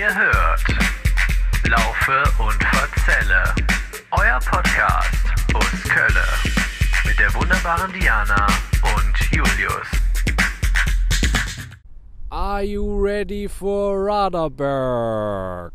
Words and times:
Ihr 0.00 0.14
hört 0.14 0.64
Laufe 1.68 2.22
und 2.42 2.64
Verzelle, 2.64 3.44
euer 4.12 4.38
Podcast 4.38 5.26
aus 5.52 5.82
Kölle 5.90 6.24
mit 7.06 7.18
der 7.18 7.34
wunderbaren 7.34 7.92
Diana 7.92 8.46
und 8.96 9.30
Julius. 9.30 9.86
Are 12.30 12.62
you 12.62 12.98
ready 12.98 13.46
for 13.46 13.94
Raderberg? 14.06 15.74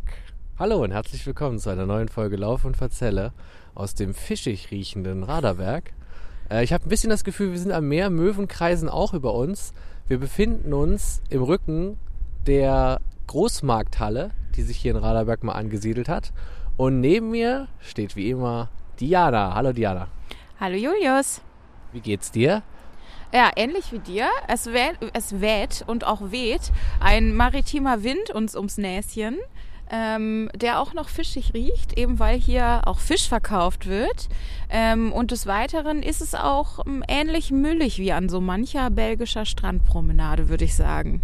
Hallo 0.57 0.83
und 0.83 0.89
herzlich 0.89 1.23
willkommen 1.27 1.59
zu 1.59 1.69
einer 1.69 1.85
neuen 1.85 2.07
Folge 2.07 2.37
Lauf 2.37 2.65
und 2.65 2.75
Verzelle 2.75 3.31
aus 3.75 3.93
dem 3.93 4.15
fischig 4.15 4.71
riechenden 4.71 5.21
Raderberg. 5.21 5.93
Äh, 6.49 6.63
ich 6.63 6.73
habe 6.73 6.83
ein 6.83 6.89
bisschen 6.89 7.11
das 7.11 7.25
Gefühl, 7.25 7.51
wir 7.51 7.59
sind 7.59 7.71
am 7.73 7.87
Meer, 7.87 8.09
Möwen 8.09 8.47
kreisen 8.47 8.89
auch 8.89 9.13
über 9.13 9.35
uns. 9.35 9.71
Wir 10.07 10.17
befinden 10.17 10.73
uns 10.73 11.21
im 11.29 11.43
Rücken 11.43 11.99
der 12.47 13.01
Großmarkthalle, 13.27 14.31
die 14.55 14.63
sich 14.63 14.77
hier 14.77 14.91
in 14.91 14.97
Raderberg 14.97 15.43
mal 15.43 15.53
angesiedelt 15.53 16.09
hat. 16.09 16.31
Und 16.77 16.99
neben 16.99 17.31
mir 17.31 17.67
steht 17.79 18.15
wie 18.15 18.29
immer 18.29 18.69
Diana. 18.99 19.53
Hallo 19.55 19.73
Diana. 19.73 20.07
Hallo 20.59 20.75
Julius. 20.75 21.41
Wie 21.91 22.01
geht's 22.01 22.31
dir? 22.31 22.63
Ja, 23.33 23.51
ähnlich 23.55 23.91
wie 23.91 23.99
dir. 23.99 24.29
Es 24.47 24.67
weht, 24.67 24.97
es 25.13 25.41
weht 25.41 25.83
und 25.87 26.05
auch 26.05 26.31
weht 26.31 26.71
ein 26.99 27.33
maritimer 27.35 28.03
Wind 28.03 28.29
uns 28.29 28.55
ums 28.55 28.77
Näschen, 28.77 29.37
ähm, 29.91 30.49
der 30.55 30.79
auch 30.79 30.93
noch 30.93 31.09
fischig 31.09 31.53
riecht, 31.53 31.97
eben 31.97 32.19
weil 32.19 32.39
hier 32.39 32.81
auch 32.85 32.99
Fisch 32.99 33.27
verkauft 33.27 33.87
wird. 33.87 34.29
Ähm, 34.69 35.11
und 35.11 35.31
des 35.31 35.47
Weiteren 35.47 36.01
ist 36.01 36.21
es 36.21 36.35
auch 36.35 36.85
ähm, 36.85 37.03
ähnlich 37.07 37.51
müllig 37.51 37.97
wie 37.99 38.13
an 38.13 38.29
so 38.29 38.39
mancher 38.39 38.89
belgischer 38.89 39.45
Strandpromenade, 39.45 40.49
würde 40.49 40.65
ich 40.65 40.75
sagen. 40.75 41.21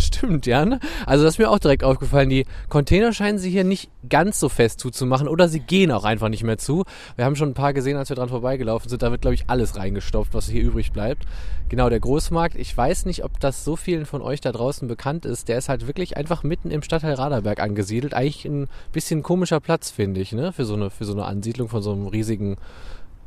Stimmt, 0.00 0.46
ja. 0.46 0.64
Ne? 0.64 0.80
Also 1.04 1.24
das 1.24 1.34
ist 1.34 1.38
mir 1.38 1.50
auch 1.50 1.58
direkt 1.58 1.84
aufgefallen. 1.84 2.30
Die 2.30 2.46
Container 2.68 3.12
scheinen 3.12 3.38
sie 3.38 3.50
hier 3.50 3.64
nicht 3.64 3.90
ganz 4.08 4.40
so 4.40 4.48
fest 4.48 4.80
zuzumachen 4.80 5.28
oder 5.28 5.48
sie 5.48 5.60
gehen 5.60 5.92
auch 5.92 6.04
einfach 6.04 6.30
nicht 6.30 6.42
mehr 6.42 6.56
zu. 6.56 6.84
Wir 7.16 7.26
haben 7.26 7.36
schon 7.36 7.50
ein 7.50 7.54
paar 7.54 7.74
gesehen, 7.74 7.98
als 7.98 8.08
wir 8.08 8.16
dran 8.16 8.30
vorbeigelaufen 8.30 8.88
sind. 8.88 9.02
Da 9.02 9.10
wird, 9.10 9.20
glaube 9.20 9.34
ich, 9.34 9.44
alles 9.48 9.76
reingestopft, 9.76 10.32
was 10.32 10.48
hier 10.48 10.62
übrig 10.62 10.92
bleibt. 10.92 11.24
Genau, 11.68 11.90
der 11.90 12.00
Großmarkt. 12.00 12.56
Ich 12.56 12.74
weiß 12.74 13.04
nicht, 13.04 13.24
ob 13.24 13.38
das 13.40 13.62
so 13.62 13.76
vielen 13.76 14.06
von 14.06 14.22
euch 14.22 14.40
da 14.40 14.52
draußen 14.52 14.88
bekannt 14.88 15.26
ist. 15.26 15.48
Der 15.48 15.58
ist 15.58 15.68
halt 15.68 15.86
wirklich 15.86 16.16
einfach 16.16 16.42
mitten 16.42 16.70
im 16.70 16.82
Stadtteil 16.82 17.14
Raderberg 17.14 17.60
angesiedelt. 17.60 18.14
Eigentlich 18.14 18.46
ein 18.46 18.68
bisschen 18.92 19.22
komischer 19.22 19.60
Platz, 19.60 19.90
finde 19.90 20.20
ich, 20.20 20.32
ne? 20.32 20.52
Für 20.52 20.64
so 20.64 20.74
eine, 20.74 20.88
für 20.88 21.04
so 21.04 21.12
eine 21.12 21.26
Ansiedlung 21.26 21.68
von 21.68 21.82
so 21.82 21.92
einem 21.92 22.06
riesigen 22.06 22.56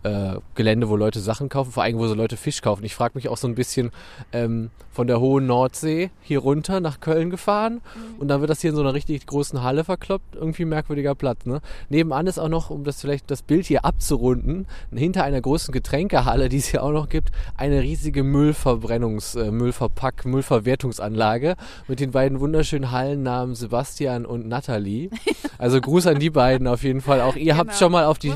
äh, 0.04 0.36
Gelände, 0.56 0.90
wo 0.90 0.96
Leute 0.96 1.20
Sachen 1.20 1.50
kaufen, 1.50 1.72
vor 1.72 1.84
allem 1.84 1.98
wo 1.98 2.08
so 2.08 2.14
Leute 2.14 2.38
Fisch 2.38 2.62
kaufen. 2.62 2.84
Ich 2.84 2.96
frage 2.96 3.14
mich 3.16 3.30
auch 3.30 3.38
so 3.38 3.48
ein 3.48 3.56
bisschen 3.56 3.92
ähm, 4.32 4.70
von 4.94 5.08
der 5.08 5.20
hohen 5.20 5.48
Nordsee 5.48 6.12
hier 6.22 6.40
runter 6.40 6.80
nach 6.80 7.00
Köln 7.00 7.30
gefahren 7.30 7.82
mhm. 7.96 8.20
und 8.20 8.28
dann 8.28 8.42
wird 8.42 8.52
das 8.52 8.62
hier 8.62 8.70
in 8.70 8.76
so 8.76 8.82
einer 8.82 8.94
richtig 8.94 9.26
großen 9.26 9.64
Halle 9.64 9.84
verkloppt. 9.84 10.36
Irgendwie 10.36 10.66
merkwürdiger 10.66 11.16
Platz. 11.16 11.46
Ne? 11.46 11.62
Nebenan 11.90 12.28
ist 12.28 12.38
auch 12.38 12.50
noch, 12.50 12.70
um 12.70 12.84
das 12.84 13.02
vielleicht 13.02 13.32
das 13.32 13.42
Bild 13.42 13.66
hier 13.66 13.86
abzurunden, 13.86 14.68
hinter 14.94 15.24
einer 15.24 15.42
großen 15.42 15.72
Getränkehalle, 15.72 16.48
die 16.48 16.58
es 16.58 16.68
hier 16.68 16.84
auch 16.84 16.92
noch 16.92 17.10
gibt, 17.10 17.32
eine 17.58 17.82
riesige 17.82 18.22
Müllverbrennungs-, 18.22 19.40
äh, 19.40 19.50
Müllverpack-, 19.50 20.28
Müllverwertungsanlage 20.28 21.56
mit 21.88 22.00
den 22.00 22.12
beiden 22.12 22.40
wunderschönen 22.40 22.92
Hallennamen 22.92 23.56
Sebastian 23.56 24.26
und 24.26 24.48
Nathalie. 24.48 25.10
Also 25.60 25.80
Gruß 25.80 26.08
an 26.08 26.20
die 26.20 26.30
beiden 26.30 26.68
auf 26.68 26.84
jeden 26.84 27.00
Fall. 27.00 27.22
Auch 27.22 27.36
ihr 27.36 27.54
genau. 27.54 27.58
habt 27.58 27.76
schon 27.76 27.92
mal 27.92 28.06
auf 28.06 28.20
die, 28.20 28.34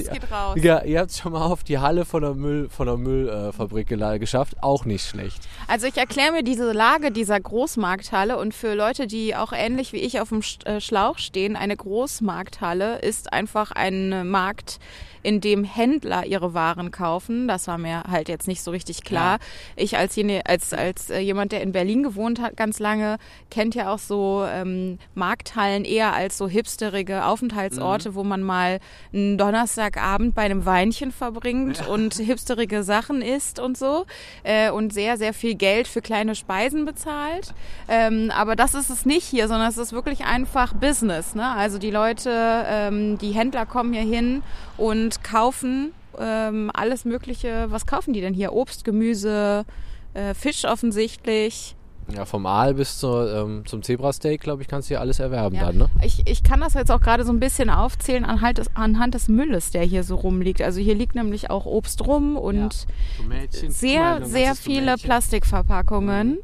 ja, 0.56 0.84
ihr 0.84 1.00
habt 1.00 1.12
schon 1.12 1.34
mal 1.34 1.42
auf 1.42 1.57
auf 1.58 1.64
die 1.64 1.80
Halle 1.80 2.06
von 2.06 2.22
der, 2.22 2.36
Müll, 2.36 2.70
Müllfabrik 2.98 3.92
äh, 3.92 4.20
geschafft. 4.20 4.62
Auch 4.62 4.86
nicht 4.86 5.08
schlecht. 5.08 5.40
Also 5.68 5.88
ich 5.88 5.98
erkläre 5.98 6.32
mir 6.32 6.44
diese 6.44 6.72
Lage 6.72 7.12
dieser 7.12 7.40
Großmarkthalle 7.40 8.38
und 8.38 8.54
für 8.54 8.76
Leute, 8.76 9.08
die 9.08 9.36
auch 9.36 9.54
ähnlich 9.54 9.92
wie 9.92 9.98
ich 9.98 10.22
auf 10.22 10.30
dem 10.30 10.42
äh, 10.66 10.80
Schlauch 10.80 11.18
stehen, 11.18 11.56
eine 11.56 11.76
Großmarkthalle 11.76 13.00
ist 13.00 13.34
einfach 13.34 13.72
ein 13.72 14.30
Markt, 14.30 14.80
in 15.24 15.42
dem 15.42 15.64
Händler 15.64 16.26
ihre 16.26 16.54
Waren 16.54 16.92
kaufen. 16.92 17.48
Das 17.48 17.68
war 17.68 17.78
mir 17.78 18.04
halt 18.04 18.30
jetzt 18.30 18.48
nicht 18.48 18.62
so 18.62 18.72
richtig 18.72 19.04
klar. 19.04 19.34
Ja. 19.34 19.46
Ich 19.76 19.98
als, 19.98 20.16
jene, 20.16 20.46
als, 20.46 20.74
als 20.74 21.10
äh, 21.10 21.20
jemand, 21.20 21.52
der 21.52 21.62
in 21.62 21.72
Berlin 21.72 22.04
gewohnt 22.04 22.42
hat 22.42 22.58
ganz 22.58 22.80
lange, 22.80 23.18
kennt 23.50 23.76
ja 23.76 23.94
auch 23.94 24.00
so 24.00 24.46
ähm, 24.50 25.00
Markthallen 25.16 25.86
eher 25.86 26.14
als 26.14 26.38
so 26.38 26.48
hipsterige 26.48 27.26
Aufenthaltsorte, 27.26 28.12
mhm. 28.12 28.16
wo 28.16 28.24
man 28.24 28.44
mal 28.44 28.80
einen 29.14 29.38
Donnerstagabend 29.38 30.36
bei 30.36 30.44
einem 30.44 30.66
Weinchen 30.66 31.12
verbringt 31.12 31.80
ja. 31.80 31.88
und 31.88 32.14
hipsterige 32.16 32.84
Sachen 32.84 33.22
isst 33.22 33.60
und 33.60 33.78
so 33.78 34.06
äh, 34.44 34.70
und 34.70 34.94
sehr, 34.94 35.18
sehr 35.18 35.34
viel 35.34 35.56
Geld 35.56 35.88
für 35.88 36.02
kleine 36.02 36.36
Speisen 36.36 36.86
bezahlt. 36.86 37.54
Ähm, 37.88 38.32
aber 38.36 38.56
das 38.56 38.74
ist 38.74 38.90
es 38.90 39.06
nicht 39.06 39.26
hier, 39.26 39.48
sondern 39.48 39.70
es 39.70 39.78
ist 39.78 39.94
wirklich 39.94 40.26
einfach 40.26 40.74
Business. 40.74 41.36
Ne? 41.36 41.48
Also 41.48 41.78
die 41.78 41.92
Leute, 41.92 42.66
ähm, 42.68 43.18
die 43.18 43.32
Händler 43.32 43.66
kommen 43.66 43.94
hier 43.94 44.04
hin 44.04 44.44
und 44.78 45.24
kaufen 45.24 45.92
ähm, 46.20 46.72
alles 46.74 47.06
Mögliche. 47.06 47.68
Was 47.70 47.86
kaufen 47.86 48.14
die 48.14 48.22
denn 48.22 48.34
hier? 48.34 48.54
Obst, 48.54 48.84
Gemüse, 48.86 49.66
äh, 50.14 50.34
Fisch 50.34 50.66
offensichtlich. 50.66 51.76
Ja, 52.16 52.24
vom 52.24 52.46
Aal 52.46 52.74
bis 52.74 53.00
zur, 53.00 53.34
ähm, 53.34 53.66
zum 53.66 53.84
Zebrasteak, 53.84 54.40
glaube 54.40 54.62
ich, 54.62 54.70
kannst 54.70 54.90
du 54.90 54.94
hier 54.94 55.02
alles 55.02 55.20
erwerben 55.20 55.56
ja. 55.56 55.66
dann, 55.66 55.78
ne? 55.78 55.90
Ich, 56.02 56.26
ich 56.26 56.42
kann 56.42 56.62
das 56.62 56.74
jetzt 56.74 56.90
auch 56.90 57.02
gerade 57.02 57.26
so 57.26 57.34
ein 57.34 57.40
bisschen 57.42 57.70
aufzählen 57.70 58.24
anhand 58.24 58.60
des, 58.60 58.68
anhand 58.76 59.14
des 59.14 59.28
Mülles, 59.28 59.72
der 59.72 59.84
hier 59.84 60.04
so 60.04 60.16
rumliegt. 60.16 60.62
Also 60.62 60.80
hier 60.80 60.96
liegt 60.96 61.16
nämlich 61.16 61.50
auch 61.50 61.66
Obst 61.66 62.08
rum 62.08 62.38
und 62.38 62.88
ja. 63.30 63.70
sehr, 63.70 64.26
sehr 64.26 64.56
viele 64.56 64.96
Plastikverpackungen. 64.96 66.30
Mhm. 66.30 66.38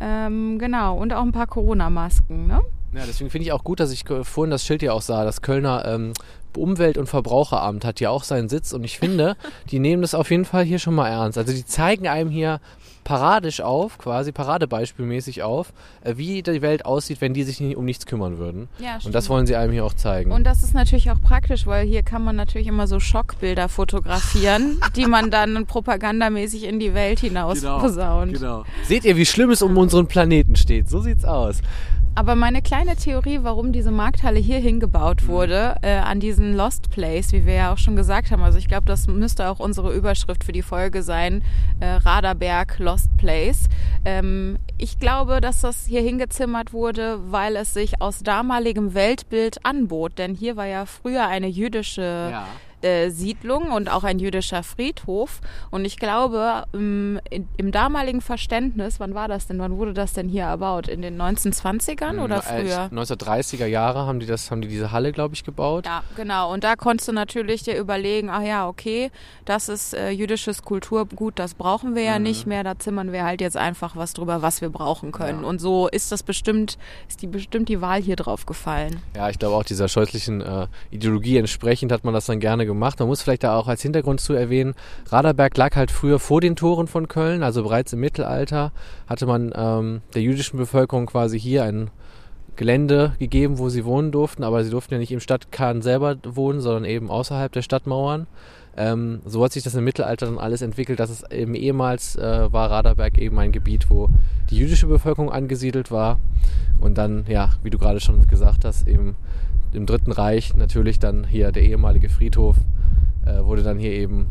Ähm, 0.00 0.58
genau, 0.58 0.96
und 0.98 1.12
auch 1.14 1.22
ein 1.22 1.32
paar 1.32 1.46
Corona-Masken, 1.46 2.46
ne? 2.46 2.60
Ja, 2.92 3.02
deswegen 3.06 3.30
finde 3.30 3.46
ich 3.46 3.52
auch 3.52 3.64
gut, 3.64 3.80
dass 3.80 3.92
ich 3.92 4.04
vorhin 4.22 4.50
das 4.50 4.64
Schild 4.64 4.80
hier 4.80 4.94
auch 4.94 5.02
sah. 5.02 5.24
Das 5.24 5.42
Kölner 5.42 5.84
ähm, 5.86 6.12
Umwelt- 6.56 6.98
und 6.98 7.06
Verbraucheramt 7.06 7.84
hat 7.84 7.98
hier 7.98 8.10
auch 8.10 8.24
seinen 8.24 8.48
Sitz 8.48 8.72
und 8.72 8.84
ich 8.84 8.98
finde, 8.98 9.36
die 9.70 9.78
nehmen 9.78 10.02
das 10.02 10.14
auf 10.14 10.30
jeden 10.30 10.44
Fall 10.44 10.64
hier 10.64 10.78
schon 10.78 10.94
mal 10.94 11.08
ernst. 11.08 11.38
Also 11.38 11.52
die 11.52 11.64
zeigen 11.64 12.08
einem 12.08 12.30
hier 12.30 12.60
paradisch 13.04 13.62
auf, 13.62 13.96
quasi 13.96 14.32
paradebeispielmäßig 14.32 15.42
auf, 15.42 15.72
äh, 16.02 16.14
wie 16.16 16.42
die 16.42 16.60
Welt 16.60 16.84
aussieht, 16.84 17.22
wenn 17.22 17.32
die 17.32 17.42
sich 17.42 17.58
nicht 17.58 17.76
um 17.76 17.86
nichts 17.86 18.04
kümmern 18.04 18.36
würden. 18.36 18.68
Ja, 18.78 18.98
und 19.02 19.14
das 19.14 19.30
wollen 19.30 19.46
sie 19.46 19.56
einem 19.56 19.72
hier 19.72 19.84
auch 19.86 19.94
zeigen. 19.94 20.30
Und 20.30 20.44
das 20.44 20.62
ist 20.62 20.74
natürlich 20.74 21.10
auch 21.10 21.20
praktisch, 21.20 21.66
weil 21.66 21.86
hier 21.86 22.02
kann 22.02 22.22
man 22.22 22.36
natürlich 22.36 22.66
immer 22.66 22.86
so 22.86 23.00
Schockbilder 23.00 23.70
fotografieren, 23.70 24.78
die 24.96 25.06
man 25.06 25.30
dann 25.30 25.64
propagandamäßig 25.64 26.64
in 26.64 26.80
die 26.80 26.92
Welt 26.92 27.20
hinaus 27.20 27.60
genau, 27.60 27.78
posaunt. 27.78 28.34
Genau. 28.34 28.64
Seht 28.84 29.06
ihr, 29.06 29.16
wie 29.16 29.26
schlimm 29.26 29.50
es 29.50 29.62
um 29.62 29.76
unseren 29.78 30.06
Planeten 30.06 30.56
steht? 30.56 30.90
So 30.90 31.00
sieht's 31.00 31.24
aus. 31.24 31.62
Aber 32.18 32.34
meine 32.34 32.62
kleine 32.62 32.96
Theorie, 32.96 33.38
warum 33.42 33.70
diese 33.70 33.92
Markthalle 33.92 34.40
hier 34.40 34.58
hingebaut 34.58 35.22
mhm. 35.22 35.28
wurde, 35.28 35.76
äh, 35.82 35.98
an 35.98 36.18
diesen 36.18 36.52
Lost 36.52 36.90
Place, 36.90 37.30
wie 37.30 37.46
wir 37.46 37.54
ja 37.54 37.72
auch 37.72 37.78
schon 37.78 37.94
gesagt 37.94 38.32
haben, 38.32 38.42
also 38.42 38.58
ich 38.58 38.66
glaube, 38.66 38.86
das 38.86 39.06
müsste 39.06 39.48
auch 39.48 39.60
unsere 39.60 39.94
Überschrift 39.94 40.42
für 40.42 40.50
die 40.50 40.62
Folge 40.62 41.04
sein, 41.04 41.44
äh, 41.78 41.86
Raderberg 41.86 42.80
Lost 42.80 43.16
Place. 43.18 43.68
Ähm, 44.04 44.58
ich 44.78 44.98
glaube, 44.98 45.40
dass 45.40 45.60
das 45.60 45.86
hier 45.86 46.00
hingezimmert 46.00 46.72
wurde, 46.72 47.20
weil 47.30 47.54
es 47.54 47.72
sich 47.72 48.02
aus 48.02 48.24
damaligem 48.24 48.94
Weltbild 48.94 49.64
anbot, 49.64 50.18
denn 50.18 50.34
hier 50.34 50.56
war 50.56 50.66
ja 50.66 50.86
früher 50.86 51.28
eine 51.28 51.46
jüdische 51.46 52.30
ja 52.32 52.48
äh, 52.82 53.10
Siedlung 53.10 53.72
und 53.72 53.90
auch 53.90 54.04
ein 54.04 54.18
jüdischer 54.18 54.62
Friedhof. 54.62 55.40
Und 55.70 55.84
ich 55.84 55.96
glaube, 55.96 56.64
im, 56.72 57.20
im, 57.56 57.72
damaligen 57.72 58.20
Verständnis, 58.20 59.00
wann 59.00 59.14
war 59.14 59.28
das 59.28 59.46
denn? 59.46 59.58
Wann 59.58 59.76
wurde 59.76 59.94
das 59.94 60.12
denn 60.12 60.28
hier 60.28 60.44
erbaut? 60.44 60.88
In 60.88 61.02
den 61.02 61.20
1920ern 61.20 62.12
hm, 62.12 62.18
oder 62.20 62.42
früher? 62.42 62.88
1930er 62.92 63.66
Jahre 63.66 64.06
haben 64.06 64.20
die 64.20 64.26
das, 64.26 64.50
haben 64.50 64.60
die 64.60 64.68
diese 64.68 64.92
Halle, 64.92 65.12
glaube 65.12 65.34
ich, 65.34 65.44
gebaut. 65.44 65.86
Ja, 65.86 66.02
genau. 66.16 66.52
Und 66.52 66.64
da 66.64 66.76
konntest 66.76 67.08
du 67.08 67.12
natürlich 67.12 67.62
dir 67.62 67.76
überlegen, 67.76 68.30
ach 68.30 68.42
ja, 68.42 68.68
okay, 68.68 69.10
das 69.44 69.68
ist 69.68 69.94
äh, 69.94 70.10
jüdisches 70.10 70.62
Kulturgut, 70.62 71.38
das 71.38 71.54
brauchen 71.54 71.94
wir 71.94 72.02
ja 72.02 72.18
mhm. 72.18 72.24
nicht 72.24 72.46
mehr. 72.46 72.64
Da 72.64 72.78
zimmern 72.78 73.12
wir 73.12 73.24
halt 73.24 73.40
jetzt 73.40 73.56
einfach 73.56 73.96
was 73.96 74.12
drüber, 74.12 74.42
was 74.42 74.60
wir 74.60 74.70
brauchen 74.70 75.12
können. 75.12 75.42
Ja. 75.42 75.48
Und 75.48 75.60
so 75.60 75.88
ist 75.88 76.12
das 76.12 76.22
bestimmt, 76.22 76.78
ist 77.08 77.22
die 77.22 77.26
bestimmt 77.26 77.68
die 77.68 77.80
Wahl 77.80 78.00
hier 78.00 78.16
drauf 78.16 78.46
gefallen. 78.46 79.02
Ja, 79.16 79.28
ich 79.30 79.38
glaube 79.38 79.56
auch 79.56 79.64
dieser 79.64 79.88
scheußlichen 79.88 80.40
äh, 80.40 80.66
Ideologie 80.90 81.36
entsprechend 81.36 81.92
hat 81.92 82.04
man 82.04 82.14
das 82.14 82.26
dann 82.26 82.40
gerne 82.40 82.66
gemacht. 82.68 83.00
Man 83.00 83.08
muss 83.08 83.22
vielleicht 83.22 83.42
da 83.42 83.56
auch 83.56 83.66
als 83.66 83.82
Hintergrund 83.82 84.20
zu 84.20 84.34
erwähnen, 84.34 84.74
Raderberg 85.08 85.56
lag 85.56 85.74
halt 85.74 85.90
früher 85.90 86.18
vor 86.20 86.40
den 86.40 86.54
Toren 86.54 86.86
von 86.86 87.08
Köln, 87.08 87.42
also 87.42 87.64
bereits 87.64 87.92
im 87.92 88.00
Mittelalter 88.00 88.72
hatte 89.08 89.26
man 89.26 89.52
ähm, 89.56 90.02
der 90.14 90.22
jüdischen 90.22 90.58
Bevölkerung 90.58 91.06
quasi 91.06 91.40
hier 91.40 91.64
ein 91.64 91.90
Gelände 92.58 93.14
gegeben, 93.18 93.58
wo 93.58 93.68
sie 93.68 93.84
wohnen 93.84 94.10
durften, 94.10 94.42
aber 94.42 94.64
sie 94.64 94.70
durften 94.70 94.94
ja 94.94 95.00
nicht 95.00 95.12
im 95.12 95.20
Stadtkern 95.20 95.80
selber 95.80 96.16
wohnen, 96.24 96.60
sondern 96.60 96.84
eben 96.84 97.08
außerhalb 97.08 97.52
der 97.52 97.62
Stadtmauern. 97.62 98.26
Ähm, 98.76 99.22
so 99.24 99.42
hat 99.42 99.52
sich 99.52 99.62
das 99.62 99.74
im 99.74 99.84
Mittelalter 99.84 100.26
dann 100.26 100.38
alles 100.38 100.62
entwickelt, 100.62 101.00
dass 101.00 101.10
es 101.10 101.28
eben 101.30 101.54
ehemals 101.54 102.16
äh, 102.16 102.52
war 102.52 102.70
Raderberg 102.70 103.18
eben 103.18 103.38
ein 103.38 103.52
Gebiet, 103.52 103.90
wo 103.90 104.08
die 104.50 104.56
jüdische 104.56 104.86
Bevölkerung 104.86 105.30
angesiedelt 105.30 105.90
war 105.90 106.18
und 106.80 106.98
dann, 106.98 107.24
ja, 107.28 107.50
wie 107.62 107.70
du 107.70 107.78
gerade 107.78 108.00
schon 108.00 108.26
gesagt 108.26 108.64
hast, 108.64 108.86
eben 108.86 109.16
im 109.72 109.86
Dritten 109.86 110.12
Reich 110.12 110.54
natürlich 110.54 110.98
dann 110.98 111.24
hier 111.24 111.52
der 111.52 111.62
ehemalige 111.62 112.08
Friedhof 112.08 112.56
äh, 113.26 113.44
wurde 113.44 113.62
dann 113.62 113.78
hier 113.78 113.92
eben 113.92 114.26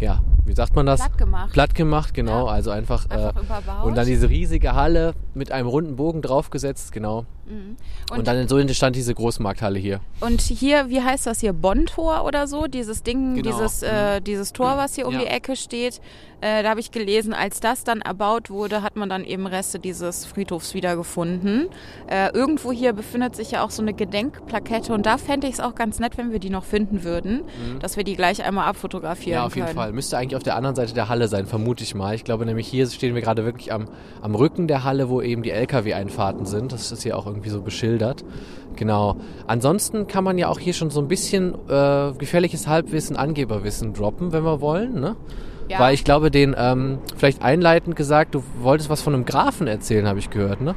ja, 0.00 0.22
wie 0.44 0.54
sagt 0.54 0.74
man 0.76 0.86
das? 0.86 1.00
Platt 1.00 1.18
gemacht. 1.18 1.52
Platt 1.52 1.74
gemacht, 1.74 2.14
genau. 2.14 2.46
Ja. 2.46 2.52
Also 2.52 2.70
einfach, 2.70 3.08
Einfach 3.10 3.36
äh, 3.36 3.40
überbaut. 3.44 3.84
und 3.84 3.96
dann 3.96 4.06
diese 4.06 4.28
riesige 4.28 4.74
Halle 4.74 5.14
mit 5.34 5.52
einem 5.52 5.68
runden 5.68 5.96
Bogen 5.96 6.22
draufgesetzt, 6.22 6.92
genau. 6.92 7.24
Und, 8.10 8.18
Und- 8.18 8.26
dann 8.26 8.46
so 8.46 8.58
entstand 8.58 8.94
diese 8.94 9.14
Großmarkthalle 9.14 9.78
hier. 9.78 10.00
Und 10.20 10.42
hier, 10.42 10.90
wie 10.90 11.00
heißt 11.00 11.26
das 11.26 11.40
hier, 11.40 11.54
Bonn-Tor 11.54 12.24
oder 12.26 12.46
so? 12.46 12.66
Dieses 12.66 13.02
Ding, 13.02 13.36
Genau. 13.36 13.50
dieses, 13.50 13.82
äh, 13.82 14.20
dieses 14.20 14.52
Tor, 14.52 14.76
was 14.76 14.94
hier 14.96 15.06
um 15.06 15.14
Ja. 15.14 15.20
die 15.20 15.26
Ecke 15.28 15.56
steht. 15.56 16.02
Äh, 16.42 16.62
da 16.62 16.68
habe 16.70 16.80
ich 16.80 16.90
gelesen, 16.90 17.32
als 17.32 17.60
das 17.60 17.84
dann 17.84 18.02
erbaut 18.02 18.50
wurde, 18.50 18.82
hat 18.82 18.96
man 18.96 19.08
dann 19.08 19.24
eben 19.24 19.46
Reste 19.46 19.78
dieses 19.78 20.26
Friedhofs 20.26 20.74
wiedergefunden. 20.74 21.68
Äh, 22.06 22.28
irgendwo 22.32 22.70
hier 22.70 22.92
befindet 22.92 23.34
sich 23.34 23.50
ja 23.52 23.64
auch 23.64 23.70
so 23.70 23.80
eine 23.82 23.94
Gedenkplakette 23.94 24.92
und 24.92 25.06
da 25.06 25.16
fände 25.18 25.46
ich 25.46 25.54
es 25.54 25.60
auch 25.60 25.74
ganz 25.74 25.98
nett, 26.00 26.18
wenn 26.18 26.30
wir 26.32 26.38
die 26.40 26.50
noch 26.50 26.64
finden 26.64 27.02
würden, 27.02 27.42
dass 27.80 27.96
wir 27.96 28.04
die 28.04 28.14
gleich 28.14 28.44
einmal 28.44 28.66
abfotografieren 28.68 29.30
Mhm. 29.30 29.34
Ja, 29.42 29.46
auf 29.46 29.56
jeden 29.56 29.66
können. 29.68 29.76
Fall. 29.78 29.87
Müsste 29.92 30.18
eigentlich 30.18 30.36
auf 30.36 30.42
der 30.42 30.56
anderen 30.56 30.76
Seite 30.76 30.94
der 30.94 31.08
Halle 31.08 31.28
sein, 31.28 31.46
vermute 31.46 31.82
ich 31.82 31.94
mal. 31.94 32.14
Ich 32.14 32.24
glaube 32.24 32.46
nämlich, 32.46 32.68
hier 32.68 32.86
stehen 32.86 33.14
wir 33.14 33.22
gerade 33.22 33.44
wirklich 33.44 33.72
am, 33.72 33.88
am 34.22 34.34
Rücken 34.34 34.68
der 34.68 34.84
Halle, 34.84 35.08
wo 35.08 35.20
eben 35.20 35.42
die 35.42 35.50
LKW-Einfahrten 35.50 36.46
sind. 36.46 36.72
Das 36.72 36.92
ist 36.92 37.02
hier 37.02 37.16
auch 37.16 37.26
irgendwie 37.26 37.50
so 37.50 37.62
beschildert. 37.62 38.24
Genau. 38.76 39.16
Ansonsten 39.46 40.06
kann 40.06 40.24
man 40.24 40.38
ja 40.38 40.48
auch 40.48 40.58
hier 40.58 40.72
schon 40.72 40.90
so 40.90 41.00
ein 41.00 41.08
bisschen 41.08 41.54
äh, 41.68 42.12
gefährliches 42.16 42.66
Halbwissen, 42.66 43.16
Angeberwissen 43.16 43.92
droppen, 43.92 44.32
wenn 44.32 44.44
wir 44.44 44.60
wollen. 44.60 45.00
Ne? 45.00 45.16
Ja. 45.68 45.80
Weil 45.80 45.94
ich 45.94 46.04
glaube, 46.04 46.30
den, 46.30 46.54
ähm, 46.56 46.98
vielleicht 47.16 47.42
einleitend 47.42 47.96
gesagt, 47.96 48.34
du 48.34 48.42
wolltest 48.60 48.88
was 48.88 49.02
von 49.02 49.14
einem 49.14 49.24
Grafen 49.24 49.66
erzählen, 49.66 50.06
habe 50.06 50.18
ich 50.18 50.30
gehört, 50.30 50.60
ne? 50.60 50.74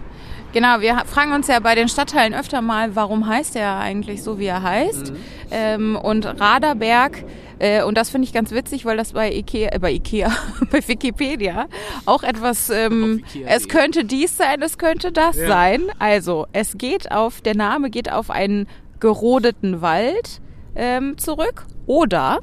Genau, 0.54 0.82
wir 0.82 0.98
fragen 1.06 1.32
uns 1.32 1.48
ja 1.48 1.60
bei 1.60 1.76
den 1.76 1.88
Stadtteilen 1.88 2.34
öfter 2.34 2.62
mal, 2.62 2.94
warum 2.94 3.26
heißt 3.26 3.56
er 3.56 3.78
eigentlich 3.78 4.22
so, 4.22 4.38
wie 4.38 4.48
er 4.48 4.62
heißt. 4.62 5.14
Ähm, 5.50 5.96
und 5.96 6.26
Raderberg, 6.26 7.24
äh, 7.62 7.84
und 7.84 7.96
das 7.96 8.10
finde 8.10 8.26
ich 8.26 8.34
ganz 8.34 8.52
witzig, 8.52 8.86
weil 8.86 8.98
das 8.98 9.14
bei 9.14 9.32
Ikea, 9.32 9.70
äh, 9.72 9.78
bei 9.78 9.92
Ikea, 9.92 10.32
bei 10.72 10.88
Wikipedia 10.88 11.68
auch 12.08 12.24
etwas, 12.24 12.72
ähm, 12.72 13.24
es 13.46 13.68
könnte 13.68 14.04
dies 14.04 14.36
sein, 14.36 14.64
es 14.64 14.80
könnte 14.80 15.12
das 15.12 15.36
sein. 15.38 15.84
Also, 16.00 16.48
es 16.54 16.80
geht 16.80 17.12
auf, 17.12 17.42
der 17.42 17.56
Name 17.56 17.92
geht 17.92 18.12
auf 18.12 18.32
einen 18.32 18.68
gerodeten 19.00 19.82
Wald 19.82 20.42
ähm, 20.76 21.20
zurück 21.20 21.68
oder 21.86 22.40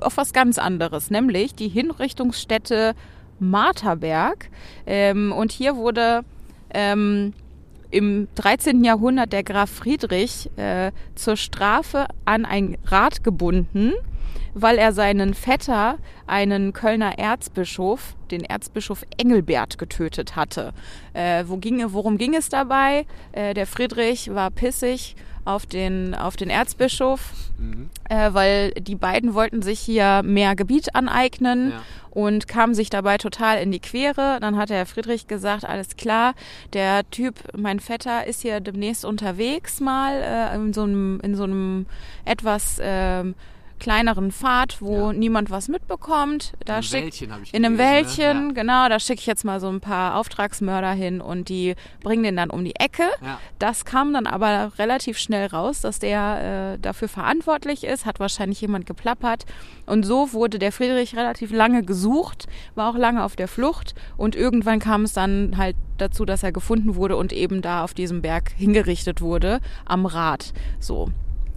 auf 0.00 0.16
was 0.16 0.32
ganz 0.32 0.56
anderes, 0.56 1.10
nämlich 1.10 1.54
die 1.54 1.68
Hinrichtungsstätte 1.68 2.94
Marterberg. 3.38 4.48
Ähm, 4.86 5.32
und 5.32 5.52
hier 5.52 5.76
wurde 5.76 6.22
ähm, 6.72 7.34
im 7.90 8.28
13. 8.36 8.82
Jahrhundert 8.82 9.34
der 9.34 9.42
Graf 9.42 9.68
Friedrich 9.68 10.50
äh, 10.56 10.90
zur 11.16 11.36
Strafe 11.36 12.06
an 12.24 12.46
ein 12.46 12.78
Rad 12.86 13.22
gebunden, 13.22 13.92
weil 14.54 14.78
er 14.78 14.92
seinen 14.92 15.34
Vetter, 15.34 15.98
einen 16.26 16.72
Kölner 16.72 17.18
Erzbischof, 17.18 18.14
den 18.30 18.44
Erzbischof 18.44 19.04
Engelbert, 19.18 19.78
getötet 19.78 20.36
hatte. 20.36 20.72
Äh, 21.14 21.44
wo 21.46 21.56
ging, 21.56 21.82
worum 21.92 22.18
ging 22.18 22.34
es 22.34 22.48
dabei? 22.48 23.06
Äh, 23.32 23.54
der 23.54 23.66
Friedrich 23.66 24.34
war 24.34 24.50
pissig 24.50 25.16
auf 25.44 25.66
den, 25.66 26.14
auf 26.14 26.36
den 26.36 26.50
Erzbischof, 26.50 27.32
äh, 28.08 28.32
weil 28.32 28.70
die 28.72 28.94
beiden 28.94 29.34
wollten 29.34 29.60
sich 29.60 29.80
hier 29.80 30.22
mehr 30.22 30.54
Gebiet 30.54 30.94
aneignen 30.94 31.70
Ja. 31.72 31.82
und 32.10 32.46
kamen 32.46 32.74
sich 32.74 32.90
dabei 32.90 33.18
total 33.18 33.58
in 33.60 33.72
die 33.72 33.80
Quere. 33.80 34.38
Dann 34.40 34.56
hat 34.56 34.70
der 34.70 34.76
Herr 34.76 34.86
Friedrich 34.86 35.26
gesagt, 35.26 35.64
alles 35.64 35.96
klar, 35.96 36.34
der 36.74 37.08
Typ, 37.10 37.34
mein 37.56 37.80
Vetter, 37.80 38.24
ist 38.26 38.42
hier 38.42 38.60
demnächst 38.60 39.04
unterwegs 39.04 39.80
mal 39.80 40.12
äh, 40.22 40.54
in 40.54 40.72
so 40.72 40.82
einem, 40.84 41.18
in 41.24 41.34
so 41.34 41.42
einem 41.44 41.86
etwas 42.24 42.78
ähm, 42.80 43.34
kleineren 43.82 44.30
Pfad, 44.30 44.80
wo 44.80 45.08
Ja. 45.08 45.12
niemand 45.12 45.50
was 45.50 45.66
mitbekommt. 45.68 46.52
Da 46.64 46.74
einem 46.74 46.82
schickt- 46.84 47.02
Wäldchen 47.02 47.32
habe 47.32 47.42
ich 47.42 47.52
in 47.52 47.64
einem 47.64 47.76
gelesen, 47.76 47.90
ne? 47.90 47.96
Wäldchen, 48.06 48.46
Ja. 48.48 48.52
genau, 48.54 48.88
da 48.88 49.00
schicke 49.00 49.18
ich 49.20 49.26
jetzt 49.26 49.44
mal 49.44 49.58
so 49.58 49.68
ein 49.68 49.80
paar 49.80 50.16
Auftragsmörder 50.16 50.92
hin 50.92 51.20
und 51.20 51.48
die 51.48 51.74
bringen 52.02 52.22
den 52.22 52.36
dann 52.36 52.50
um 52.50 52.64
die 52.64 52.76
Ecke. 52.76 53.04
Ja. 53.20 53.40
Das 53.58 53.84
kam 53.84 54.12
dann 54.12 54.26
aber 54.28 54.72
relativ 54.78 55.18
schnell 55.18 55.46
raus, 55.48 55.80
dass 55.80 55.98
der 55.98 56.74
äh, 56.74 56.78
dafür 56.78 57.08
verantwortlich 57.08 57.82
ist, 57.84 58.06
hat 58.06 58.20
wahrscheinlich 58.20 58.60
jemand 58.60 58.86
geplappert. 58.86 59.46
Und 59.86 60.04
so 60.04 60.32
wurde 60.32 60.60
der 60.60 60.70
Friedrich 60.70 61.16
relativ 61.16 61.50
lange 61.52 61.82
gesucht, 61.82 62.46
war 62.76 62.88
auch 62.88 62.96
lange 62.96 63.24
auf 63.24 63.34
der 63.34 63.48
Flucht 63.48 63.94
und 64.16 64.36
irgendwann 64.36 64.78
kam 64.78 65.02
es 65.02 65.12
dann 65.12 65.56
halt 65.56 65.74
dazu, 65.98 66.24
dass 66.24 66.42
er 66.44 66.52
gefunden 66.52 66.94
wurde 66.94 67.16
und 67.16 67.32
eben 67.32 67.62
da 67.62 67.82
auf 67.82 67.94
diesem 67.94 68.22
Berg 68.22 68.52
hingerichtet 68.56 69.20
wurde, 69.20 69.60
am 69.84 70.06
Rad. 70.06 70.52
So. 70.78 71.08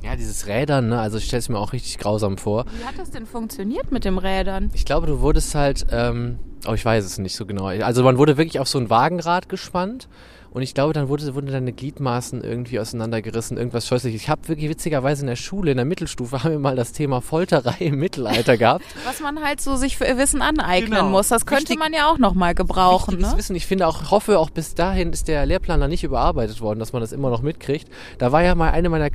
Ja, 0.05 0.15
dieses 0.15 0.45
Rädern, 0.45 0.89
ne? 0.89 0.99
Also 0.99 1.17
ich 1.17 1.25
stelle 1.25 1.39
es 1.39 1.49
mir 1.49 1.57
auch 1.57 1.73
richtig 1.73 1.97
grausam 1.97 2.37
vor. 2.37 2.65
Wie 2.79 2.85
hat 2.85 2.99
das 2.99 3.09
denn 3.09 3.25
funktioniert 3.25 3.91
mit 3.91 4.05
den 4.05 4.19
Rädern? 4.19 4.69
Ich 4.75 4.85
glaube, 4.85 5.07
du 5.07 5.19
wurdest 5.19 5.55
halt, 5.55 5.87
ähm, 5.91 6.37
oh, 6.67 6.73
ich 6.73 6.83
weiß 6.85 7.03
es 7.05 7.17
nicht 7.17 7.35
so 7.35 7.45
genau. 7.45 7.65
Also 7.67 8.03
man 8.03 8.17
wurde 8.17 8.37
wirklich 8.37 8.59
auf 8.59 8.67
so 8.67 8.79
ein 8.79 8.89
Wagenrad 8.89 9.49
gespannt 9.49 10.07
und 10.51 10.61
ich 10.61 10.73
glaube, 10.73 10.93
dann 10.93 11.09
wurde, 11.09 11.35
wurden 11.35 11.47
deine 11.47 11.73
Gliedmaßen 11.73 12.41
irgendwie 12.41 12.79
auseinandergerissen, 12.79 13.57
irgendwas 13.57 13.87
scheußliches. 13.87 14.21
Ich 14.21 14.29
habe 14.29 14.47
wirklich 14.47 14.69
witzigerweise 14.69 15.23
in 15.23 15.27
der 15.27 15.35
Schule, 15.35 15.71
in 15.71 15.75
der 15.75 15.85
Mittelstufe, 15.85 16.43
haben 16.43 16.51
wir 16.51 16.59
mal 16.59 16.77
das 16.77 16.93
Thema 16.93 17.19
Folterei 17.19 17.75
im 17.79 17.99
Mittelalter 17.99 18.55
gehabt. 18.55 18.85
Was 19.05 19.19
man 19.19 19.43
halt 19.43 19.59
so 19.59 19.75
sich 19.75 19.97
für 19.97 20.05
Wissen 20.17 20.41
aneignen 20.41 20.91
Genau. 20.91 21.09
muss. 21.09 21.27
Das 21.27 21.45
könnte 21.45 21.63
Wichtig- 21.63 21.79
man 21.79 21.91
ja 21.91 22.09
auch 22.09 22.19
noch 22.19 22.35
mal 22.35 22.55
gebrauchen. 22.55 23.19
Ne? 23.19 23.33
Wissen. 23.35 23.53
Ich 23.57 23.65
finde 23.65 23.85
auch, 23.85 24.11
hoffe 24.11 24.39
auch 24.39 24.49
bis 24.49 24.75
dahin 24.75 25.11
ist 25.11 25.27
der 25.27 25.45
Lehrplan 25.45 25.81
da 25.81 25.89
nicht 25.89 26.05
überarbeitet 26.05 26.61
worden, 26.61 26.79
dass 26.79 26.93
man 26.93 27.01
das 27.01 27.11
immer 27.11 27.29
noch 27.29 27.41
mitkriegt. 27.41 27.89
Da 28.17 28.31
war 28.31 28.41
ja 28.41 28.55
mal 28.55 28.71
eine 28.71 28.87
meiner 28.87 29.09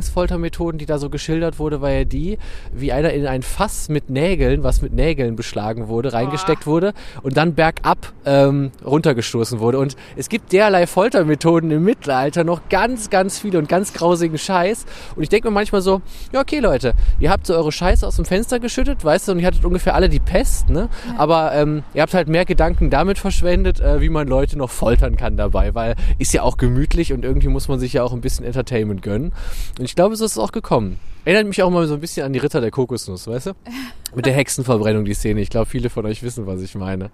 Lieblingsfoltermethoden, 0.00 0.78
die 0.78 0.86
da 0.86 0.98
so 0.98 1.10
geschildert 1.10 1.58
wurde, 1.58 1.80
war 1.82 1.90
ja 1.90 2.04
die, 2.04 2.38
wie 2.72 2.92
einer 2.92 3.12
in 3.12 3.26
ein 3.26 3.42
Fass 3.42 3.90
mit 3.90 4.08
Nägeln, 4.08 4.62
was 4.62 4.80
mit 4.82 4.94
Nägeln 4.94 5.36
beschlagen 5.36 5.88
wurde, 5.88 6.14
reingesteckt 6.14 6.66
wurde 6.66 6.94
und 7.22 7.36
dann 7.36 7.54
bergab 7.54 8.12
ähm, 8.24 8.70
runtergestoßen 8.84 9.60
wurde. 9.60 9.78
Und 9.78 9.96
es 10.16 10.28
gibt 10.28 10.52
derlei 10.52 10.86
Foltermethoden 10.86 11.70
im 11.70 11.84
Mittelalter 11.84 12.44
noch 12.44 12.68
ganz, 12.68 13.10
ganz 13.10 13.38
viele 13.38 13.58
und 13.58 13.68
ganz 13.68 13.92
grausigen 13.92 14.38
Scheiß. 14.38 14.86
Und 15.14 15.22
ich 15.22 15.28
denke 15.28 15.48
mir 15.48 15.54
manchmal 15.54 15.80
so, 15.80 16.02
ja 16.32 16.40
okay 16.40 16.58
Leute, 16.58 16.94
ihr 17.18 17.30
habt 17.30 17.46
so 17.46 17.54
eure 17.54 17.72
Scheiße 17.72 18.06
aus 18.06 18.16
dem 18.16 18.24
Fenster 18.24 18.60
geschüttet, 18.60 19.04
weißt 19.04 19.28
du, 19.28 19.32
und 19.32 19.40
ihr 19.40 19.46
hattet 19.46 19.64
ungefähr 19.64 19.94
alle 19.94 20.08
die 20.08 20.20
Pest, 20.20 20.68
ne? 20.70 20.88
Aber 21.16 21.52
ähm, 21.54 21.82
ihr 21.94 22.02
habt 22.02 22.14
halt 22.14 22.28
mehr 22.28 22.44
Gedanken 22.44 22.90
damit 22.90 23.18
verschwendet, 23.18 23.80
äh, 23.80 24.00
wie 24.00 24.08
man 24.08 24.28
Leute 24.28 24.58
noch 24.58 24.70
foltern 24.70 25.16
kann 25.16 25.36
dabei, 25.36 25.74
weil 25.74 25.94
ist 26.18 26.32
ja 26.32 26.42
auch 26.42 26.56
gemütlich 26.56 27.12
und 27.12 27.24
irgendwie 27.24 27.48
muss 27.48 27.68
man 27.68 27.78
sich 27.78 27.92
ja 27.92 28.02
auch 28.02 28.12
ein 28.12 28.20
bisschen 28.20 28.44
Entertainment 28.44 29.02
gönnen. 29.02 29.32
Und 29.78 29.84
ich 29.84 29.94
glaube, 29.94 30.16
so 30.16 30.24
ist 30.24 30.32
es 30.32 30.38
auch 30.38 30.52
gekommen. 30.52 30.98
Erinnert 31.26 31.48
mich 31.48 31.60
auch 31.64 31.70
mal 31.70 31.84
so 31.88 31.94
ein 31.94 32.00
bisschen 32.00 32.24
an 32.24 32.32
die 32.32 32.38
Ritter 32.38 32.60
der 32.60 32.70
Kokosnuss, 32.70 33.26
weißt 33.26 33.46
du? 33.46 33.52
Mit 34.14 34.26
der 34.26 34.32
Hexenverbrennung, 34.32 35.04
die 35.04 35.12
Szene. 35.12 35.40
Ich 35.40 35.50
glaube, 35.50 35.66
viele 35.66 35.90
von 35.90 36.06
euch 36.06 36.22
wissen, 36.22 36.46
was 36.46 36.62
ich 36.62 36.75
meine. 36.76 37.10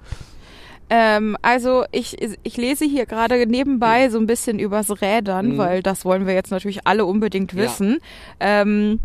Ähm, 0.91 1.37
also 1.41 1.85
ich, 1.91 2.17
ich 2.43 2.56
lese 2.59 2.85
hier 2.85 3.06
gerade 3.06 3.47
nebenbei 3.47 4.11
so 4.11 4.19
ein 4.19 4.26
bisschen 4.26 4.59
übers 4.59 5.00
Rädern, 5.00 5.53
Mhm. 5.53 5.59
weil 5.59 5.82
das 5.82 6.05
wollen 6.05 6.26
wir 6.26 6.35
jetzt 6.35 6.50
natürlich 6.50 6.87
alle 6.87 7.07
unbedingt 7.07 7.52
Ja. 7.54 7.59
wissen. 7.61 7.99
Ähm, 8.40 9.00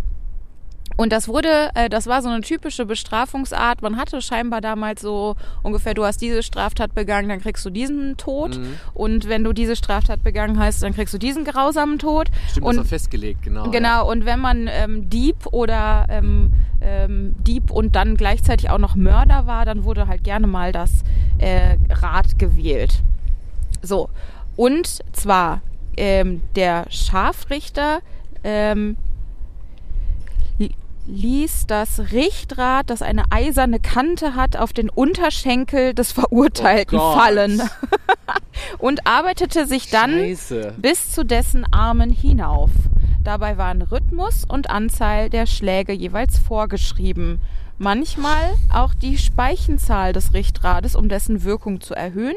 und 0.98 1.12
das 1.12 1.27
wurde, 1.27 1.70
äh, 1.75 1.89
das 1.89 2.08
war 2.08 2.24
so 2.24 2.30
eine 2.30 2.42
typische 2.42 2.86
Bestrafungsart. 2.86 3.84
Man 3.84 3.98
hatte 3.98 4.20
scheinbar 4.22 4.62
damals 4.62 5.01
so 5.01 5.36
ungefähr, 5.62 5.94
du 5.94 6.04
hast 6.04 6.22
diese 6.22 6.42
Straftat 6.42 6.96
begangen, 6.96 7.30
dann 7.30 7.39
kriegst 7.39 7.63
du 7.63 7.70
diesen 7.70 8.18
Tod. 8.18 8.58
Mhm. 8.58 8.74
Und 8.96 9.30
wenn 9.30 9.44
du 9.44 9.54
diese 9.54 9.75
Straftat 9.75 10.24
begangen 10.24 10.58
hast, 10.58 10.82
dann 10.82 10.94
kriegst 10.94 11.13
du 11.13 11.20
diesen 11.20 11.46
grausamen 11.46 12.00
Tod. 12.00 12.30
Stimmt, 12.50 12.66
und 12.66 12.75
das 12.75 12.86
war 12.86 12.89
festgelegt, 12.89 13.44
genau. 13.44 13.66
Ja. 13.66 13.72
Genau, 13.72 14.10
und 14.10 14.25
wenn 14.25 14.39
man 14.39 14.68
ähm, 14.72 15.08
Dieb 15.10 15.46
oder 15.51 16.08
ähm, 16.10 16.51
ähm, 16.82 17.36
Dieb 17.46 17.70
und 17.70 17.96
dann 17.96 18.18
gleichzeitig 18.18 18.72
auch 18.72 18.80
noch 18.80 18.96
Mörder 18.96 19.46
war, 19.46 19.66
dann 19.66 19.84
wurde 19.84 20.08
halt 20.08 20.24
gerne 20.24 20.48
mal 20.48 20.72
das 20.72 21.04
äh, 21.38 21.77
Rad 21.92 22.39
gewählt. 22.39 23.04
So, 23.84 24.10
und 24.56 25.04
zwar 25.13 25.62
ähm, 25.96 26.42
der 26.56 26.88
Scharfrichter 26.89 28.00
ähm, 28.44 28.98
ließ 31.08 31.66
das 31.68 32.12
Richtrad, 32.12 32.90
das 32.90 33.02
eine 33.02 33.24
eiserne 33.32 33.80
Kante 33.80 34.36
hat, 34.36 34.58
auf 34.58 34.74
den 34.74 34.90
Unterschenkel 34.90 35.94
des 35.94 36.12
Verurteilten 36.12 37.00
Oh 37.00 37.14
fallen 37.14 37.62
und 38.78 39.08
arbeitete 39.08 39.66
sich 39.66 39.90
dann 39.90 40.12
Scheiße. 40.12 40.76
bis 40.78 41.12
zu 41.12 41.24
dessen 41.24 41.66
Armen 41.72 42.12
hinauf. 42.12 42.70
Dabei 43.24 43.58
waren 43.58 43.82
Rhythmus 43.82 44.46
und 44.48 44.70
Anzahl 44.70 45.30
der 45.30 45.46
Schläge 45.46 45.94
jeweils 45.94 46.38
vorgeschrieben. 46.38 47.42
Manchmal 47.78 48.54
auch 48.74 48.94
die 48.94 49.18
Speichenzahl 49.18 50.14
des 50.14 50.34
Richtrades, 50.34 50.96
um 50.96 51.10
dessen 51.10 51.44
Wirkung 51.44 51.82
zu 51.82 51.94
erhöhen. 51.94 52.36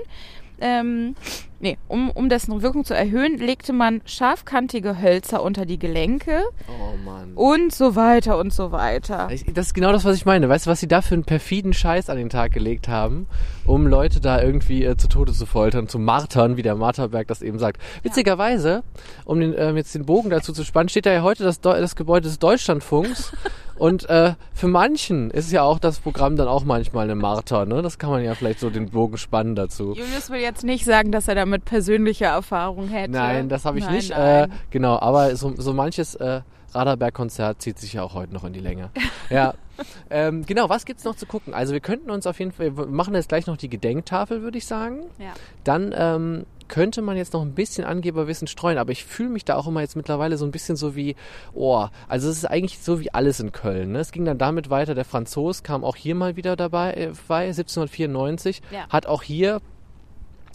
Ähm, 0.61 1.15
nee, 1.61 1.79
um, 1.88 2.11
um 2.11 2.29
dessen 2.29 2.62
Wirkung 2.62 2.85
zu 2.85 2.95
erhöhen, 2.95 3.38
legte 3.38 3.73
man 3.73 4.00
scharfkantige 4.05 5.00
Hölzer 5.00 5.43
unter 5.43 5.67
die 5.67 5.79
Gelenke 5.79 6.43
Oh 6.69 6.97
Mann. 7.05 7.33
und 7.35 7.73
so 7.73 7.95
weiter 7.97 8.38
und 8.38 8.52
so 8.52 8.73
weiter. 8.73 9.29
Das 9.31 9.67
ist 9.67 9.75
genau 9.75 9.93
das, 9.93 10.05
was 10.05 10.17
ich 10.17 10.26
meine. 10.26 10.49
Weißt 10.49 10.67
du, 10.67 10.71
was 10.71 10.81
sie 10.81 10.88
da 10.88 11.02
für 11.02 11.14
einen 11.14 11.25
perfiden 11.25 11.73
Scheiß 11.73 12.11
an 12.11 12.17
den 12.17 12.29
Tag 12.31 12.52
gelegt 12.52 12.88
haben, 12.88 13.26
um 13.67 13.87
Leute 13.87 14.21
da 14.21 14.43
irgendwie 14.43 14.85
äh, 14.85 14.97
zu 14.97 15.09
Tode 15.09 15.33
zu 15.33 15.47
foltern, 15.47 15.87
zu 15.88 15.99
martern, 15.99 16.57
wie 16.57 16.62
der 16.62 16.75
Marterberg 16.75 17.29
das 17.29 17.43
eben 17.43 17.59
sagt. 17.59 17.81
Witzigerweise, 18.02 18.83
um 19.25 19.40
den, 19.40 19.55
ähm, 19.57 19.76
jetzt 19.76 19.95
den 19.95 20.05
Bogen 20.07 20.31
dazu 20.31 20.52
zu 20.52 20.64
spannen, 20.64 20.88
steht 20.88 21.07
da 21.07 21.12
ja 21.12 21.23
heute 21.23 21.45
das, 21.45 21.62
Deu- 21.62 21.79
das 21.81 21.95
Gebäude 21.97 22.29
des 22.29 22.38
Deutschlandfunks. 22.38 23.33
Und 23.79 24.11
äh, 24.11 24.35
für 24.52 24.69
manchen 24.69 25.31
ist 25.31 25.50
ja 25.52 25.62
auch 25.62 25.79
das 25.79 26.00
Programm 26.00 26.37
dann 26.37 26.49
auch 26.49 26.64
manchmal 26.64 27.05
eine 27.05 27.14
Marter. 27.14 27.64
Ne? 27.64 27.81
Das 27.81 27.99
kann 27.99 28.11
man 28.11 28.23
ja 28.23 28.35
vielleicht 28.35 28.61
so 28.61 28.69
den 28.69 28.90
Bogen 28.90 29.17
spannen 29.17 29.55
dazu. 29.55 29.95
Julius 29.95 30.29
will 30.29 30.40
jetzt 30.40 30.64
nicht 30.64 30.85
sagen, 30.85 31.12
dass 31.12 31.29
er 31.29 31.35
damit 31.50 31.64
persönliche 31.64 32.26
Erfahrung 32.26 32.88
hätte. 32.88 33.12
Nein, 33.12 33.49
das 33.49 33.64
habe 33.64 33.78
ich 33.78 33.85
Nein, 33.85 33.95
nicht. 33.95 34.11
Nein. 34.11 34.50
Äh, 34.50 34.54
genau, 34.71 34.99
aber 35.00 35.35
so, 35.37 35.52
so 35.57 35.73
manches 35.73 36.14
äh, 36.14 36.40
Radarberg-Konzert 36.75 37.61
zieht 37.62 37.78
sich 37.78 37.95
ja 37.95 38.02
auch 38.02 38.14
heute 38.14 38.33
noch 38.33 38.45
in 38.45 38.52
die 38.52 38.61
Länge. 38.61 38.90
Ja. 39.30 39.54
ähm, 40.11 40.45
genau, 40.45 40.69
was 40.69 40.85
gibt's 40.85 41.04
noch 41.04 41.14
zu 41.14 41.25
gucken? 41.25 41.54
Also 41.54 41.73
wir 41.73 41.78
könnten 41.78 42.11
uns 42.11 42.26
auf 42.26 42.40
jeden 42.40 42.50
Fall, 42.50 42.76
wir 42.76 42.87
machen 42.87 43.14
jetzt 43.14 43.28
gleich 43.28 43.47
noch 43.47 43.57
die 43.57 43.69
Gedenktafel, 43.69 44.42
würde 44.42 44.59
ich 44.59 44.66
sagen. 44.66 45.04
ja. 45.19 45.30
Dann 45.62 45.95
ähm, 45.97 46.47
könnte 46.66 47.00
man 47.00 47.16
jetzt 47.16 47.33
noch 47.33 47.42
ein 47.42 47.52
bisschen 47.54 47.85
Angeberwissen 47.85 48.49
streuen, 48.49 48.76
aber 48.76 48.90
ich 48.90 49.04
fühle 49.04 49.28
mich 49.28 49.45
da 49.45 49.54
auch 49.57 49.69
immer 49.69 49.83
jetzt 49.83 49.95
mittlerweile 49.95 50.37
so 50.37 50.45
ein 50.45 50.50
bisschen 50.50 50.75
so 50.75 50.97
wie, 50.97 51.14
oh, 51.54 51.87
also 52.09 52.28
es 52.28 52.38
ist 52.38 52.45
eigentlich 52.45 52.80
so 52.80 52.99
wie 53.00 53.14
alles 53.14 53.38
in 53.38 53.52
Köln. 53.52 53.92
Ne? 53.92 54.00
Es 54.00 54.11
ging 54.11 54.25
dann 54.25 54.37
damit 54.38 54.69
weiter, 54.69 54.97
der 54.97 55.04
Franzos 55.04 55.62
kam 55.62 55.85
auch 55.85 55.95
hier 55.95 56.16
mal 56.16 56.35
wieder 56.35 56.57
dabei, 56.57 56.92
äh, 56.95 57.12
bei 57.28 57.45
1794, 57.47 58.62
Ja. 58.73 58.88
hat 58.88 59.07
auch 59.07 59.23
hier 59.23 59.61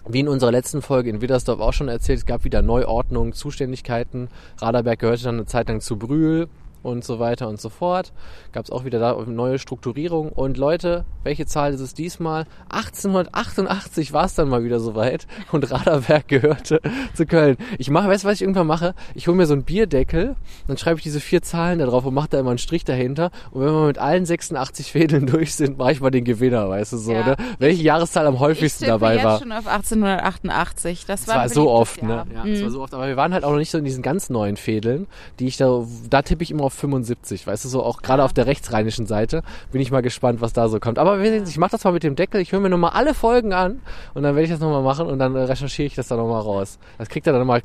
wie 0.08 0.20
in 0.20 0.28
unserer 0.28 0.52
letzten 0.52 0.82
Folge 0.82 1.10
in 1.10 1.22
Widdersdorf 1.22 1.60
auch 1.60 1.74
schon 1.74 1.88
erzählt, 1.88 2.20
es 2.20 2.26
gab 2.26 2.44
wieder 2.44 2.62
Neuordnung, 2.62 3.34
Zuständigkeiten. 3.34 4.30
Raderberg 4.60 5.00
gehörte 5.00 5.24
dann 5.24 5.36
eine 5.36 5.46
Zeit 5.46 5.68
lang 5.70 5.82
zu 5.82 5.98
Brühl 5.98 6.48
und 6.86 7.04
so 7.04 7.20
weiter 7.20 7.48
und 7.50 7.60
so 7.60 7.70
fort. 7.70 8.14
Gab 8.54 8.64
es 8.66 8.72
auch 8.72 8.86
wieder 8.86 9.00
da 9.00 9.14
neue 9.26 9.60
Strukturierung. 9.60 10.30
Und 10.30 10.58
Leute, 10.58 11.04
welche 11.24 11.46
Zahl 11.46 11.74
ist 11.74 11.82
es 11.82 11.94
diesmal? 11.94 12.46
1888 12.70 14.14
war 14.14 14.26
es 14.26 14.36
dann 14.36 14.50
mal 14.50 14.64
wieder 14.64 14.80
soweit 14.80 15.26
und 15.52 15.70
Raderberg 15.72 16.28
gehörte 16.28 16.80
zu 17.14 17.26
Köln. 17.26 17.58
Ich 17.78 17.90
mache, 17.90 18.08
weißt 18.08 18.24
du, 18.24 18.28
was 18.28 18.36
ich 18.36 18.42
irgendwann 18.42 18.68
mache? 18.68 18.94
Ich 19.16 19.28
hole 19.28 19.36
mir 19.38 19.46
so 19.46 19.54
einen 19.54 19.64
Bierdeckel, 19.64 20.36
dann 20.68 20.78
schreibe 20.78 20.98
ich 21.00 21.04
diese 21.04 21.20
vier 21.20 21.42
Zahlen 21.42 21.80
da 21.80 21.86
drauf 21.86 22.06
und 22.06 22.14
mache 22.14 22.30
da 22.30 22.40
immer 22.40 22.50
einen 22.52 22.60
Strich 22.60 22.84
dahinter. 22.86 23.32
Und 23.52 23.62
wenn 23.66 23.74
wir 23.74 23.88
mit 23.88 23.98
allen 23.98 24.26
86 24.26 24.92
Fädeln 24.92 25.26
durch 25.28 25.56
sind, 25.56 25.78
mache 25.78 25.92
ich 25.94 26.02
mal 26.02 26.12
den 26.12 26.24
Gewinner, 26.24 26.70
weißt 26.70 26.94
du 26.94 26.98
so, 26.98 27.12
Ja. 27.14 27.26
ne? 27.26 27.36
Welche 27.60 27.84
Jahreszahl 27.84 28.28
am 28.28 28.36
Ich 28.36 28.40
häufigsten 28.40 28.86
tippe 28.86 28.92
dabei 28.92 29.24
war. 29.24 29.40
schon 29.40 29.52
auf 29.52 29.68
1888. 29.68 31.06
Das 31.06 31.22
Es 31.22 31.28
war, 31.28 31.38
war 31.38 31.50
so 31.50 31.70
oft, 31.72 32.02
ne? 32.04 32.10
Jahr. 32.10 32.28
Ja, 32.34 32.44
Mhm. 32.46 32.52
es 32.54 32.64
war 32.64 32.70
so 32.70 32.82
oft. 32.82 32.94
Aber 32.94 33.08
wir 33.08 33.18
waren 33.18 33.34
halt 33.34 33.44
auch 33.44 33.52
noch 33.52 33.58
nicht 33.58 33.72
so 33.72 33.78
in 33.78 33.86
diesen 33.86 34.04
ganz 34.04 34.30
neuen 34.30 34.58
Fädeln, 34.58 35.08
die 35.40 35.48
ich 35.48 35.58
da, 35.58 35.84
da 36.10 36.22
tippe 36.22 36.44
ich 36.44 36.52
immer 36.52 36.66
auf 36.66 36.74
75, 36.76 37.48
weißt 37.48 37.66
du, 37.66 37.70
so 37.70 37.84
auch 37.84 38.02
gerade 38.02 38.22
Ja. 38.22 38.26
auf 38.26 38.34
der 38.34 38.46
rechtsrheinischen 38.46 39.06
Seite. 39.08 39.42
Bin 39.72 39.82
ich 39.82 39.92
mal 39.92 40.02
gespannt, 40.02 40.42
was 40.42 40.54
da 40.54 40.68
so 40.70 40.80
kommt. 40.80 41.00
Aber 41.00 41.22
wir 41.22 41.30
sehen, 41.32 41.46
ich 41.48 41.58
mache 41.58 41.72
das 41.72 41.84
mal 41.84 41.92
mit 41.92 42.04
dem 42.04 42.16
Deckel, 42.16 42.42
ich 42.42 42.52
höre 42.52 42.60
mir 42.60 42.70
nochmal 42.70 42.92
alle 42.92 43.14
Folgen 43.14 43.54
an 43.54 43.82
und 44.14 44.24
dann 44.24 44.36
werde 44.36 44.44
ich 44.44 44.50
das 44.52 44.60
nochmal 44.60 44.84
machen 44.84 45.08
und 45.08 45.20
dann 45.20 45.36
äh, 45.36 45.40
recherchiere 45.40 45.88
ich 45.88 45.96
das 45.96 46.08
dann 46.08 46.18
nochmal 46.18 46.42
raus. 46.42 46.78
Das 46.98 47.10
kriegt 47.10 47.26
er 47.28 47.34
dann 47.34 47.42
nochmal 47.42 47.62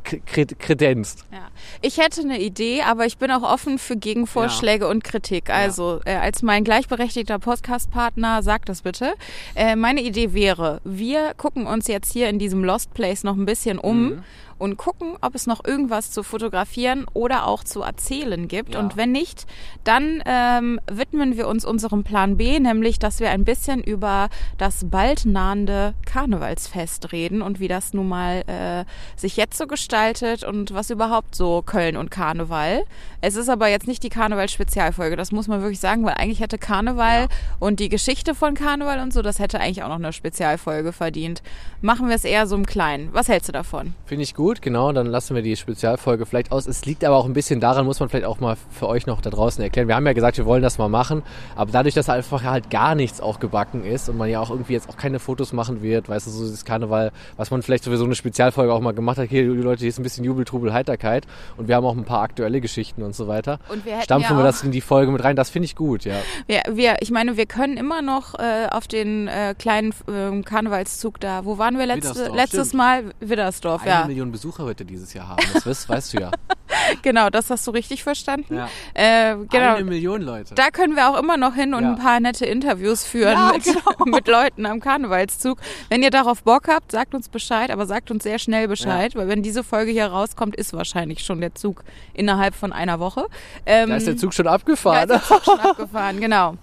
kredenzt. 0.59 1.25
Ja. 1.33 1.39
Ich 1.83 1.99
hätte 1.99 2.21
eine 2.23 2.41
Idee, 2.41 2.83
aber 2.83 3.07
ich 3.07 3.19
bin 3.19 3.31
auch 3.31 3.43
offen 3.43 3.79
für 3.79 3.97
Gegenvorschläge 3.97 4.87
und 4.89 5.05
Kritik. 5.05 5.51
Also 5.51 6.01
äh, 6.05 6.15
als 6.17 6.43
mein 6.43 6.65
gleichberechtigter 6.65 7.39
Podcast-Partner, 7.39 8.43
sag 8.43 8.67
das 8.67 8.83
bitte. 8.83 9.15
Äh, 9.55 9.77
meine 9.77 10.03
Idee 10.03 10.33
wäre, 10.35 10.81
wir 10.85 11.35
gucken 11.37 11.67
uns 11.67 11.87
jetzt 11.89 12.13
hier 12.13 12.29
in 12.29 12.39
diesem 12.39 12.65
Lost 12.65 12.95
Place 12.95 13.25
noch 13.25 13.37
ein 13.37 13.47
bisschen 13.47 13.79
um. 13.79 14.03
Mhm. 14.11 14.23
Und 14.61 14.77
gucken, 14.77 15.17
ob 15.23 15.35
es 15.35 15.47
noch 15.49 15.65
irgendwas 15.65 16.11
zu 16.13 16.23
fotografieren 16.23 17.07
oder 17.15 17.47
auch 17.47 17.65
zu 17.65 17.81
erzählen 17.83 18.47
gibt. 18.47 18.75
Ja. 18.75 18.81
Und 18.81 18.97
wenn 18.97 19.11
nicht, 19.11 19.47
dann 19.85 20.23
ähm, 20.27 20.79
widmen 20.91 21.37
wir 21.37 21.49
uns 21.49 21.65
unserem 21.65 22.05
Plan 22.05 22.37
B, 22.37 22.61
nämlich, 22.61 22.99
dass 22.99 23.21
wir 23.21 23.31
ein 23.31 23.45
bisschen 23.45 23.83
über 23.83 24.29
das 24.59 24.85
bald 24.91 25.25
nahende 25.25 25.95
Karnevalsfest 26.05 27.11
reden 27.13 27.41
und 27.41 27.59
wie 27.59 27.69
das 27.69 27.95
nun 27.95 28.09
mal 28.09 28.43
äh, 28.47 28.85
sich 29.19 29.37
jetzt 29.39 29.57
so 29.57 29.67
gestaltet 29.67 30.45
und 30.45 30.75
was 30.75 30.91
überhaupt 30.91 31.35
so 31.35 31.63
Köln 31.63 31.97
und 31.97 32.11
Karneval. 32.11 32.85
Es 33.23 33.37
ist 33.37 33.49
aber 33.49 33.69
jetzt 33.69 33.87
nicht 33.87 34.03
die 34.03 34.11
Karneval-Spezialfolge, 34.11 35.17
das 35.17 35.33
muss 35.33 35.49
man 35.49 35.61
wirklich 35.63 35.81
sagen, 35.81 36.05
weil 36.05 36.15
eigentlich 36.15 36.41
hätte 36.41 36.59
Karneval 36.59 37.23
Ja. 37.23 37.29
und 37.59 37.81
die 37.81 37.89
Geschichte 37.89 38.35
von 38.35 38.55
Karneval 38.55 39.01
und 39.01 39.13
so, 39.13 39.23
das 39.23 39.39
hätte 39.39 39.59
eigentlich 39.59 39.83
auch 39.83 39.89
noch 39.89 39.95
eine 39.97 40.13
Spezialfolge 40.13 40.93
verdient. 40.93 41.43
Machen 41.81 42.09
wir 42.09 42.15
es 42.15 42.25
eher 42.25 42.47
so 42.47 42.57
im 42.57 42.67
Kleinen. 42.67 43.09
Was 43.13 43.29
hältst 43.29 43.49
du 43.49 43.53
davon? 43.53 43.95
Finde 44.05 44.25
ich 44.25 44.35
gut, 44.35 44.50
genau. 44.59 44.93
Dann 44.93 45.07
lassen 45.07 45.35
wir 45.35 45.43
die 45.43 45.57
Spezialfolge 45.57 46.27
vielleicht 46.27 46.53
aus. 46.53 46.67
Es 46.67 46.85
liegt 46.85 47.05
aber 47.05 47.17
auch 47.17 47.25
ein 47.25 47.33
bisschen 47.33 47.61
daran, 47.61 47.87
muss 47.87 48.01
man 48.01 48.09
vielleicht 48.09 48.27
auch 48.27 48.41
mal 48.41 48.57
für 48.71 48.89
euch 48.89 49.07
noch 49.07 49.21
da 49.21 49.31
draußen 49.31 49.63
erklären. 49.63 49.89
Wir 49.89 49.95
haben 49.95 50.07
ja 50.07 50.13
gesagt, 50.13 50.37
wir 50.37 50.47
wollen 50.47 50.63
das 50.63 50.79
mal 50.79 50.89
machen, 50.89 51.23
aber 51.57 51.71
dadurch, 51.73 51.95
dass 51.95 52.09
einfach 52.09 52.43
halt 52.43 52.71
gar 52.71 52.95
nichts 52.95 53.21
auch 53.21 53.41
gebacken 53.41 53.85
ist 53.85 54.09
und 54.09 54.17
man 54.17 54.29
ja 54.29 54.41
auch 54.41 54.51
irgendwie 54.51 54.73
jetzt 54.73 54.89
auch 54.89 54.97
keine 54.97 55.19
Fotos 55.19 55.53
machen 55.53 55.83
wird, 55.83 56.09
weißt 56.09 56.27
du, 56.27 56.31
so 56.31 56.43
dieses 56.43 56.65
Karneval, 56.65 57.13
was 57.37 57.51
man 57.51 57.63
vielleicht 57.63 57.85
sowieso 57.85 58.05
eine 58.05 58.15
Spezialfolge 58.15 58.73
auch 58.73 58.81
mal 58.81 58.93
gemacht 58.93 59.19
hat, 59.19 59.29
hier, 59.29 59.43
die 59.43 59.61
Leute, 59.61 59.81
hier 59.81 59.89
ist 59.89 59.99
ein 59.99 60.03
bisschen 60.03 60.25
Jubel, 60.25 60.45
Trubel, 60.45 60.73
Heiterkeit 60.73 61.27
und 61.57 61.69
wir 61.69 61.77
haben 61.77 61.87
auch 61.87 61.97
ein 61.97 62.05
paar 62.05 62.23
aktuelle 62.23 62.61
Geschichten 62.61 63.03
und 63.03 63.15
so 63.15 63.29
weiter. 63.29 63.59
Und 63.69 63.85
wir 63.85 64.01
Stampfen 64.03 64.37
ja 64.37 64.43
wir 64.43 64.45
das 64.45 64.63
in 64.63 64.73
die 64.73 64.81
Folge 64.81 65.13
mit 65.13 65.23
rein, 65.23 65.37
das 65.37 65.51
finde 65.51 65.67
ich 65.67 65.77
gut, 65.77 66.05
ja. 66.05 66.17
Wir, 66.47 66.63
wir, 66.71 66.97
ich 67.01 67.11
meine, 67.11 67.37
wir 67.37 67.47
können 67.47 67.77
immer 67.77 68.03
noch 68.03 68.35
äh, 68.39 68.67
auf 68.71 68.89
den 68.89 69.29
äh, 69.29 69.55
kleinen 69.59 69.95
ähm, 70.09 70.45
Karnevalszug 70.45 71.21
da. 71.21 71.45
Wo 71.45 71.59
waren 71.59 71.79
wir 71.79 71.87
letzte, 71.87 72.29
letztes 72.29 72.69
stimmt. 72.69 72.79
Mal? 72.79 73.05
Widdersdorf, 73.21 73.83
Eine 73.83 73.91
ja. 73.91 74.07
Million 74.07 74.33
Besucher 74.41 74.67
er 74.67 74.75
dieses 74.87 75.13
Jahr 75.13 75.29
haben, 75.29 75.45
das 75.53 75.67
weißt, 75.67 75.89
weißt 75.91 76.15
du 76.15 76.21
ja. 76.21 76.31
Genau, 77.03 77.29
das 77.29 77.51
hast 77.51 77.67
du 77.67 77.73
richtig 77.73 78.03
verstanden. 78.03 78.57
ja. 78.57 78.69
Äh, 78.95 79.37
genau. 79.51 79.75
Eine 79.75 79.85
Million 79.85 80.23
Leute. 80.23 80.55
Da 80.55 80.71
können 80.71 80.97
wir 80.97 81.11
auch 81.11 81.19
immer 81.19 81.37
noch 81.37 81.55
hin 81.55 81.75
und 81.75 81.83
Ja. 81.83 81.91
ein 81.91 81.99
paar 81.99 82.21
nette 82.21 82.47
Interviews 82.47 83.05
führen 83.05 83.33
Ja, 83.33 83.53
mit, 83.53 83.65
genau. 83.65 83.81
mit 84.07 84.27
Leuten 84.27 84.65
am 84.65 84.81
Karnevalszug. 84.81 85.59
Wenn 85.91 86.03
ihr 86.03 86.11
darauf 86.11 86.43
Bock 86.43 86.69
habt, 86.69 86.91
sagt 86.91 87.15
uns 87.15 87.29
Bescheid, 87.29 87.71
aber 87.71 87.85
sagt 87.87 88.11
uns 88.11 88.23
sehr 88.23 88.39
schnell 88.39 88.67
Bescheid, 88.67 89.15
weil 89.15 89.29
wenn 89.29 89.43
diese 89.43 89.63
Folge 89.63 89.93
hier 89.93 90.07
rauskommt, 90.07 90.57
ist 90.57 90.73
wahrscheinlich 90.73 91.21
schon 91.23 91.41
der 91.43 91.55
Zug 91.55 91.85
innerhalb 92.15 92.55
von 92.55 92.73
einer 92.73 92.99
Woche. 92.99 93.27
Ähm, 93.67 93.91
da 93.91 93.97
ist 93.97 94.07
der 94.07 94.17
Zug 94.17 94.33
schon 94.33 94.47
da 94.47 94.53
abgefahren. 94.53 95.03
ist 95.11 95.11
der 95.11 95.23
Zug 95.23 95.45
schon 95.45 95.61
abgefahren, 95.61 96.19
genau. 96.19 96.55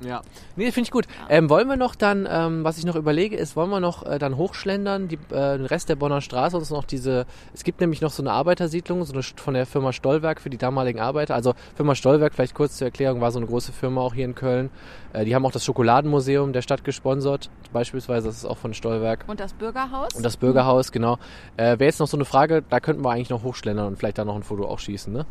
Ja. 0.00 0.22
Nee, 0.56 0.70
finde 0.72 0.86
ich 0.86 0.90
gut. 0.90 1.06
Ähm, 1.28 1.48
wollen 1.48 1.68
wir 1.68 1.76
noch 1.76 1.94
dann, 1.94 2.28
ähm, 2.30 2.64
was 2.64 2.78
ich 2.78 2.84
noch 2.84 2.96
überlege, 2.96 3.36
ist, 3.36 3.56
wollen 3.56 3.70
wir 3.70 3.80
noch 3.80 4.04
äh, 4.04 4.18
dann 4.18 4.36
hochschlendern, 4.36 5.08
die, 5.08 5.18
äh, 5.30 5.56
den 5.56 5.66
Rest 5.66 5.88
der 5.88 5.96
Bonner 5.96 6.20
Straße, 6.20 6.56
uns 6.56 6.70
noch 6.70 6.84
diese, 6.84 7.26
es 7.54 7.64
gibt 7.64 7.80
nämlich 7.80 8.00
noch 8.00 8.10
so 8.10 8.22
eine 8.22 8.32
Arbeitersiedlung, 8.32 9.04
so 9.04 9.12
eine 9.12 9.22
von 9.22 9.54
der 9.54 9.66
Firma 9.66 9.92
Stollwerk 9.92 10.40
für 10.40 10.50
die 10.50 10.58
damaligen 10.58 11.00
Arbeiter. 11.00 11.34
Also 11.34 11.54
Firma 11.74 11.94
Stollwerk, 11.94 12.34
vielleicht 12.34 12.54
kurz 12.54 12.76
zur 12.76 12.86
Erklärung, 12.86 13.20
war 13.20 13.30
so 13.30 13.38
eine 13.38 13.46
große 13.46 13.72
Firma 13.72 14.02
auch 14.02 14.14
hier 14.14 14.26
in 14.26 14.34
Köln. 14.34 14.70
Äh, 15.12 15.24
die 15.24 15.34
haben 15.34 15.46
auch 15.46 15.52
das 15.52 15.64
Schokoladenmuseum 15.64 16.52
der 16.52 16.62
Stadt 16.62 16.84
gesponsert, 16.84 17.50
beispielsweise, 17.72 18.26
das 18.26 18.36
ist 18.36 18.44
auch 18.44 18.58
von 18.58 18.74
Stollwerk. 18.74 19.24
Und 19.26 19.40
das 19.40 19.54
Bürgerhaus? 19.54 20.14
Und 20.14 20.24
das 20.24 20.36
Bürgerhaus, 20.36 20.92
genau. 20.92 21.18
Äh, 21.56 21.78
Wäre 21.78 21.84
jetzt 21.84 22.00
noch 22.00 22.08
so 22.08 22.16
eine 22.16 22.24
Frage, 22.24 22.62
da 22.68 22.80
könnten 22.80 23.02
wir 23.02 23.10
eigentlich 23.10 23.30
noch 23.30 23.42
hochschlendern 23.42 23.86
und 23.86 23.98
vielleicht 23.98 24.18
da 24.18 24.24
noch 24.24 24.36
ein 24.36 24.42
Foto 24.42 24.66
auch 24.66 24.78
schießen, 24.78 25.12
ne? 25.12 25.26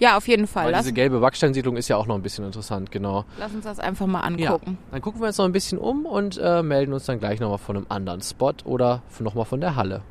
Ja, 0.00 0.16
auf 0.16 0.26
jeden 0.26 0.48
Fall. 0.48 0.64
Weil 0.66 0.72
Lass, 0.72 0.82
diese 0.82 0.92
gelbe 0.94 1.20
Backsteinsiedlung 1.20 1.76
ist 1.76 1.86
ja 1.86 1.96
auch 1.96 2.06
noch 2.06 2.16
ein 2.16 2.22
bisschen 2.22 2.44
interessant, 2.44 2.90
genau. 2.90 3.24
lass 3.38 3.54
uns 3.54 3.64
das 3.64 3.78
einfach 3.78 4.06
mal 4.06 4.20
Ja, 4.40 4.54
angucken. 4.54 4.76
dann 4.90 5.00
gucken 5.00 5.20
wir 5.20 5.28
uns 5.28 5.38
noch 5.38 5.44
ein 5.44 5.52
bisschen 5.52 5.78
um 5.78 6.04
und 6.06 6.38
äh, 6.42 6.62
melden 6.64 6.92
uns 6.92 7.04
dann 7.06 7.20
gleich 7.20 7.38
nochmal 7.38 7.58
von 7.58 7.76
einem 7.76 7.86
anderen 7.88 8.20
Spot 8.22 8.52
oder 8.64 9.02
nochmal 9.20 9.44
von 9.44 9.60
der 9.60 9.76
Halle. 9.76 10.02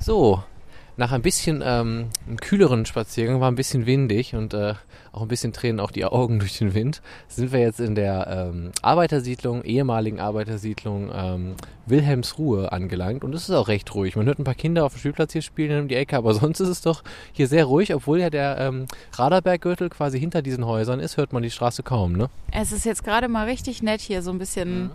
So, 0.00 0.42
nach 0.98 1.12
ein 1.12 1.22
bisschen 1.22 1.62
ähm, 1.64 2.08
kühleren 2.40 2.84
Spaziergang, 2.84 3.40
war 3.40 3.50
ein 3.50 3.54
bisschen 3.54 3.86
windig 3.86 4.34
und 4.34 4.52
äh, 4.52 4.74
auch 5.12 5.22
ein 5.22 5.28
bisschen 5.28 5.52
tränen 5.52 5.78
auch 5.78 5.92
die 5.92 6.04
Augen 6.04 6.40
durch 6.40 6.58
den 6.58 6.74
Wind, 6.74 7.02
sind 7.28 7.52
wir 7.52 7.60
jetzt 7.60 7.78
in 7.78 7.94
der 7.94 8.50
ähm, 8.52 8.72
Arbeitersiedlung, 8.82 9.62
ehemaligen 9.62 10.18
Arbeitersiedlung 10.18 11.10
ähm, 11.14 11.54
Wilhelmsruhe 11.86 12.72
angelangt 12.72 13.22
und 13.22 13.32
es 13.32 13.48
ist 13.48 13.54
auch 13.54 13.68
recht 13.68 13.94
ruhig. 13.94 14.16
Man 14.16 14.26
hört 14.26 14.40
ein 14.40 14.44
paar 14.44 14.56
Kinder 14.56 14.84
auf 14.84 14.92
dem 14.92 14.98
Spielplatz 14.98 15.32
hier 15.32 15.42
spielen 15.42 15.82
um 15.82 15.88
die 15.88 15.94
Ecke, 15.94 16.16
aber 16.16 16.34
sonst 16.40 16.58
ist 16.58 16.68
es 16.68 16.80
doch 16.80 17.04
hier 17.32 17.46
sehr 17.46 17.66
ruhig, 17.66 17.94
obwohl 17.94 18.18
ja 18.18 18.28
der 18.28 18.58
ähm, 18.58 18.86
Raderberggürtel 19.12 19.90
quasi 19.90 20.18
hinter 20.18 20.42
diesen 20.42 20.66
Häusern 20.66 20.98
ist, 20.98 21.16
hört 21.16 21.32
man 21.32 21.44
die 21.44 21.50
Straße 21.50 21.84
kaum, 21.84 22.14
ne? 22.14 22.28
Es 22.50 22.72
ist 22.72 22.84
jetzt 22.84 23.04
gerade 23.04 23.28
mal 23.28 23.46
richtig 23.46 23.84
nett, 23.84 24.00
hier 24.00 24.20
so 24.20 24.32
ein 24.32 24.38
bisschen 24.38 24.90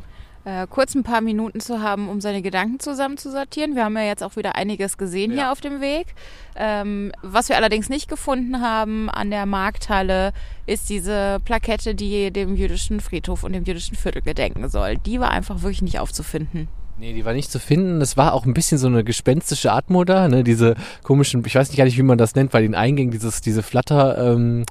äh, 0.45 0.67
kurz 0.69 0.93
ein 0.95 1.03
paar 1.03 1.21
Minuten 1.21 1.59
zu 1.59 1.81
haben, 1.81 2.09
um 2.09 2.19
seine 2.21 2.41
Gedanken 2.41 2.79
zusammenzusortieren. 2.79 3.75
Wir 3.75 3.85
haben 3.85 3.95
ja 3.95 4.03
jetzt 4.03 4.23
auch 4.23 4.35
wieder 4.35 4.55
einiges 4.55 4.97
gesehen 4.97 5.31
Ja. 5.31 5.37
hier 5.37 5.51
auf 5.51 5.61
dem 5.61 5.79
Weg. 5.81 6.07
Ähm, 6.55 7.11
was 7.21 7.49
wir 7.49 7.55
allerdings 7.55 7.89
nicht 7.89 8.09
gefunden 8.09 8.61
haben 8.61 9.09
an 9.09 9.31
der 9.31 9.45
Markthalle, 9.45 10.33
ist 10.65 10.89
diese 10.89 11.39
Plakette, 11.45 11.95
die 11.95 12.31
dem 12.31 12.55
jüdischen 12.55 12.99
Friedhof 12.99 13.43
und 13.43 13.53
dem 13.53 13.63
jüdischen 13.63 13.95
Viertel 13.95 14.21
gedenken 14.21 14.67
soll. 14.69 14.97
Die 14.97 15.19
war 15.19 15.31
einfach 15.31 15.61
wirklich 15.61 15.81
nicht 15.81 15.99
aufzufinden. 15.99 16.67
Nee, 16.99 17.13
die 17.13 17.25
war 17.25 17.33
nicht 17.33 17.51
zu 17.51 17.59
finden. 17.59 18.01
Es 18.01 18.17
war 18.17 18.33
auch 18.33 18.45
ein 18.45 18.53
bisschen 18.53 18.77
so 18.77 18.85
eine 18.87 19.03
gespenstische 19.03 19.71
Atmo 19.71 20.03
da, 20.03 20.27
ne? 20.27 20.43
Diese 20.43 20.75
komischen, 21.01 21.43
ich 21.45 21.55
weiß 21.55 21.69
nicht 21.69 21.77
gar 21.77 21.85
nicht, 21.85 21.97
wie 21.97 22.03
man 22.03 22.19
das 22.19 22.35
nennt, 22.35 22.51
bei 22.51 22.61
den 22.61 22.75
Eingängen, 22.75 23.11
dieses, 23.11 23.41
diese 23.41 23.63
Flatter, 23.63 24.33
ähm, 24.33 24.63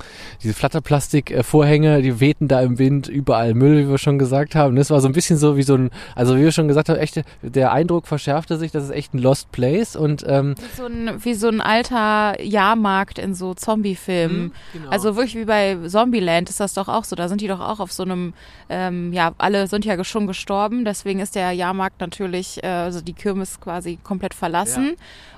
diese 0.42 0.54
Flatterplastik-Vorhänge, 0.54 2.00
die 2.00 2.20
wehten 2.20 2.46
da 2.46 2.60
im 2.60 2.78
Wind, 2.78 3.08
überall 3.08 3.54
Müll, 3.54 3.84
wie 3.84 3.90
wir 3.90 3.98
schon 3.98 4.20
gesagt 4.20 4.54
haben. 4.54 4.76
Das 4.76 4.90
war 4.90 5.00
so 5.00 5.08
ein 5.08 5.12
bisschen 5.12 5.36
so 5.36 5.56
wie 5.56 5.64
so 5.64 5.74
ein, 5.74 5.90
also 6.14 6.36
wie 6.36 6.42
wir 6.42 6.52
schon 6.52 6.68
gesagt 6.68 6.88
haben, 6.88 6.98
echt, 6.98 7.22
der 7.42 7.72
Eindruck 7.72 8.06
verschärfte 8.06 8.56
sich, 8.56 8.70
das 8.70 8.84
ist 8.84 8.90
echt 8.90 9.14
ein 9.14 9.18
Lost 9.18 9.50
Place 9.50 9.96
und 9.96 10.24
ähm, 10.26 10.54
Wie 10.56 10.76
so 10.76 10.86
ein, 10.86 11.24
wie 11.24 11.34
so 11.34 11.48
ein 11.48 11.60
alter 11.60 12.40
Jahrmarkt 12.40 13.18
in 13.18 13.34
so 13.34 13.54
Zombie-Filmen. 13.54 14.52
genau. 14.72 14.90
Also 14.90 15.16
wirklich 15.16 15.34
wie 15.34 15.44
bei 15.44 15.76
Zombieland 15.88 16.48
ist 16.50 16.60
das 16.60 16.74
doch 16.74 16.88
auch 16.88 17.04
so. 17.04 17.16
Da 17.16 17.28
sind 17.28 17.40
die 17.40 17.48
doch 17.48 17.60
auch 17.60 17.80
auf 17.80 17.92
so 17.92 18.04
einem, 18.04 18.32
ähm, 18.68 19.12
ja, 19.12 19.32
alle 19.38 19.66
sind 19.66 19.84
ja 19.84 20.02
schon 20.04 20.28
gestorben, 20.28 20.84
deswegen 20.84 21.18
ist 21.18 21.34
der 21.34 21.50
Jahrmarkt 21.52 22.00
natürlich, 22.12 22.62
äh, 22.62 22.66
also 22.66 23.00
die 23.00 23.14
Kirmes 23.14 23.60
quasi 23.60 23.98
komplett 24.02 24.34
verlassen. 24.34 24.96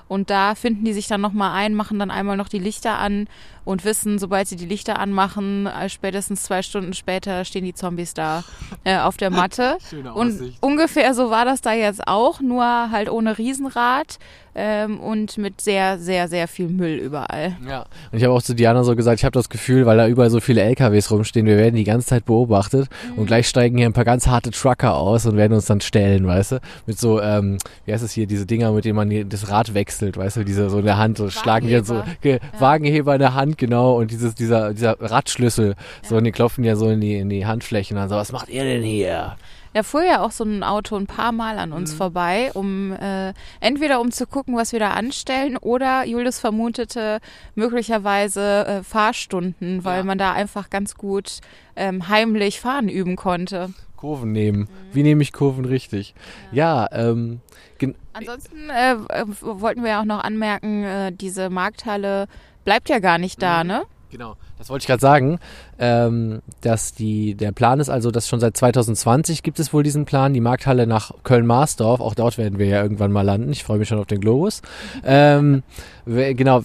Und 0.09 0.29
da 0.29 0.55
finden 0.55 0.85
die 0.85 0.93
sich 0.93 1.07
dann 1.07 1.21
nochmal 1.21 1.53
ein, 1.53 1.75
machen 1.75 1.99
dann 1.99 2.11
einmal 2.11 2.37
noch 2.37 2.49
die 2.49 2.59
Lichter 2.59 2.99
an 2.99 3.27
und 3.65 3.85
wissen, 3.85 4.19
sobald 4.19 4.49
sie 4.49 4.57
die 4.57 4.67
Lichter 4.67 4.99
anmachen, 4.99 5.67
äh, 5.67 5.89
spätestens 5.89 6.43
zwei 6.43 6.63
Stunden 6.63 6.93
später 6.93 7.45
stehen 7.45 7.65
die 7.65 7.75
Zombies 7.75 8.15
da 8.15 8.45
äh, 8.85 8.99
auf 8.99 9.17
der 9.17 9.31
Matte. 9.31 9.79
Schöne 9.91 10.15
Und 10.15 10.41
ungefähr 10.61 11.15
so 11.15 11.31
war 11.31 11.45
das 11.45 11.61
da 11.61 11.73
jetzt 11.73 12.07
auch, 12.07 12.41
nur 12.41 12.65
halt 12.65 13.11
ohne 13.11 13.39
Riesenrad 13.39 14.19
ähm, 14.55 15.01
und 15.01 15.39
mit 15.39 15.61
sehr, 15.61 15.99
sehr, 15.99 16.29
sehr 16.29 16.49
viel 16.49 16.69
Müll 16.69 16.95
überall. 16.99 17.57
Ja, 17.69 17.87
und 18.13 18.19
ich 18.19 18.25
habe 18.25 18.35
auch 18.35 18.43
zu 18.43 18.55
Diana 18.55 18.85
so 18.85 18.95
gesagt, 18.95 19.19
ich 19.21 19.25
habe 19.25 19.33
das 19.33 19.49
Gefühl, 19.49 19.87
weil 19.87 19.97
da 19.97 20.07
überall 20.07 20.31
so 20.31 20.41
viele 20.41 20.63
LKWs 20.63 21.11
rumstehen, 21.11 21.47
wir 21.47 21.57
werden 21.57 21.75
die 21.75 21.85
ganze 21.85 22.09
Zeit 22.09 22.25
beobachtet 22.25 22.89
und 23.17 23.27
gleich 23.27 23.49
steigen 23.49 23.77
hier 23.79 23.87
ein 23.87 23.93
paar 23.93 24.05
ganz 24.05 24.27
harte 24.27 24.51
Trucker 24.51 24.95
aus 24.95 25.27
und 25.27 25.37
werden 25.37 25.55
uns 25.55 25.67
dann 25.67 25.81
stellen, 25.81 26.27
weißt 26.27 26.53
du? 26.53 26.61
Mit 26.87 26.99
so, 26.99 27.21
ähm, 27.21 27.59
wie 27.85 27.93
heißt 27.93 28.05
es 28.05 28.13
hier, 28.13 28.27
diese 28.27 28.47
Dinger, 28.47 28.73
mit 28.73 28.85
denen 28.85 28.97
man 28.97 29.11
hier 29.11 29.25
das 29.25 29.49
Rad 29.51 29.75
wechselt, 29.75 30.17
weißt 30.17 30.39
du, 30.39 30.45
diese 30.45 30.71
so 30.71 30.79
in 30.79 30.85
der 30.85 30.99
Hand, 30.99 31.19
so 31.19 31.31
schlagen 31.31 31.67
die 31.67 31.85
so 31.85 32.03
ge 32.21 32.39
Wagenheber 32.59 33.15
in 33.15 33.21
der 33.21 33.35
Hand, 33.35 33.54
genau, 33.59 33.97
und 33.99 34.11
dieses, 34.11 34.35
dieser, 34.35 34.73
dieser 34.75 34.97
Radschlüssel, 35.01 35.75
so, 36.03 36.17
und 36.17 36.25
die 36.25 36.33
klopfen 36.33 36.65
ja 36.65 36.77
so 36.77 36.89
in 36.89 37.01
die, 37.01 37.17
in 37.17 37.29
die 37.31 37.47
Handflächen 37.47 37.97
so, 38.09 38.15
was 38.17 38.33
macht 38.33 38.49
ihr 38.49 38.65
denn 38.65 38.83
hier? 38.83 39.37
Da 39.73 39.83
fuhr 39.83 40.05
ja 40.05 40.23
auch 40.23 40.31
so 40.31 40.45
ein 40.45 40.63
Auto 40.63 40.95
ein 40.97 41.09
paar 41.09 41.33
Mal 41.33 41.59
an 41.59 41.71
Mhm. 41.71 41.75
uns 41.77 41.95
vorbei, 41.95 42.53
um 42.55 42.93
äh, 42.93 43.33
entweder 43.59 44.01
um 44.01 44.13
zu 44.13 44.25
gucken, 44.27 44.57
was 44.57 44.71
wir 44.71 44.79
da 44.79 44.91
anstellen, 44.91 45.57
oder 45.57 46.05
Julius 46.07 46.39
vermutete 46.39 47.19
möglicherweise 47.57 48.67
äh, 48.67 48.83
Fahrstunden, 48.85 49.85
weil 49.85 49.99
Ja. 49.99 50.05
man 50.05 50.19
da 50.19 50.33
einfach 50.33 50.71
ganz 50.71 50.95
gut 50.95 51.41
ähm, 51.77 52.09
heimlich 52.09 52.61
fahren 52.61 52.89
üben 52.89 53.17
konnte. 53.17 53.71
Kurven 53.97 54.33
nehmen. 54.33 54.69
Wie 54.93 55.03
nehme 55.03 55.23
ich 55.23 55.33
Kurven 55.33 55.65
richtig? 55.65 56.15
Ja, 56.53 56.87
ähm, 56.93 57.41
gen- 57.79 57.95
Ansonsten 58.13 58.71
äh, 58.71 58.93
äh, 58.93 59.25
wollten 59.41 59.83
wir 59.83 59.91
ja 59.91 60.01
auch 60.03 60.05
noch 60.05 60.23
anmerken, 60.23 60.85
äh, 60.85 61.11
diese 61.13 61.51
Markthalle 61.51 62.27
bleibt 62.65 62.89
ja 62.89 62.99
gar 62.99 63.19
nicht 63.19 63.39
Mhm. 63.39 63.43
da, 63.43 63.65
ne? 63.65 63.83
Genau, 64.11 64.37
das 64.59 64.71
wollte 64.71 64.85
ich 64.85 64.87
gerade 64.87 65.01
sagen, 65.01 65.41
ähm, 65.77 66.41
dass 66.61 66.95
die, 66.95 67.35
der 67.35 67.51
Plan 67.51 67.81
ist 67.81 67.89
also, 67.89 68.13
dass 68.13 68.29
schon 68.29 68.39
seit 68.39 68.57
2020 68.57 69.43
gibt 69.43 69.59
es 69.59 69.73
wohl 69.73 69.83
diesen 69.83 70.05
Plan, 70.05 70.33
die 70.33 70.41
Markthalle 70.41 70.87
nach 70.87 71.11
Köln-Marsdorf, 71.25 72.01
auch 72.01 72.15
dort 72.15 72.39
werden 72.39 72.61
wir 72.61 72.67
ja 72.67 72.81
irgendwann 72.81 73.11
mal 73.11 73.23
landen, 73.23 73.51
ich 73.51 73.65
freue 73.65 73.79
mich 73.79 73.89
schon 73.89 73.99
auf 73.99 74.07
den 74.07 74.21
Globus, 74.21 74.63
ähm, 75.05 75.65
genau, 76.07 76.63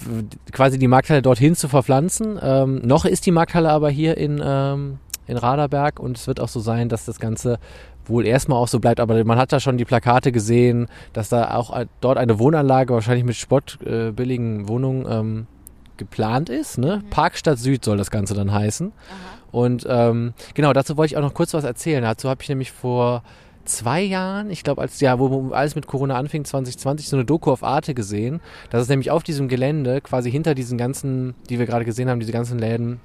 quasi 0.51 0.77
die 0.77 0.88
Markthalle 0.88 1.24
dorthin 1.24 1.56
zu 1.56 1.68
verpflanzen. 1.68 2.38
Ähm, 2.39 2.82
noch 2.86 3.06
ist 3.06 3.25
die 3.25 3.32
Markthalle 3.32 3.72
aber 3.72 3.89
hier 3.89 4.15
in, 4.18 4.39
ähm, 4.46 5.00
in 5.25 5.38
Raderberg 5.38 6.00
und 6.00 6.18
es 6.18 6.27
wird 6.27 6.39
auch 6.39 6.50
so 6.50 6.60
sein, 6.60 6.88
dass 6.88 7.06
das 7.06 7.20
Ganze 7.20 7.58
wohl 8.06 8.27
erstmal 8.27 8.60
auch 8.60 8.68
so 8.68 8.79
bleibt, 8.79 9.00
aber 9.00 9.24
man 9.25 9.39
hat 9.39 9.51
da 9.51 9.60
schon 9.60 9.77
die 9.77 9.86
Plakate 9.86 10.32
gesehen, 10.32 10.88
dass 11.13 11.29
da 11.29 11.56
auch 11.56 11.75
dort 12.00 12.20
eine 12.20 12.38
Wohnanlage 12.38 12.94
wahrscheinlich 12.94 13.25
mit 13.25 13.36
spottbilligen 13.36 14.65
äh, 14.65 14.68
Wohnungen 14.68 15.06
ähm, 15.10 15.48
geplant 16.00 16.50
ist. 16.50 16.79
Ne? 16.79 17.03
Parkstadt 17.12 17.60
Süd 17.60 17.86
soll 17.86 17.98
das 17.98 18.10
Ganze 18.10 18.34
dann 18.34 18.51
heißen. 18.51 18.91
Und 19.51 19.86
ähm, 19.88 20.34
genau, 20.56 20.74
dazu 20.74 20.98
wollte 20.98 21.13
ich 21.13 21.18
auch 21.18 21.22
noch 21.22 21.36
kurz 21.36 21.53
was 21.53 21.63
erzählen. 21.63 22.01
Dazu 22.01 22.29
habe 22.29 22.41
ich 22.41 22.50
nämlich 22.50 22.72
vor 22.72 23.24
zwei 23.65 24.01
Jahren, 24.01 24.50
ich 24.50 24.63
glaube, 24.63 24.82
als 24.82 25.00
ja, 25.00 25.20
wo 25.20 25.29
wo 25.29 25.51
alles 25.51 25.75
mit 25.75 25.88
Corona 25.88 26.15
anfing, 26.15 26.44
2020, 26.44 27.08
so 27.08 27.15
eine 27.15 27.25
Doku 27.25 27.51
auf 27.51 27.63
Arte 27.63 27.94
gesehen. 27.94 28.41
Das 28.70 28.82
ist 28.82 28.89
nämlich 28.89 29.12
auf 29.12 29.24
diesem 29.24 29.48
Gelände, 29.48 30.01
quasi 30.01 30.32
hinter 30.32 30.56
diesen 30.56 30.77
ganzen, 30.77 31.36
die 31.50 31.60
wir 31.60 31.65
gerade 31.65 31.86
gesehen 31.86 32.10
haben, 32.10 32.20
diese 32.20 32.32
ganzen 32.32 32.58
Läden, 32.58 33.00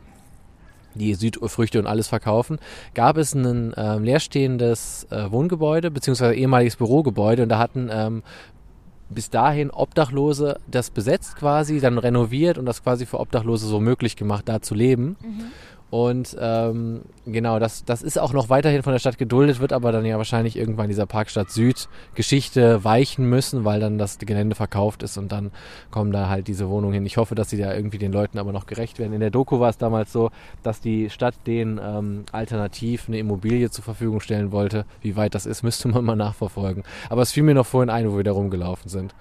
die 0.94 1.14
Südfrüchte 1.14 1.78
und 1.78 1.86
alles 1.86 2.08
verkaufen, 2.08 2.58
gab 2.94 3.16
es 3.16 3.34
ein 3.34 3.74
ähm, 3.76 4.04
leerstehendes 4.04 5.06
äh, 5.10 5.30
Wohngebäude, 5.30 5.90
beziehungsweise 5.90 6.34
ehemaliges 6.34 6.76
Bürogebäude 6.76 7.42
und 7.42 7.48
da 7.48 7.58
hatten 7.58 7.90
ähm, 7.92 8.22
bis 9.08 9.30
dahin 9.30 9.70
Obdachlose 9.70 10.58
das 10.66 10.90
besetzt 10.90 11.37
quasi, 11.37 11.80
dann 11.80 11.99
renoviert 11.99 12.58
und 12.58 12.66
das 12.66 12.82
quasi 12.82 13.06
für 13.06 13.20
Obdachlose 13.20 13.66
so 13.66 13.80
möglich 13.80 14.16
gemacht, 14.16 14.49
da 14.49 14.61
zu 14.62 14.75
leben. 14.75 15.16
Und 15.94 16.36
ähm, 16.40 17.02
genau, 17.24 17.60
das, 17.60 17.84
das 17.84 18.02
ist 18.02 18.18
auch 18.18 18.32
noch 18.32 18.48
weiterhin 18.48 18.82
von 18.82 18.92
der 18.92 18.98
Stadt 18.98 19.16
geduldet, 19.16 19.60
wird 19.60 19.72
aber 19.72 19.92
dann 19.92 20.04
ja 20.04 20.16
wahrscheinlich 20.18 20.56
irgendwann 20.56 20.88
dieser 20.88 21.06
Parkstadt 21.06 21.52
Süd 21.52 21.88
Geschichte 22.16 22.82
weichen 22.82 23.28
müssen, 23.28 23.64
weil 23.64 23.78
dann 23.78 23.96
das 23.96 24.18
Gelände 24.18 24.56
verkauft 24.56 25.04
ist 25.04 25.18
und 25.18 25.30
dann 25.30 25.52
kommen 25.92 26.10
da 26.10 26.28
halt 26.28 26.48
diese 26.48 26.68
Wohnungen 26.68 26.94
hin. 26.94 27.06
Ich 27.06 27.16
hoffe, 27.16 27.36
dass 27.36 27.48
sie 27.48 27.58
da 27.58 27.72
irgendwie 27.72 27.98
den 27.98 28.12
Leuten 28.12 28.38
aber 28.38 28.50
noch 28.50 28.66
gerecht 28.66 28.98
werden. 28.98 29.12
In 29.12 29.20
der 29.20 29.30
Doku 29.30 29.61
war 29.61 29.70
es 29.70 29.78
damals 29.78 30.12
so, 30.12 30.33
dass 30.64 30.80
die 30.80 31.11
Stadt 31.11 31.37
denen 31.46 31.80
ähm, 31.80 32.24
alternativ 32.33 33.04
eine 33.07 33.18
Immobilie 33.18 33.70
zur 33.70 33.85
Verfügung 33.85 34.18
stellen 34.18 34.50
wollte. 34.50 34.87
Wie 35.00 35.14
weit 35.14 35.37
das 35.37 35.46
ist, 35.46 35.62
müsste 35.62 35.87
man 35.87 36.04
mal 36.04 36.16
nachverfolgen. 36.16 36.83
Aber 37.09 37.22
es 37.22 37.30
fiel 37.30 37.44
mir 37.44 37.54
noch 37.54 37.66
vorhin 37.66 37.90
ein, 37.90 38.11
wo 38.11 38.16
wir 38.16 38.24
da 38.24 38.33
rumgelaufen 38.33 38.90
sind. 38.90 39.14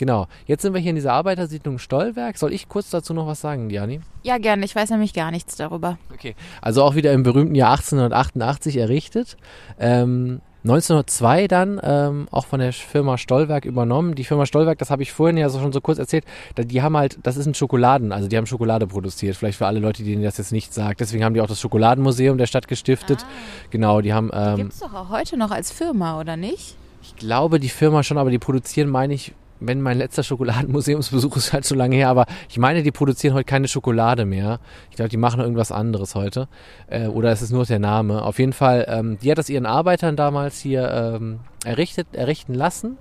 Genau, 0.00 0.28
jetzt 0.46 0.62
sind 0.62 0.72
wir 0.72 0.80
hier 0.80 0.88
in 0.88 0.96
dieser 0.96 1.12
Arbeitersiedlung 1.12 1.78
Stollwerk. 1.78 2.38
Soll 2.38 2.54
ich 2.54 2.70
kurz 2.70 2.88
dazu 2.88 3.12
noch 3.12 3.26
was 3.26 3.42
sagen, 3.42 3.68
Diani? 3.68 4.00
Ja, 4.22 4.38
gerne. 4.38 4.64
Ich 4.64 4.74
weiß 4.74 4.88
nämlich 4.88 5.12
gar 5.12 5.30
nichts 5.30 5.56
darüber. 5.56 5.98
Okay. 6.14 6.34
Also 6.62 6.82
auch 6.84 6.94
wieder 6.94 7.12
im 7.12 7.22
berühmten 7.22 7.54
Jahr 7.54 7.72
1888 7.72 8.78
errichtet. 8.78 9.36
Ähm, 9.78 10.40
1902 10.64 11.48
dann 11.48 11.78
ähm, 11.82 12.28
auch 12.30 12.46
von 12.46 12.60
der 12.60 12.72
Firma 12.72 13.18
Stollwerk 13.18 13.66
übernommen. 13.66 14.14
Die 14.14 14.24
Firma 14.24 14.46
Stollwerk, 14.46 14.78
das 14.78 14.88
habe 14.88 15.02
ich 15.02 15.12
vorhin 15.12 15.36
ja 15.36 15.50
so 15.50 15.60
schon 15.60 15.70
so 15.70 15.82
kurz 15.82 15.98
erzählt, 15.98 16.24
die 16.56 16.80
haben 16.80 16.96
halt, 16.96 17.18
das 17.22 17.36
ist 17.36 17.44
ein 17.44 17.52
Schokoladen, 17.52 18.10
also 18.10 18.26
die 18.26 18.38
haben 18.38 18.46
Schokolade 18.46 18.86
produziert. 18.86 19.36
Vielleicht 19.36 19.58
für 19.58 19.66
alle 19.66 19.80
Leute, 19.80 20.02
denen 20.02 20.22
das 20.22 20.38
jetzt 20.38 20.50
nicht 20.50 20.72
sagt. 20.72 21.00
Deswegen 21.00 21.24
haben 21.24 21.34
die 21.34 21.42
auch 21.42 21.46
das 21.46 21.60
Schokoladenmuseum 21.60 22.38
der 22.38 22.46
Stadt 22.46 22.68
gestiftet. 22.68 23.26
Genau, 23.68 24.00
die 24.00 24.14
haben, 24.14 24.30
ähm, 24.32 24.56
Gibt's 24.56 24.78
doch 24.78 24.94
auch 24.94 25.10
heute 25.10 25.36
noch 25.36 25.50
als 25.50 25.70
Firma, 25.70 26.18
oder 26.18 26.38
nicht? 26.38 26.78
ich 27.02 27.16
glaube 27.16 27.60
die 27.60 27.68
Firma 27.68 28.02
schon, 28.02 28.18
aber 28.18 28.30
die 28.30 28.38
produzieren, 28.38 28.88
meine 28.88 29.14
ich, 29.14 29.32
wenn 29.60 29.80
mein 29.80 29.98
letzter 29.98 30.22
Schokoladenmuseumsbesuch 30.22 31.36
ist 31.36 31.52
halt 31.52 31.64
so 31.64 31.74
lange 31.74 31.96
her, 31.96 32.08
aber 32.08 32.26
ich 32.48 32.58
meine, 32.58 32.82
die 32.82 32.90
produzieren 32.90 33.34
heute 33.34 33.44
keine 33.44 33.68
Schokolade 33.68 34.24
mehr. 34.24 34.58
Ich 34.90 34.96
glaube, 34.96 35.10
die 35.10 35.16
machen 35.16 35.40
irgendwas 35.40 35.70
anderes 35.70 36.14
heute. 36.14 36.48
Äh, 36.88 37.06
oder 37.06 37.30
es 37.30 37.42
ist 37.42 37.52
nur 37.52 37.64
der 37.64 37.78
Name. 37.78 38.22
Auf 38.22 38.38
jeden 38.38 38.52
Fall, 38.52 38.86
ähm, 38.88 39.18
die 39.22 39.30
hat 39.30 39.38
das 39.38 39.50
ihren 39.50 39.66
Arbeitern 39.66 40.16
damals 40.16 40.60
hier 40.60 40.90
ähm, 40.90 41.40
errichtet, 41.64 42.08
errichten 42.12 42.54
lassen. 42.54 42.96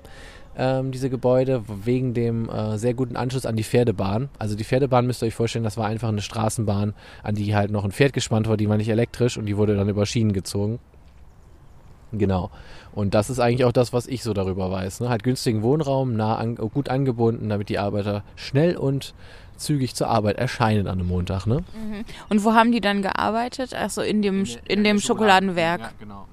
Ähm, 0.58 0.92
diese 0.92 1.10
Gebäude 1.10 1.64
wegen 1.86 2.14
dem 2.14 2.50
äh, 2.50 2.78
sehr 2.78 2.94
guten 2.94 3.16
Anschluss 3.16 3.46
an 3.46 3.56
die 3.56 3.64
Pferdebahn. 3.64 4.30
Also 4.38 4.56
die 4.56 4.66
Pferdebahn 4.66 5.08
müsst 5.08 5.24
ihr 5.24 5.28
euch 5.28 5.36
vorstellen, 5.36 5.64
das 5.64 5.78
war 5.78 5.88
einfach 5.88 6.10
eine 6.10 6.22
Straßenbahn, 6.22 6.94
an 7.24 7.36
die 7.36 7.56
halt 7.56 7.72
noch 7.72 7.86
ein 7.86 7.92
Pferd 7.92 8.12
gespannt 8.12 8.50
war, 8.50 8.58
die 8.58 8.68
war 8.68 8.76
nicht 8.76 8.90
elektrisch 8.90 9.38
und 9.38 9.46
die 9.46 9.56
wurde 9.56 9.78
dann 9.78 9.88
über 9.88 10.06
Schienen 10.06 10.34
gezogen. 10.34 10.80
Genau. 12.12 12.50
Und 12.92 13.14
das 13.14 13.30
ist 13.30 13.40
eigentlich 13.40 13.66
auch 13.66 13.72
das, 13.72 13.94
was 13.94 14.08
ich 14.08 14.24
so 14.24 14.34
darüber 14.34 14.72
weiß. 14.72 15.02
Ne? 15.02 15.10
Halt 15.10 15.24
günstigen 15.24 15.62
Wohnraum, 15.62 16.16
nah 16.16 16.36
an, 16.36 16.56
gut 16.56 16.90
angebunden, 16.90 17.50
damit 17.50 17.70
die 17.70 17.80
Arbeiter 17.80 18.24
schnell 18.36 18.76
und 18.78 19.14
zügig 19.58 19.94
zur 19.94 20.08
Arbeit 20.08 20.38
erscheinen 20.38 20.88
an 20.88 21.00
einem 21.00 21.08
Montag. 21.08 21.46
Ne? 21.46 21.64
Und 22.30 22.44
wo 22.44 22.54
haben 22.54 22.72
die 22.72 22.82
dann 22.82 23.02
gearbeitet? 23.02 23.76
Achso, 23.76 24.02
in 24.02 24.22
dem, 24.22 24.46
in 24.68 24.84
dem 24.84 25.00
Schokoladenwerk. 25.00 25.94
genau. 26.00 26.28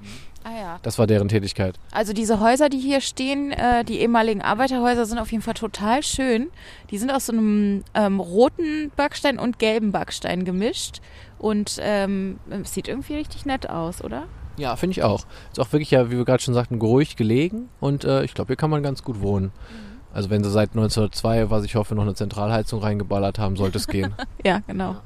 Ah 0.44 0.56
ja. 0.56 0.78
Das 0.82 0.96
war 0.96 1.08
deren 1.08 1.26
Tätigkeit. 1.26 1.74
Also 1.90 2.12
diese 2.12 2.38
Häuser, 2.38 2.68
die 2.68 2.78
hier 2.78 3.00
stehen, 3.00 3.50
äh, 3.50 3.84
die 3.84 3.98
ehemaligen 3.98 4.42
Arbeiterhäuser, 4.42 5.04
sind 5.04 5.18
auf 5.18 5.32
jeden 5.32 5.42
Fall 5.42 5.54
total 5.54 6.04
schön. 6.04 6.50
Die 6.90 6.98
sind 6.98 7.10
aus 7.10 7.26
so 7.26 7.32
einem 7.32 7.82
ähm, 7.94 8.20
roten 8.20 8.92
Backstein 8.94 9.40
und 9.40 9.58
gelben 9.58 9.90
Backstein 9.90 10.44
gemischt. 10.44 11.00
Und 11.38 11.78
ähm, 11.80 12.38
es 12.48 12.72
sieht 12.74 12.86
irgendwie 12.86 13.16
richtig 13.16 13.44
nett 13.44 13.68
aus, 13.68 14.04
oder? 14.04 14.28
Ja, 14.56 14.76
finde 14.76 14.92
ich 14.92 15.02
auch. 15.02 15.24
Ist 15.50 15.60
auch 15.60 15.72
wirklich 15.72 15.90
ja, 15.90 16.10
wie 16.10 16.16
wir 16.16 16.24
gerade 16.24 16.42
schon 16.42 16.54
sagten, 16.54 16.78
geruhig 16.78 17.16
gelegen 17.16 17.68
und 17.80 18.04
äh, 18.04 18.24
ich 18.24 18.34
glaube, 18.34 18.48
hier 18.48 18.56
kann 18.56 18.70
man 18.70 18.82
ganz 18.82 19.02
gut 19.02 19.20
wohnen. 19.20 19.52
Also 20.14 20.30
wenn 20.30 20.42
sie 20.42 20.50
seit 20.50 20.70
1902, 20.70 21.50
was 21.50 21.64
ich 21.64 21.74
hoffe, 21.74 21.94
noch 21.94 22.02
eine 22.02 22.14
Zentralheizung 22.14 22.80
reingeballert 22.80 23.38
haben, 23.38 23.56
sollte 23.56 23.78
es 23.78 23.86
gehen. 23.86 24.14
Ja, 24.44 24.60
genau. 24.66 24.96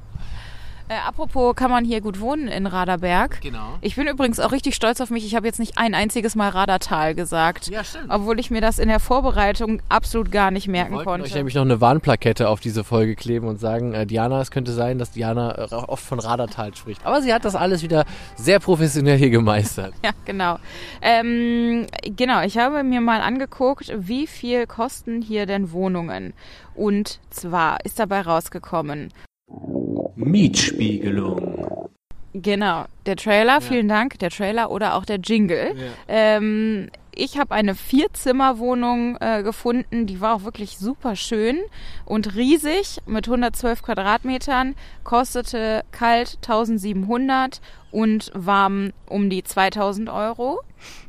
Äh, 0.91 0.95
apropos, 1.07 1.55
kann 1.55 1.71
man 1.71 1.85
hier 1.85 2.01
gut 2.01 2.19
wohnen 2.19 2.49
in 2.49 2.67
Raderberg? 2.67 3.41
Genau. 3.43 3.79
Ich 3.81 3.95
bin 3.95 4.09
übrigens 4.09 4.41
auch 4.41 4.51
richtig 4.51 4.75
stolz 4.75 5.01
auf 5.01 5.11
mich. 5.11 5.25
Ich 5.25 5.37
habe 5.37 5.47
jetzt 5.47 5.61
nicht 5.61 5.79
ein 5.79 5.95
einziges 5.95 6.35
Mal 6.35 6.49
Radertal 6.49 7.15
gesagt. 7.15 7.69
Ja, 7.69 7.85
stimmt. 7.85 8.07
Obwohl 8.09 8.41
ich 8.41 8.51
mir 8.51 8.61
das 8.61 8.81
in 8.81 8.89
der 8.89 8.99
Vorbereitung 8.99 9.83
absolut 9.89 10.33
gar 10.33 10.51
nicht 10.51 10.67
merken 10.67 10.97
Wir 10.97 11.05
konnte. 11.05 11.27
euch 11.27 11.35
nämlich 11.37 11.55
noch 11.55 11.63
eine 11.63 11.81
Warnplakette 11.81 12.49
auf 12.49 12.59
diese 12.59 12.83
Folge 12.83 13.15
kleben 13.15 13.47
und 13.47 13.61
sagen, 13.61 13.95
äh, 13.95 14.05
Diana, 14.05 14.41
es 14.41 14.51
könnte 14.51 14.73
sein, 14.73 14.99
dass 14.99 15.13
Diana 15.13 15.59
äh, 15.59 15.73
oft 15.73 16.05
von 16.05 16.19
Radertal 16.19 16.75
spricht. 16.75 17.07
Aber 17.07 17.23
sie 17.23 17.33
hat 17.33 17.45
das 17.45 17.55
alles 17.55 17.85
wieder 17.85 18.05
sehr 18.35 18.59
professionell 18.59 19.17
hier 19.17 19.31
gemeistert. 19.31 19.95
Ja, 20.03 20.13
genau. 20.25 20.59
Ähm, 21.03 21.87
genau, 22.03 22.43
ich 22.43 22.59
habe 22.59 22.83
mir 22.83 23.01
mal 23.01 23.21
angeguckt, 23.21 23.93
wie 23.95 24.27
viel 24.27 24.67
kosten 24.67 25.23
hier 25.23 25.47
denn 25.47 25.71
Wohnungen. 25.71 26.33
Und 26.75 27.21
zwar 27.29 27.85
ist 27.85 27.99
dabei 27.99 28.23
rausgekommen, 28.23 29.13
Mietspiegelung. 30.17 31.89
genau, 32.33 32.85
der 33.07 33.17
Trailer, 33.17 33.61
vielen 33.61 33.89
Dank, 33.89 34.19
der 34.19 34.31
Trailer 34.31 34.71
oder 34.71 34.95
auch 34.95 35.05
der 35.05 35.19
Jingle. 35.19 35.75
Ähm, 36.09 36.91
ich 37.13 37.39
habe 37.39 37.55
eine 37.55 37.75
Vierzimmerwohnung 37.75 39.17
äh, 39.21 39.43
gefunden, 39.43 40.07
die 40.07 40.21
war 40.21 40.37
auch 40.37 40.45
wirklich 40.45 40.79
super 40.79 41.17
schön 41.17 41.59
und 42.05 42.37
riesig 42.37 42.99
mit 43.07 43.27
112 43.27 43.83
Quadratmetern, 43.83 44.75
kostete 45.05 45.83
kalt 45.91 46.37
1700 46.37 47.61
und 47.91 48.31
warm 48.35 48.93
um 49.07 49.29
die 49.29 49.43
2000 49.43 50.09
Euro. 50.09 50.61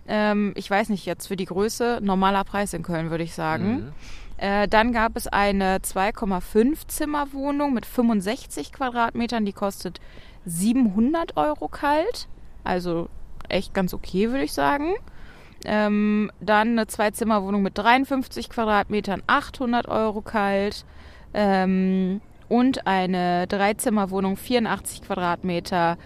Ähm, 0.07 0.53
ich 0.55 0.69
weiß 0.69 0.89
nicht 0.89 1.05
jetzt 1.05 1.27
für 1.27 1.35
die 1.35 1.45
Größe, 1.45 1.99
normaler 2.01 2.43
Preis 2.43 2.73
in 2.73 2.83
Köln 2.83 3.11
würde 3.11 3.23
ich 3.23 3.33
sagen. 3.33 3.93
Äh, 4.41 4.67
dann 4.67 4.91
gab 4.91 5.15
es 5.15 5.27
eine 5.27 5.77
2,5 5.77 6.87
Zimmerwohnung 6.87 7.75
mit 7.75 7.85
65 7.85 8.73
Quadratmetern, 8.73 9.45
die 9.45 9.53
kostet 9.53 10.01
700 10.45 11.37
Euro 11.37 11.67
kalt. 11.67 12.27
Also 12.63 13.07
echt 13.49 13.75
ganz 13.75 13.93
okay, 13.93 14.31
würde 14.31 14.43
ich 14.43 14.53
sagen. 14.53 14.95
Ähm, 15.63 16.31
dann 16.39 16.69
eine 16.69 16.87
Zwei-Zimmer-Wohnung 16.87 17.61
mit 17.61 17.77
53 17.77 18.49
Quadratmetern, 18.49 19.21
800 19.27 19.87
Euro 19.87 20.21
kalt. 20.21 20.85
Ähm, 21.35 22.19
und 22.49 22.87
eine 22.87 23.45
Dreizimmerwohnung, 23.45 24.37
84 24.37 25.03
Quadratmeter, 25.03 25.99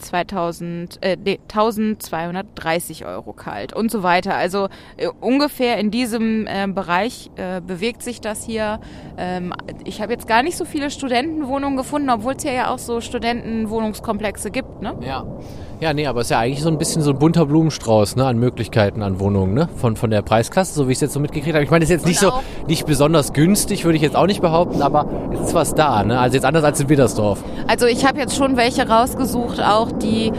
2000, 0.00 0.98
äh, 1.02 1.16
nee, 1.22 1.38
1230 1.48 3.06
Euro 3.06 3.32
kalt 3.32 3.72
und 3.72 3.90
so 3.90 4.02
weiter. 4.02 4.34
Also 4.34 4.68
äh, 4.96 5.08
ungefähr 5.20 5.78
in 5.78 5.90
diesem 5.90 6.46
äh, 6.46 6.66
Bereich 6.66 7.30
äh, 7.36 7.60
bewegt 7.60 8.02
sich 8.02 8.20
das 8.20 8.44
hier. 8.44 8.80
Ähm, 9.16 9.52
ich 9.84 10.00
habe 10.00 10.12
jetzt 10.12 10.26
gar 10.26 10.42
nicht 10.42 10.56
so 10.56 10.64
viele 10.64 10.90
Studentenwohnungen 10.90 11.76
gefunden, 11.76 12.10
obwohl 12.10 12.34
es 12.34 12.42
hier 12.42 12.52
ja 12.52 12.70
auch 12.70 12.78
so 12.78 13.00
Studentenwohnungskomplexe 13.00 14.50
gibt. 14.50 14.82
Ne? 14.82 14.96
Ja. 15.02 15.26
Ja, 15.80 15.94
nee, 15.94 16.06
aber 16.06 16.20
ist 16.20 16.30
ja 16.30 16.38
eigentlich 16.40 16.62
so 16.62 16.68
ein 16.68 16.76
bisschen 16.76 17.00
so 17.00 17.10
ein 17.10 17.18
bunter 17.18 17.46
Blumenstrauß 17.46 18.16
ne, 18.16 18.26
an 18.26 18.38
Möglichkeiten 18.38 19.02
an 19.02 19.18
Wohnungen, 19.18 19.54
ne? 19.54 19.66
Von, 19.76 19.96
von 19.96 20.10
der 20.10 20.20
Preisklasse, 20.20 20.74
so 20.74 20.86
wie 20.88 20.92
ich 20.92 20.96
es 20.98 21.00
jetzt 21.00 21.14
so 21.14 21.20
mitgekriegt 21.20 21.54
habe. 21.54 21.64
Ich 21.64 21.70
meine, 21.70 21.82
das 21.82 21.88
ist 21.90 21.96
jetzt 21.96 22.06
nicht 22.06 22.20
so 22.20 22.32
auch- 22.32 22.42
nicht 22.68 22.84
besonders 22.84 23.32
günstig, 23.32 23.84
würde 23.86 23.96
ich 23.96 24.02
jetzt 24.02 24.14
auch 24.14 24.26
nicht 24.26 24.42
behaupten, 24.42 24.82
aber 24.82 25.06
es 25.32 25.40
ist 25.40 25.54
was 25.54 25.74
da, 25.74 26.04
ne? 26.04 26.18
Also 26.20 26.34
jetzt 26.34 26.44
anders 26.44 26.64
als 26.64 26.80
in 26.80 26.90
Widdersdorf. 26.90 27.42
Also 27.66 27.86
ich 27.86 28.06
habe 28.06 28.18
jetzt 28.18 28.36
schon 28.36 28.58
welche 28.58 28.86
rausgesucht, 28.86 29.62
auch 29.62 29.90
die 29.90 30.32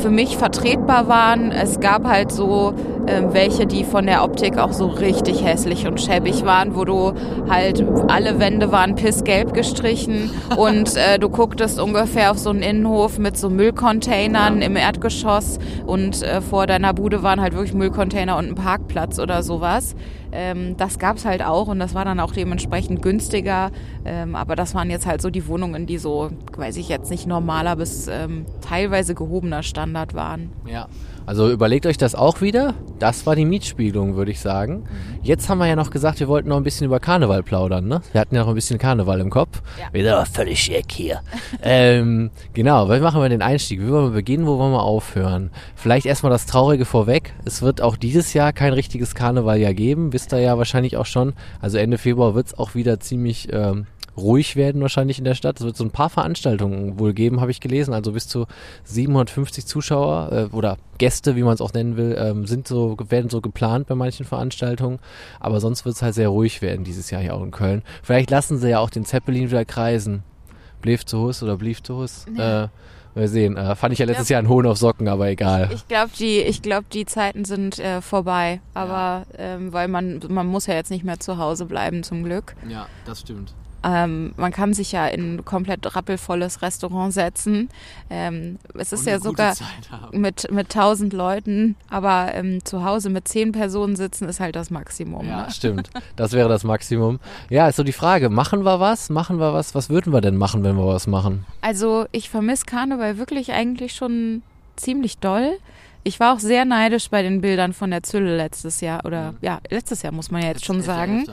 für 0.00 0.08
mich 0.08 0.38
vertretbar 0.38 1.08
waren. 1.08 1.52
Es 1.52 1.78
gab 1.80 2.04
halt 2.04 2.32
so 2.32 2.72
ähm, 3.06 3.32
welche, 3.32 3.66
die 3.66 3.84
von 3.84 4.06
der 4.06 4.24
Optik 4.24 4.58
auch 4.58 4.72
so 4.72 4.86
richtig 4.86 5.44
hässlich 5.44 5.86
und 5.86 6.00
schäbig 6.00 6.44
waren, 6.44 6.74
wo 6.74 6.84
du 6.84 7.12
halt 7.48 7.84
alle 8.08 8.38
Wände 8.38 8.72
waren 8.72 8.94
pissgelb 8.94 9.54
gestrichen 9.54 10.30
und 10.56 10.96
äh, 10.96 11.18
du 11.18 11.28
gucktest 11.28 11.80
ungefähr 11.80 12.30
auf 12.30 12.38
so 12.38 12.50
einen 12.50 12.62
Innenhof 12.62 13.18
mit 13.18 13.36
so 13.36 13.50
Müllcontainern 13.50 14.62
im 14.62 14.76
Erdgeschoss 14.76 15.58
und 15.86 16.22
äh, 16.22 16.40
vor 16.40 16.66
deiner 16.66 16.94
Bude 16.94 17.22
waren 17.22 17.40
halt 17.40 17.54
wirklich 17.54 17.74
Müllcontainer 17.74 18.36
und 18.36 18.48
ein 18.48 18.54
Parkplatz 18.54 19.18
oder 19.18 19.42
sowas. 19.42 19.94
Ähm, 20.32 20.76
das 20.76 20.98
gab's 20.98 21.24
halt 21.24 21.42
auch 21.42 21.68
und 21.68 21.78
das 21.78 21.94
war 21.94 22.04
dann 22.04 22.20
auch 22.20 22.32
dementsprechend 22.32 23.02
günstiger. 23.02 23.70
Ähm, 24.04 24.34
aber 24.34 24.56
das 24.56 24.74
waren 24.74 24.90
jetzt 24.90 25.06
halt 25.06 25.22
so 25.22 25.30
die 25.30 25.46
Wohnungen, 25.46 25.86
die 25.86 25.98
so, 25.98 26.30
weiß 26.56 26.76
ich 26.76 26.88
jetzt 26.88 27.10
nicht, 27.10 27.26
normaler 27.26 27.76
bis 27.76 28.08
ähm, 28.08 28.44
teilweise 28.60 29.14
gehobener 29.14 29.62
Standard 29.62 30.14
waren. 30.14 30.50
Ja. 30.66 30.88
Also 31.26 31.50
überlegt 31.50 31.86
euch 31.86 31.98
das 31.98 32.14
auch 32.14 32.40
wieder. 32.40 32.74
Das 33.00 33.26
war 33.26 33.34
die 33.34 33.44
Mietspiegelung, 33.44 34.14
würde 34.14 34.30
ich 34.30 34.38
sagen. 34.38 34.84
Jetzt 35.22 35.48
haben 35.48 35.58
wir 35.58 35.66
ja 35.66 35.74
noch 35.74 35.90
gesagt, 35.90 36.20
wir 36.20 36.28
wollten 36.28 36.48
noch 36.48 36.56
ein 36.56 36.62
bisschen 36.62 36.86
über 36.86 37.00
Karneval 37.00 37.42
plaudern, 37.42 37.88
ne? 37.88 38.00
Wir 38.12 38.20
hatten 38.20 38.36
ja 38.36 38.42
noch 38.42 38.48
ein 38.48 38.54
bisschen 38.54 38.78
Karneval 38.78 39.20
im 39.20 39.28
Kopf. 39.28 39.60
Ja. 39.78 39.86
Wir 39.92 40.04
sind 40.04 40.12
aber 40.12 40.24
völlig 40.26 40.60
schick 40.60 40.92
hier. 40.92 41.20
ähm, 41.62 42.30
genau, 42.54 42.88
wie 42.88 43.00
machen 43.00 43.20
wir 43.20 43.28
den 43.28 43.42
Einstieg? 43.42 43.80
Wie 43.80 43.90
wollen 43.90 44.12
wir 44.12 44.14
beginnen, 44.14 44.46
wo 44.46 44.56
wollen 44.56 44.72
wir 44.72 44.84
aufhören? 44.84 45.50
Vielleicht 45.74 46.06
erstmal 46.06 46.30
das 46.30 46.46
Traurige 46.46 46.84
vorweg. 46.84 47.34
Es 47.44 47.60
wird 47.60 47.82
auch 47.82 47.96
dieses 47.96 48.32
Jahr 48.32 48.52
kein 48.52 48.72
richtiges 48.72 49.16
Karnevaljahr 49.16 49.74
geben, 49.74 50.12
wisst 50.12 50.32
ihr 50.32 50.38
ja 50.38 50.56
wahrscheinlich 50.58 50.96
auch 50.96 51.06
schon. 51.06 51.34
Also 51.60 51.76
Ende 51.78 51.98
Februar 51.98 52.36
wird 52.36 52.46
es 52.46 52.58
auch 52.58 52.76
wieder 52.76 53.00
ziemlich 53.00 53.48
ähm, 53.52 53.86
ruhig 54.16 54.56
werden 54.56 54.80
wahrscheinlich 54.82 55.18
in 55.18 55.24
der 55.24 55.34
Stadt. 55.34 55.58
Es 55.60 55.66
wird 55.66 55.76
so 55.76 55.84
ein 55.84 55.90
paar 55.90 56.10
Veranstaltungen 56.10 56.98
wohl 56.98 57.12
geben, 57.12 57.40
habe 57.40 57.50
ich 57.50 57.60
gelesen. 57.60 57.92
Also 57.94 58.12
bis 58.12 58.28
zu 58.28 58.46
750 58.84 59.66
Zuschauer 59.66 60.32
äh, 60.32 60.54
oder 60.56 60.78
Gäste, 60.98 61.36
wie 61.36 61.42
man 61.42 61.54
es 61.54 61.60
auch 61.60 61.72
nennen 61.72 61.96
will, 61.96 62.16
ähm, 62.18 62.46
sind 62.46 62.66
so 62.66 62.96
werden 63.08 63.28
so 63.30 63.40
geplant 63.40 63.86
bei 63.86 63.94
manchen 63.94 64.24
Veranstaltungen. 64.24 64.98
Aber 65.40 65.60
sonst 65.60 65.84
wird 65.84 65.94
es 65.96 66.02
halt 66.02 66.14
sehr 66.14 66.28
ruhig 66.28 66.62
werden 66.62 66.84
dieses 66.84 67.10
Jahr 67.10 67.20
hier 67.22 67.34
auch 67.34 67.42
in 67.42 67.50
Köln. 67.50 67.82
Vielleicht 68.02 68.30
lassen 68.30 68.58
sie 68.58 68.70
ja 68.70 68.78
auch 68.80 68.90
den 68.90 69.04
Zeppelin 69.04 69.50
wieder 69.50 69.64
kreisen. 69.64 70.22
Blief 70.80 71.04
zu 71.04 71.18
Hus 71.20 71.42
oder 71.42 71.56
blieb 71.56 71.84
zu 71.84 71.96
Hus. 71.96 72.26
Äh, 72.36 72.68
wir 73.14 73.28
sehen. 73.28 73.56
Äh, 73.56 73.74
fand 73.76 73.92
ich 73.94 73.98
ja 73.98 74.04
letztes 74.06 74.28
Ja. 74.28 74.34
Jahr 74.34 74.38
einen 74.40 74.48
Hohn 74.50 74.66
auf 74.66 74.76
Socken, 74.76 75.08
aber 75.08 75.28
egal. 75.28 75.70
Ich 75.72 75.88
glaube, 75.88 76.10
die, 76.18 76.40
ich 76.40 76.60
glaub, 76.62 76.88
die 76.90 77.06
Zeiten 77.06 77.44
sind 77.46 77.78
äh, 77.78 78.02
vorbei. 78.02 78.60
Aber 78.74 79.24
ähm, 79.38 79.72
weil 79.72 79.88
man, 79.88 80.20
man 80.28 80.46
muss 80.46 80.66
ja 80.66 80.74
jetzt 80.74 80.90
nicht 80.90 81.02
mehr 81.04 81.18
zu 81.18 81.38
Hause 81.38 81.64
bleiben, 81.64 82.02
zum 82.02 82.24
Glück. 82.24 82.54
ja, 82.68 82.86
das 83.06 83.20
stimmt. 83.20 83.54
Ähm, 83.88 84.32
man 84.36 84.50
kann 84.50 84.74
sich 84.74 84.90
ja 84.90 85.06
in 85.06 85.36
ein 85.36 85.44
komplett 85.44 85.94
rappelvolles 85.94 86.60
Restaurant 86.60 87.12
setzen. 87.12 87.68
Ähm, 88.10 88.58
es 88.74 88.92
ist 88.92 89.06
ja 89.06 89.20
sogar 89.20 89.54
mit, 90.10 90.50
mit 90.50 90.74
1000 90.74 91.12
Leuten, 91.12 91.76
aber 91.88 92.34
ähm, 92.34 92.64
zu 92.64 92.84
Hause 92.84 93.10
mit 93.10 93.28
10 93.28 93.52
Personen 93.52 93.94
sitzen 93.94 94.28
ist 94.28 94.40
halt 94.40 94.56
das 94.56 94.70
Maximum. 94.70 95.28
Ja, 95.28 95.44
Ne? 95.44 95.50
stimmt. 95.52 95.90
Das 96.16 96.32
wäre 96.32 96.48
das 96.48 96.64
Maximum. 96.64 97.20
Ja, 97.48 97.68
ist 97.68 97.76
so 97.76 97.84
die 97.84 97.92
Frage, 97.92 98.28
machen 98.28 98.64
wir 98.64 98.80
was? 98.80 99.08
Machen 99.08 99.38
wir 99.38 99.52
was? 99.54 99.74
Was 99.76 99.88
würden 99.88 100.12
wir 100.12 100.20
denn 100.20 100.36
machen, 100.36 100.64
wenn 100.64 100.76
wir 100.76 100.86
was 100.86 101.06
machen? 101.06 101.44
Also 101.60 102.06
ich 102.10 102.28
vermisse 102.28 102.64
Karneval 102.66 103.18
wirklich 103.18 103.52
eigentlich 103.52 103.94
schon 103.94 104.42
ziemlich 104.74 105.18
doll. 105.18 105.58
Ich 106.06 106.20
war 106.20 106.32
auch 106.34 106.38
sehr 106.38 106.64
neidisch 106.64 107.10
bei 107.10 107.22
den 107.22 107.40
Bildern 107.40 107.72
von 107.72 107.90
der 107.90 108.04
Zülle 108.04 108.36
letztes 108.36 108.80
Jahr 108.80 109.04
oder 109.04 109.34
ja, 109.40 109.58
letztes 109.70 110.02
Jahr 110.02 110.12
muss 110.12 110.30
man 110.30 110.40
ja 110.40 110.48
jetzt 110.48 110.64
schon 110.64 110.80
sagen. 110.80 111.26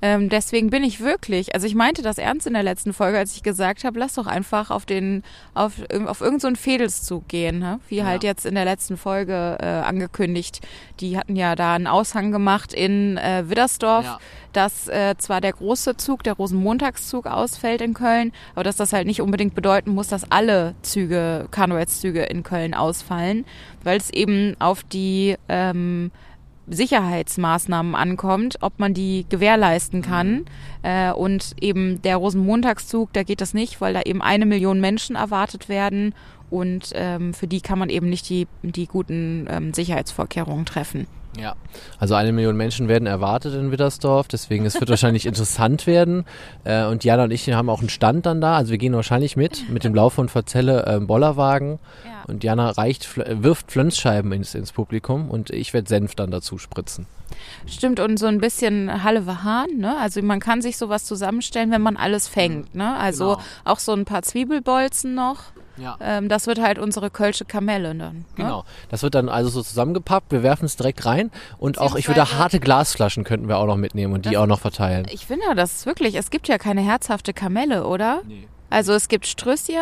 Ähm, 0.00 0.30
deswegen 0.30 0.70
bin 0.70 0.82
ich 0.82 1.00
wirklich, 1.00 1.54
also 1.54 1.66
ich 1.66 1.74
meinte 1.74 2.00
das 2.00 2.16
ernst 2.16 2.46
in 2.46 2.54
der 2.54 2.62
letzten 2.62 2.94
Folge, 2.94 3.18
als 3.18 3.36
ich 3.36 3.42
gesagt 3.42 3.84
habe, 3.84 3.98
lass 3.98 4.14
doch 4.14 4.26
einfach 4.26 4.70
auf 4.70 4.86
den, 4.86 5.24
auf, 5.52 5.74
auf 6.06 6.22
irgendeinen 6.22 6.54
so 6.54 6.62
Fädelszug 6.62 7.28
gehen, 7.28 7.58
ne? 7.58 7.80
wie 7.88 7.96
Ja. 7.96 8.06
halt 8.06 8.24
jetzt 8.24 8.46
in 8.46 8.54
der 8.54 8.64
letzten 8.64 8.96
Folge 8.96 9.58
äh, 9.60 9.66
angekündigt. 9.66 10.62
Die 11.00 11.18
hatten 11.18 11.36
ja 11.36 11.54
da 11.54 11.74
einen 11.74 11.86
Aushang 11.86 12.32
gemacht 12.32 12.72
in 12.72 13.18
äh, 13.18 13.44
Widdersdorf, 13.50 14.04
Ja. 14.06 14.18
Dass 14.54 14.88
äh, 14.88 15.14
zwar 15.18 15.40
der 15.40 15.52
große 15.52 15.96
Zug, 15.96 16.22
der 16.22 16.34
Rosenmontagszug 16.34 17.26
ausfällt 17.26 17.80
in 17.80 17.94
Köln, 17.94 18.32
aber 18.54 18.64
dass 18.64 18.76
das 18.76 18.92
halt 18.92 19.06
nicht 19.06 19.20
unbedingt 19.20 19.54
bedeuten 19.54 19.90
muss, 19.92 20.08
dass 20.08 20.30
alle 20.30 20.74
Züge, 20.82 21.46
Karnevalszüge 21.50 22.22
in 22.22 22.42
Köln 22.42 22.74
ausfallen, 22.74 23.44
weil 23.82 23.98
es 23.98 24.10
eben 24.10 24.56
auf 24.60 24.82
die 24.84 25.36
ähm, 25.48 26.10
Sicherheitsmaßnahmen 26.66 27.94
ankommt, 27.94 28.56
ob 28.60 28.78
man 28.78 28.94
die 28.94 29.26
gewährleisten 29.28 30.02
kann. 30.02 30.46
Äh, 30.82 31.12
und 31.12 31.52
eben 31.60 32.00
der 32.02 32.16
Rosenmontagszug, 32.16 33.12
da 33.12 33.22
geht 33.22 33.40
das 33.40 33.54
nicht, 33.54 33.80
weil 33.80 33.94
da 33.94 34.02
eben 34.02 34.22
eine 34.22 34.46
Million 34.46 34.80
Menschen 34.80 35.16
erwartet 35.16 35.68
werden 35.68 36.14
und 36.50 36.90
ähm, 36.94 37.34
für 37.34 37.46
die 37.46 37.60
kann 37.60 37.78
man 37.78 37.88
eben 37.88 38.08
nicht 38.08 38.28
die, 38.28 38.46
die 38.62 38.86
guten 38.86 39.46
ähm, 39.50 39.74
Sicherheitsvorkehrungen 39.74 40.66
treffen. 40.66 41.06
Ja, 41.38 41.56
also 41.98 42.14
eine 42.14 42.32
Million 42.32 42.56
Menschen 42.56 42.88
werden 42.88 43.06
erwartet 43.06 43.54
in 43.54 43.70
Wittersdorf, 43.72 44.28
deswegen 44.28 44.64
es 44.66 44.78
wird 44.78 44.88
wahrscheinlich 44.90 45.26
interessant 45.26 45.86
werden. 45.86 46.24
Äh, 46.64 46.84
und 46.86 47.04
Jana 47.04 47.24
und 47.24 47.30
ich 47.30 47.50
haben 47.52 47.68
auch 47.68 47.80
einen 47.80 47.88
Stand 47.88 48.26
dann 48.26 48.40
da, 48.40 48.56
also 48.56 48.70
wir 48.70 48.78
gehen 48.78 48.94
wahrscheinlich 48.94 49.36
mit, 49.36 49.68
mit 49.68 49.84
dem 49.84 49.94
Lauf 49.94 50.14
von 50.14 50.28
Verzelle 50.28 50.84
ähm, 50.86 51.06
Bollerwagen. 51.06 51.78
Ja. 52.04 52.24
Und 52.26 52.44
Jana 52.44 52.70
reicht, 52.70 53.18
äh, 53.18 53.42
wirft 53.42 53.72
Flönzscheiben 53.72 54.32
ins, 54.32 54.54
ins 54.54 54.72
Publikum 54.72 55.30
und 55.30 55.50
ich 55.50 55.72
werde 55.74 55.88
Senf 55.88 56.14
dann 56.14 56.30
dazu 56.30 56.58
spritzen. 56.58 57.06
Stimmt, 57.66 58.00
und 58.00 58.18
so 58.18 58.26
ein 58.26 58.38
bisschen 58.38 59.02
Halle 59.02 59.24
Hahn, 59.42 59.78
ne? 59.78 59.96
Also 59.98 60.22
man 60.22 60.40
kann 60.40 60.62
sich 60.62 60.76
sowas 60.76 61.04
zusammenstellen, 61.04 61.70
wenn 61.70 61.82
man 61.82 61.96
alles 61.96 62.28
fängt, 62.28 62.74
ne? 62.74 62.96
Also 62.96 63.32
Genau. 63.34 63.42
auch 63.64 63.78
so 63.78 63.92
ein 63.92 64.04
paar 64.04 64.22
Zwiebelbolzen 64.22 65.14
noch. 65.14 65.38
Ja. 65.76 65.96
Ähm, 66.00 66.28
das 66.28 66.46
wird 66.46 66.60
halt 66.60 66.78
unsere 66.78 67.10
Kölsche 67.10 67.44
Kamelle 67.44 67.94
dann. 67.94 67.98
Ne? 68.18 68.24
Genau. 68.36 68.64
Das 68.90 69.02
wird 69.02 69.14
dann 69.14 69.28
also 69.28 69.50
so 69.50 69.62
zusammengepappt, 69.62 70.30
wir 70.32 70.42
werfen 70.42 70.64
es 70.66 70.76
direkt 70.76 71.04
rein 71.06 71.30
und 71.58 71.78
auch, 71.78 71.96
ich 71.96 72.08
würde 72.08 72.38
harte 72.38 72.60
Glasflaschen 72.60 73.24
könnten 73.24 73.48
wir 73.48 73.58
auch 73.58 73.66
noch 73.66 73.76
mitnehmen 73.76 74.12
und 74.14 74.24
die 74.26 74.30
Das- 74.30 74.38
auch 74.40 74.46
noch 74.46 74.60
verteilen. 74.60 75.06
Ich 75.10 75.26
finde 75.26 75.44
das 75.56 75.72
ist 75.78 75.86
wirklich, 75.86 76.14
es 76.14 76.30
gibt 76.30 76.48
ja 76.48 76.58
keine 76.58 76.80
herzhafte 76.82 77.32
Kamelle, 77.32 77.86
oder? 77.86 78.22
Nee. 78.26 78.46
Also 78.70 78.92
es 78.92 79.08
gibt 79.08 79.26
Strüsschen, 79.26 79.76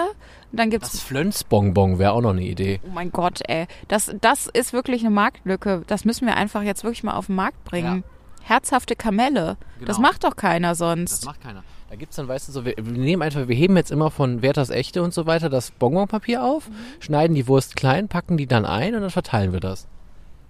dann 0.51 0.69
gibt's 0.69 0.93
Das 0.93 1.01
Flönzbonbon 1.01 1.99
wäre 1.99 2.13
auch 2.13 2.21
noch 2.21 2.31
eine 2.31 2.43
Idee. 2.43 2.81
Oh 2.85 2.91
mein 2.93 3.11
Gott, 3.11 3.41
ey. 3.49 3.67
Das, 3.89 4.15
das 4.21 4.49
ist 4.49 4.73
wirklich 4.75 5.01
eine 5.03 5.11
Marktlücke. 5.11 5.83
Das 5.87 6.05
müssen 6.05 6.27
wir 6.27 6.37
einfach 6.37 6.63
jetzt 6.63 6.85
wirklich 6.85 7.03
mal 7.03 7.15
auf 7.15 7.27
den 7.27 7.37
Markt 7.37 7.65
bringen. 7.65 8.05
Herzhafte 8.43 8.97
Kamelle. 8.97 9.57
Das 9.87 9.97
Genau. 9.97 10.09
macht 10.09 10.25
doch 10.25 10.37
keiner 10.37 10.75
sonst. 10.75 11.13
Das 11.21 11.25
macht 11.25 11.41
keiner. 11.41 11.63
Da 11.93 11.99
gibt's 11.99 12.17
dann, 12.17 12.27
weißt 12.27 12.49
du, 12.49 12.53
so, 12.53 12.65
wir, 12.65 12.75
wir 12.79 12.85
nehmen 12.85 13.21
einfach, 13.21 13.49
wir 13.49 13.55
heben 13.55 13.77
jetzt 13.77 13.91
immer 13.91 14.11
von 14.11 14.41
Werthers 14.41 14.71
Echte 14.71 15.03
und 15.03 15.13
so 15.13 15.27
weiter 15.27 15.51
das 15.51 15.73
Bonbonpapier 15.73 16.43
auf, 16.43 16.71
schneiden 17.01 17.35
die 17.35 17.47
Wurst 17.49 17.77
klein, 17.77 18.09
packen 18.09 18.39
die 18.39 18.47
dann 18.47 18.65
ein 18.65 18.95
und 18.95 19.03
dann 19.03 19.11
verteilen 19.11 19.53
wir 19.53 19.61
das. 19.61 19.87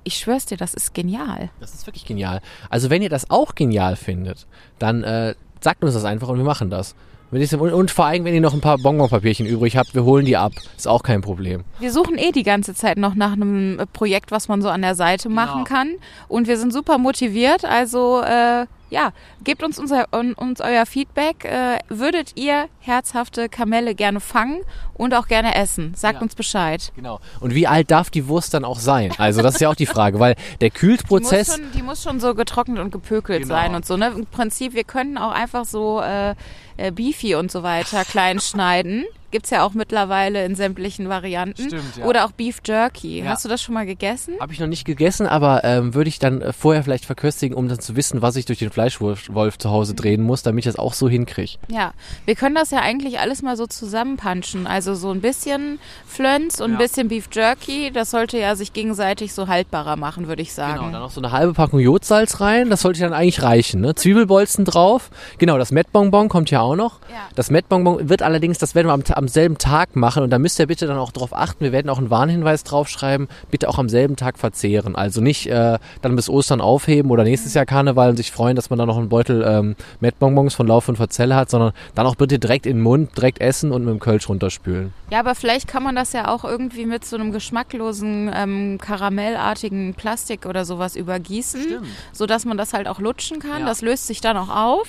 Ich 0.04 0.18
schwör's 0.18 0.46
dir, 0.46 0.56
das 0.56 0.72
ist 0.72 0.94
genial. 0.94 1.50
Das 1.58 1.74
ist 1.74 1.84
wirklich 1.84 2.06
genial. 2.06 2.42
Also 2.70 2.90
wenn 2.90 3.02
ihr 3.02 3.08
das 3.08 3.28
auch 3.28 3.56
genial 3.56 3.96
findet, 3.96 4.46
dann 4.78 5.02
äh, 5.02 5.34
sagt 5.60 5.82
uns 5.82 5.94
das 5.94 6.04
einfach 6.04 6.28
und 6.28 6.38
wir 6.38 6.44
machen 6.44 6.70
das. 6.70 6.94
Und, 7.32 7.90
vor 7.90 8.04
allem, 8.04 8.24
wenn 8.26 8.34
ihr 8.34 8.42
noch 8.42 8.52
ein 8.52 8.60
paar 8.60 8.76
Bonbonpapierchen 8.76 9.46
übrig 9.46 9.78
habt, 9.78 9.94
wir 9.94 10.04
holen 10.04 10.26
die 10.26 10.36
ab. 10.36 10.52
Ist 10.76 10.86
auch 10.86 11.02
kein 11.02 11.22
Problem. 11.22 11.64
Wir 11.80 11.90
suchen 11.90 12.18
eh 12.18 12.30
die 12.30 12.42
ganze 12.42 12.74
Zeit 12.74 12.98
noch 12.98 13.14
nach 13.14 13.32
einem 13.32 13.78
äh, 13.80 13.86
Projekt, 13.86 14.30
was 14.30 14.48
man 14.48 14.60
so 14.60 14.68
an 14.68 14.82
der 14.82 14.94
Seite 14.94 15.30
machen 15.30 15.64
kann. 15.64 15.92
Und 16.28 16.46
wir 16.46 16.58
sind 16.58 16.74
super 16.74 16.98
motiviert. 16.98 17.64
Also 17.64 18.20
äh, 18.20 18.66
ja, 18.90 19.12
gebt 19.42 19.62
uns, 19.62 19.78
unser, 19.78 20.08
un, 20.14 20.34
uns 20.34 20.60
euer 20.60 20.84
Feedback. 20.84 21.46
Äh, 21.46 21.78
würdet 21.88 22.32
ihr 22.34 22.66
herzhafte 22.80 23.48
Kamelle 23.48 23.94
gerne 23.94 24.20
fangen 24.20 24.60
und 24.92 25.14
auch 25.14 25.26
gerne 25.26 25.54
essen? 25.54 25.94
Sagt 25.96 26.16
Ja. 26.16 26.20
uns 26.20 26.34
Bescheid. 26.34 26.92
Genau. 26.96 27.18
Und 27.40 27.54
wie 27.54 27.66
alt 27.66 27.90
darf 27.90 28.10
die 28.10 28.28
Wurst 28.28 28.52
dann 28.52 28.66
auch 28.66 28.78
sein? 28.78 29.10
Also 29.16 29.40
das 29.40 29.54
ist 29.54 29.60
ja 29.62 29.70
auch 29.70 29.74
die 29.74 29.86
Frage, 29.86 30.20
weil 30.20 30.34
der 30.60 30.68
Die 30.68 30.74
muss, 30.74 30.80
Kühlprozess... 30.80 31.54
schon, 31.56 31.72
die 31.74 31.82
muss 31.82 32.02
schon 32.02 32.20
so 32.20 32.34
getrocknet 32.34 32.78
und 32.80 32.90
gepökelt 32.90 33.44
Genau. 33.44 33.54
sein 33.54 33.74
und 33.74 33.86
so. 33.86 33.96
Ne? 33.96 34.08
Im 34.14 34.26
Prinzip, 34.26 34.74
wir 34.74 34.84
könnten 34.84 35.16
auch 35.16 35.32
einfach 35.32 35.64
so 35.64 36.02
äh, 36.02 36.34
äh, 36.76 36.90
Beefy 36.90 37.34
und 37.34 37.50
so 37.50 37.62
weiter 37.62 38.04
klein 38.04 38.40
schneiden. 38.40 39.04
Gibt's 39.32 39.50
ja 39.50 39.64
auch 39.64 39.72
mittlerweile 39.72 40.44
in 40.44 40.54
sämtlichen 40.54 41.08
Varianten. 41.08 41.64
Stimmt, 41.66 41.96
ja. 41.96 42.04
Oder 42.04 42.24
auch 42.24 42.30
Beef 42.32 42.60
Jerky. 42.64 43.20
Ja. 43.20 43.30
Hast 43.30 43.44
du 43.44 43.48
das 43.48 43.60
schon 43.60 43.74
mal 43.74 43.86
gegessen? 43.86 44.34
Habe 44.40 44.52
ich 44.52 44.60
noch 44.60 44.66
nicht 44.68 44.84
gegessen, 44.84 45.26
aber 45.26 45.64
ähm, 45.64 45.94
würde 45.94 46.08
ich 46.08 46.18
dann 46.20 46.40
äh, 46.40 46.52
vorher 46.52 46.84
vielleicht 46.84 47.04
verköstigen, 47.06 47.56
um 47.56 47.66
dann 47.68 47.80
zu 47.80 47.96
wissen, 47.96 48.22
was 48.22 48.36
ich 48.36 48.44
durch 48.44 48.60
den 48.60 48.70
Fleischwolf 48.70 49.58
zu 49.58 49.70
Hause 49.70 49.94
drehen 49.94 50.22
muss, 50.22 50.42
damit 50.42 50.64
ich 50.66 50.72
das 50.72 50.78
auch 50.78 50.92
so 50.94 51.08
hinkriege. 51.08 51.52
Ja, 51.68 51.92
wir 52.26 52.34
können 52.36 52.54
das 52.54 52.70
ja 52.70 52.80
eigentlich 52.80 53.18
alles 53.18 53.42
mal 53.42 53.56
so 53.56 53.66
zusammenpanschen. 53.66 54.66
Also 54.66 54.94
so 54.94 55.10
ein 55.10 55.20
bisschen 55.20 55.78
Flönz 56.06 56.60
und 56.60 56.72
ein 56.72 56.74
Ja. 56.74 56.78
bisschen 56.78 57.08
Beef 57.08 57.28
Jerky. 57.32 57.90
Das 57.90 58.10
sollte 58.10 58.38
ja 58.38 58.54
sich 58.54 58.72
gegenseitig 58.72 59.32
so 59.32 59.48
haltbarer 59.48 59.96
machen, 59.96 60.28
würde 60.28 60.42
ich 60.42 60.52
sagen. 60.52 60.78
Genau, 60.80 60.92
dann 60.92 61.00
noch 61.00 61.10
so 61.10 61.20
eine 61.20 61.32
halbe 61.32 61.54
Packung 61.54 61.80
Jodsalz 61.80 62.40
rein, 62.40 62.68
das 62.70 62.82
sollte 62.82 63.00
dann 63.00 63.12
eigentlich 63.12 63.42
reichen. 63.42 63.80
Ne? 63.80 63.94
Zwiebelbolzen 63.94 64.64
drauf. 64.64 65.10
Genau, 65.38 65.56
das 65.58 65.72
Mettbonbon 65.72 66.28
kommt 66.28 66.50
ja 66.50 66.60
auch 66.60 66.76
noch. 66.76 66.98
Ja. 67.10 67.28
Das 67.34 67.50
Mettbonbon 67.50 68.08
wird 68.08 68.22
allerdings, 68.22 68.58
das 68.58 68.74
werden 68.74 68.88
wir 68.88 68.92
am, 68.92 69.02
am 69.14 69.21
selben 69.28 69.58
Tag 69.58 69.96
machen 69.96 70.22
und 70.22 70.30
da 70.30 70.38
müsst 70.38 70.58
ihr 70.58 70.66
bitte 70.66 70.86
dann 70.86 70.98
auch 70.98 71.12
drauf 71.12 71.32
achten. 71.32 71.64
Wir 71.64 71.72
werden 71.72 71.88
auch 71.90 71.98
einen 71.98 72.10
Warnhinweis 72.10 72.64
draufschreiben, 72.64 73.28
bitte 73.50 73.68
auch 73.68 73.78
am 73.78 73.88
selben 73.88 74.16
Tag 74.16 74.38
verzehren. 74.38 74.96
Also 74.96 75.20
nicht 75.20 75.46
äh, 75.46 75.78
dann 76.00 76.16
bis 76.16 76.28
Ostern 76.28 76.60
aufheben 76.60 77.10
oder 77.10 77.24
nächstes 77.24 77.54
Jahr 77.54 77.66
Karneval 77.66 78.10
und 78.10 78.16
sich 78.16 78.32
freuen, 78.32 78.56
dass 78.56 78.70
man 78.70 78.78
dann 78.78 78.88
noch 78.88 78.98
einen 78.98 79.08
Beutel 79.08 79.44
ähm, 79.46 79.76
Mettbonbons 80.00 80.54
von 80.54 80.66
Lauf 80.66 80.88
und 80.88 80.96
Verzelle 80.96 81.36
hat, 81.36 81.50
sondern 81.50 81.72
dann 81.94 82.06
auch 82.06 82.16
bitte 82.16 82.38
direkt 82.38 82.66
in 82.66 82.78
den 82.78 82.82
Mund, 82.82 83.16
direkt 83.16 83.40
essen 83.40 83.72
und 83.72 83.84
mit 83.84 83.92
dem 83.92 84.00
Kölsch 84.00 84.28
runterspülen. 84.28 84.92
Ja, 85.10 85.20
aber 85.20 85.34
vielleicht 85.34 85.68
kann 85.68 85.82
man 85.82 85.94
das 85.94 86.12
ja 86.12 86.28
auch 86.28 86.44
irgendwie 86.44 86.86
mit 86.86 87.04
so 87.04 87.16
einem 87.16 87.32
geschmacklosen, 87.32 88.30
ähm, 88.34 88.78
karamellartigen 88.80 89.94
Plastik 89.94 90.46
oder 90.46 90.64
sowas 90.64 90.96
übergießen, 90.96 91.62
Stimmt. 91.62 91.86
so 92.12 92.26
dass 92.26 92.44
man 92.44 92.56
das 92.56 92.72
halt 92.72 92.88
auch 92.88 92.98
lutschen 92.98 93.38
kann. 93.38 93.60
Ja. 93.60 93.66
Das 93.66 93.82
löst 93.82 94.06
sich 94.06 94.20
dann 94.20 94.36
auch 94.36 94.48
auf. 94.48 94.88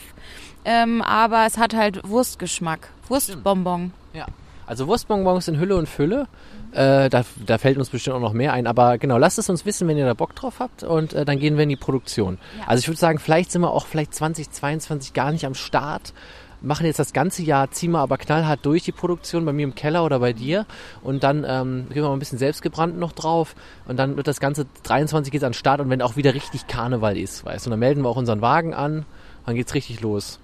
Ähm, 0.66 1.02
aber 1.02 1.46
es 1.46 1.58
hat 1.58 1.74
halt 1.74 2.08
Wurstgeschmack. 2.08 2.90
Wurstbonbon. 3.10 3.92
Ja. 4.14 4.28
Also 4.66 4.88
Wurstbonbons 4.88 5.48
in 5.48 5.60
Hülle 5.60 5.76
und 5.76 5.90
Fülle. 5.90 6.28
Äh, 6.72 7.10
da, 7.10 7.24
da 7.46 7.58
fällt 7.58 7.78
uns 7.78 7.90
bestimmt 7.90 8.16
auch 8.16 8.22
noch 8.22 8.34
mehr 8.34 8.54
ein. 8.54 8.66
Aber 8.66 8.98
genau, 8.98 9.18
lasst 9.18 9.38
es 9.38 9.50
uns 9.50 9.66
wissen, 9.66 9.88
wenn 9.88 9.98
ihr 9.98 10.06
da 10.06 10.14
Bock 10.14 10.36
drauf 10.36 10.60
habt. 10.60 10.84
Und 10.84 11.14
äh, 11.14 11.26
dann 11.26 11.40
gehen 11.40 11.58
wir 11.58 11.64
in 11.64 11.70
die 11.70 11.76
Produktion. 11.76 12.38
Ja. 12.60 12.68
Also 12.68 12.82
ich 12.82 12.88
würde 12.88 13.00
sagen, 13.00 13.20
vielleicht 13.20 13.52
sind 13.52 13.62
wir 13.62 13.72
auch 13.72 13.86
vielleicht 13.86 14.14
2022 14.14 15.14
gar 15.14 15.32
nicht 15.32 15.46
am 15.46 15.54
Start. 15.54 16.14
Machen 16.62 16.86
jetzt 16.86 16.98
das 16.98 17.12
ganze 17.12 17.44
Jahr, 17.44 17.72
ziehen 17.72 17.92
wir 17.92 18.00
aber 18.00 18.18
knallhart 18.18 18.66
durch 18.66 18.84
die 18.84 18.94
Produktion 18.94 19.44
bei 19.44 19.52
mir 19.52 19.66
im 19.66 19.76
Keller 19.76 20.06
oder 20.06 20.20
bei 20.20 20.32
dir. 20.32 20.66
Und 21.02 21.24
dann 21.24 21.44
ähm, 21.46 21.88
geben 21.90 22.06
wir 22.06 22.08
mal 22.08 22.14
ein 22.14 22.20
bisschen 22.20 22.40
selbstgebrannt 22.40 22.98
noch 22.98 23.12
drauf. 23.12 23.56
Und 23.86 23.98
dann 23.98 24.16
wird 24.16 24.28
das 24.28 24.40
Ganze 24.40 24.66
23 24.84 25.30
geht's 25.30 25.44
an 25.44 25.52
den 25.52 25.56
Start. 25.56 25.82
Und 25.82 25.90
wenn 25.90 26.02
auch 26.02 26.16
wieder 26.16 26.34
richtig 26.34 26.68
Karneval 26.68 27.18
ist, 27.18 27.44
weißt 27.44 27.66
du, 27.66 27.68
und 27.68 27.72
dann 27.72 27.80
melden 27.82 28.02
wir 28.02 28.10
auch 28.10 28.16
unseren 28.16 28.42
Wagen 28.42 28.74
an. 28.74 29.06
Dann 29.46 29.56
geht's 29.56 29.74
richtig 29.74 30.00
los. 30.00 30.40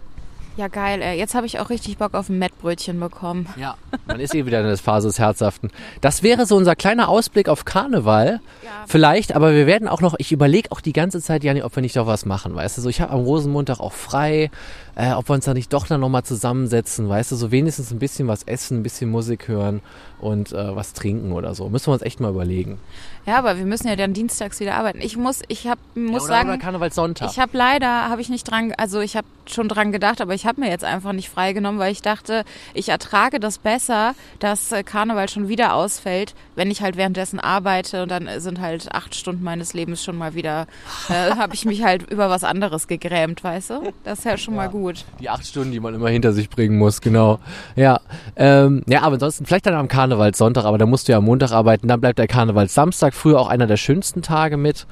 Ja, 0.59 0.67
geil, 0.67 1.01
ey. 1.01 1.17
Jetzt 1.17 1.35
habe 1.35 1.45
ich 1.45 1.57
auch 1.61 1.69
richtig 1.69 1.99
Bock 1.99 2.13
auf 2.15 2.27
ein 2.27 2.37
Mettbrötchen 2.37 2.99
bekommen. 2.99 3.47
Ja. 3.55 3.77
Man 4.07 4.19
ist 4.19 4.35
eh 4.35 4.45
wieder 4.45 4.59
in 4.59 4.65
der 4.67 4.77
Phase 4.77 5.07
des 5.07 5.17
Herzhaften. 5.17 5.71
Das 6.01 6.21
wäre 6.21 6.45
so 6.45 6.57
unser 6.57 6.75
kleiner 6.75 7.07
Ausblick 7.07 7.47
auf 7.47 7.63
Karneval. 7.63 8.41
Ja. 8.61 8.69
Vielleicht, 8.85 9.33
aber 9.37 9.53
wir 9.53 9.67
werden 9.67 9.87
auch 9.87 10.01
noch, 10.01 10.15
ich 10.17 10.33
überlege 10.33 10.69
auch 10.73 10.81
die 10.81 10.91
ganze 10.91 11.21
Zeit, 11.21 11.45
Jani, 11.45 11.63
ob 11.63 11.77
wir 11.77 11.81
nicht 11.81 11.95
doch 11.95 12.07
was 12.07 12.25
machen, 12.25 12.55
weißt 12.55 12.77
du, 12.77 12.81
so 12.81 12.89
ich 12.89 12.99
habe 12.99 13.13
am 13.13 13.21
Rosenmontag 13.21 13.79
auch 13.79 13.93
frei, 13.93 14.51
äh, 14.95 15.13
ob 15.13 15.29
wir 15.29 15.35
uns 15.35 15.45
da 15.45 15.53
nicht 15.53 15.71
doch 15.71 15.87
dann 15.87 16.01
nochmal 16.01 16.23
zusammensetzen, 16.23 17.07
weißt 17.07 17.31
du, 17.31 17.37
so 17.37 17.51
wenigstens 17.51 17.91
ein 17.91 17.99
bisschen 17.99 18.27
was 18.27 18.43
essen, 18.43 18.79
ein 18.79 18.83
bisschen 18.83 19.09
Musik 19.09 19.47
hören 19.47 19.81
und 20.19 20.51
äh, 20.51 20.75
was 20.75 20.91
trinken 20.91 21.31
oder 21.31 21.55
so. 21.55 21.69
Müssen 21.69 21.87
wir 21.87 21.93
uns 21.93 22.01
echt 22.01 22.19
mal 22.19 22.31
überlegen. 22.31 22.79
Ja, 23.25 23.37
aber 23.37 23.57
wir 23.57 23.65
müssen 23.65 23.87
ja 23.87 23.95
dann 23.95 24.13
dienstags 24.13 24.59
wieder 24.59 24.75
arbeiten. 24.75 24.99
Ich 25.01 25.15
muss, 25.15 25.41
ich 25.47 25.67
hab, 25.67 25.79
muss 25.95 26.03
ja, 26.05 26.11
oder, 26.11 26.23
oder 26.23 26.27
sagen, 26.27 26.59
Karnevalssonntag. 26.59 27.31
ich 27.31 27.39
habe 27.39 27.57
leider, 27.57 28.09
habe 28.09 28.19
ich 28.19 28.29
nicht 28.29 28.43
dran, 28.43 28.73
also 28.77 28.99
ich 28.99 29.15
habe 29.15 29.27
schon 29.45 29.69
dran 29.69 29.91
gedacht, 29.93 30.19
aber 30.19 30.33
ich 30.33 30.45
habe 30.49 30.61
mir 30.61 30.69
jetzt 30.69 30.83
einfach 30.83 31.13
nicht 31.13 31.29
freigenommen, 31.29 31.79
weil 31.79 31.91
ich 31.91 32.01
dachte, 32.01 32.43
ich 32.73 32.89
ertrage 32.89 33.39
das 33.39 33.59
besser, 33.59 34.15
dass 34.39 34.71
äh, 34.71 34.83
Karneval 34.83 35.29
schon 35.29 35.47
wieder 35.47 35.75
ausfällt, 35.75 36.33
wenn 36.55 36.71
ich 36.71 36.81
halt 36.81 36.97
währenddessen 36.97 37.39
arbeite 37.39 38.03
und 38.03 38.09
dann 38.09 38.27
sind 38.39 38.59
halt 38.59 38.91
acht 38.91 39.15
Stunden 39.15 39.43
meines 39.43 39.73
Lebens 39.73 40.03
schon 40.03 40.17
mal 40.17 40.33
wieder, 40.33 40.67
äh, 41.07 41.13
habe 41.37 41.53
ich 41.53 41.65
mich 41.65 41.83
halt 41.83 42.09
über 42.11 42.29
was 42.29 42.43
anderes 42.43 42.87
gegrämt, 42.87 43.43
weißt 43.43 43.69
du? 43.69 43.93
Das 44.03 44.19
ist 44.19 44.25
ja 44.25 44.37
schon 44.37 44.55
mal 44.55 44.69
gut. 44.69 45.05
Die 45.19 45.29
acht 45.29 45.45
Stunden, 45.45 45.71
die 45.71 45.79
man 45.79 45.93
immer 45.93 46.09
hinter 46.09 46.33
sich 46.33 46.49
bringen 46.49 46.77
muss, 46.77 46.99
genau. 46.99 47.39
Ja, 47.75 48.01
ähm, 48.35 48.83
ja, 48.87 49.03
aber 49.03 49.13
ansonsten 49.13 49.45
vielleicht 49.45 49.67
dann 49.67 49.75
am 49.75 49.87
Karnevalssonntag, 49.87 50.65
aber 50.65 50.79
da 50.79 50.87
musst 50.87 51.07
du 51.07 51.11
ja 51.11 51.19
am 51.19 51.25
Montag 51.25 51.51
arbeiten, 51.51 51.87
dann 51.87 52.01
bleibt 52.01 52.17
der 52.17 52.27
Karnevalssamstag 52.27 53.13
früher 53.13 53.39
auch 53.39 53.49
einer 53.49 53.67
der 53.67 53.77
schönsten 53.77 54.23
Tage 54.23 54.57
mit, 54.57 54.87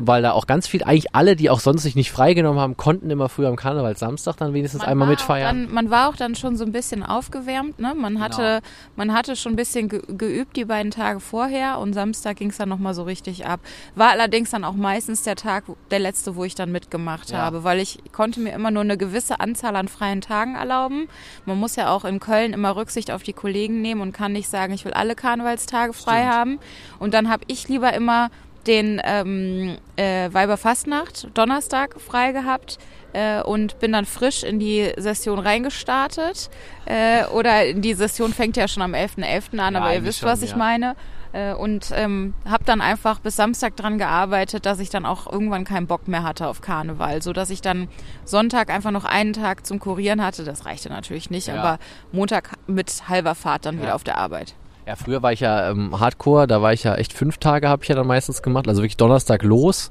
weil 0.00 0.22
da 0.22 0.32
auch 0.32 0.46
ganz 0.46 0.68
viel, 0.68 0.84
eigentlich 0.84 1.14
alle, 1.14 1.34
die 1.34 1.50
auch 1.50 1.60
sonst 1.60 1.82
sich 1.82 1.96
nicht 1.96 2.12
freigenommen 2.12 2.60
haben, 2.60 2.76
konnten 2.76 3.10
immer 3.10 3.28
früher 3.28 3.48
am 3.48 3.56
Karnevalssamstag 3.56 4.36
dann 4.36 4.54
wenigstens 4.54 4.84
einmal 4.92 5.08
mitfeiern. 5.08 5.66
Dann, 5.66 5.74
man 5.74 5.90
war 5.90 6.08
auch 6.08 6.16
dann 6.16 6.34
schon 6.34 6.56
so 6.56 6.64
ein 6.64 6.72
bisschen 6.72 7.02
aufgewärmt, 7.02 7.78
ne? 7.78 7.94
Man 7.94 8.20
hatte, 8.20 8.60
man 8.96 9.12
hatte 9.12 9.36
schon 9.36 9.52
ein 9.52 9.56
bisschen 9.56 9.88
ge 9.88 10.00
geübt 10.08 10.56
die 10.56 10.64
beiden 10.64 10.90
Tage 10.90 11.20
vorher 11.20 11.78
und 11.78 11.92
Samstag 11.92 12.36
ging 12.36 12.50
es 12.50 12.56
dann 12.58 12.68
nochmal 12.68 12.94
so 12.94 13.02
richtig 13.02 13.46
ab. 13.46 13.60
War 13.94 14.10
allerdings 14.10 14.50
dann 14.50 14.64
auch 14.64 14.74
meistens 14.74 15.22
der 15.22 15.36
Tag, 15.36 15.64
der 15.90 15.98
letzte, 15.98 16.36
wo 16.36 16.44
ich 16.44 16.54
dann 16.54 16.70
mitgemacht 16.72 17.30
Ja. 17.30 17.38
habe, 17.38 17.64
weil 17.64 17.78
ich 17.80 17.98
konnte 18.12 18.40
mir 18.40 18.52
immer 18.52 18.70
nur 18.70 18.82
eine 18.82 18.96
gewisse 18.96 19.40
Anzahl 19.40 19.76
an 19.76 19.88
freien 19.88 20.20
Tagen 20.20 20.54
erlauben. 20.54 21.08
Man 21.46 21.58
muss 21.58 21.76
ja 21.76 21.90
auch 21.90 22.04
in 22.04 22.20
Köln 22.20 22.52
immer 22.52 22.76
Rücksicht 22.76 23.10
auf 23.10 23.22
die 23.22 23.32
Kollegen 23.32 23.80
nehmen 23.82 24.00
und 24.00 24.12
kann 24.12 24.32
nicht 24.32 24.48
sagen, 24.48 24.72
ich 24.72 24.84
will 24.84 24.92
alle 24.92 25.14
Karnevalstage 25.14 25.92
frei 25.92 26.26
haben. 26.26 26.58
Und 26.98 27.14
dann 27.14 27.28
habe 27.30 27.44
ich 27.48 27.68
lieber 27.68 27.92
immer 27.94 28.30
den 28.66 29.00
ähm, 29.04 29.76
äh, 29.96 30.32
Weiberfastnacht 30.32 31.28
Donnerstag 31.34 32.00
frei 32.00 32.32
gehabt 32.32 32.78
äh, 33.12 33.42
und 33.42 33.78
bin 33.78 33.92
dann 33.92 34.06
frisch 34.06 34.42
in 34.42 34.58
die 34.58 34.92
Session 34.96 35.38
reingestartet. 35.38 36.50
Äh, 36.86 37.24
oder 37.26 37.72
die 37.74 37.94
Session 37.94 38.32
fängt 38.32 38.56
ja 38.56 38.68
schon 38.68 38.82
am 38.82 38.94
11.11. 38.94 39.58
an, 39.58 39.74
Ja, 39.74 39.80
aber 39.80 39.94
ihr 39.94 40.04
wisst, 40.04 40.20
schon, 40.20 40.28
was 40.28 40.42
ich 40.42 40.50
ja. 40.52 40.56
meine. 40.56 40.96
Äh, 41.32 41.54
und 41.54 41.90
ähm, 41.94 42.34
habe 42.48 42.64
dann 42.64 42.80
einfach 42.82 43.18
bis 43.20 43.36
Samstag 43.36 43.74
dran 43.76 43.96
gearbeitet, 43.96 44.66
dass 44.66 44.80
ich 44.80 44.90
dann 44.90 45.06
auch 45.06 45.30
irgendwann 45.30 45.64
keinen 45.64 45.86
Bock 45.86 46.06
mehr 46.06 46.24
hatte 46.24 46.46
auf 46.46 46.60
Karneval, 46.60 47.22
so 47.22 47.32
dass 47.32 47.48
ich 47.48 47.62
dann 47.62 47.88
Sonntag 48.24 48.68
einfach 48.70 48.90
noch 48.90 49.04
einen 49.06 49.32
Tag 49.32 49.64
zum 49.64 49.78
Kurieren 49.78 50.22
hatte. 50.22 50.44
Das 50.44 50.66
reichte 50.66 50.90
natürlich 50.90 51.30
nicht, 51.30 51.46
Ja. 51.48 51.54
aber 51.54 51.78
Montag 52.12 52.50
mit 52.66 53.08
halber 53.08 53.34
Fahrt 53.34 53.64
dann 53.64 53.80
wieder 53.80 53.94
auf 53.94 54.04
der 54.04 54.18
Arbeit. 54.18 54.54
Ja, 54.86 54.96
früher 54.96 55.22
war 55.22 55.32
ich 55.32 55.40
ja 55.40 55.70
ähm, 55.70 55.98
Hardcore, 56.00 56.46
da 56.48 56.60
war 56.60 56.72
ich 56.72 56.82
ja 56.82 56.96
echt 56.96 57.12
fünf 57.12 57.38
Tage, 57.38 57.68
habe 57.68 57.82
ich 57.84 57.88
ja 57.88 57.94
dann 57.94 58.06
meistens 58.08 58.42
gemacht, 58.42 58.66
also 58.68 58.82
wirklich 58.82 58.96
Donnerstag 58.96 59.42
los 59.44 59.90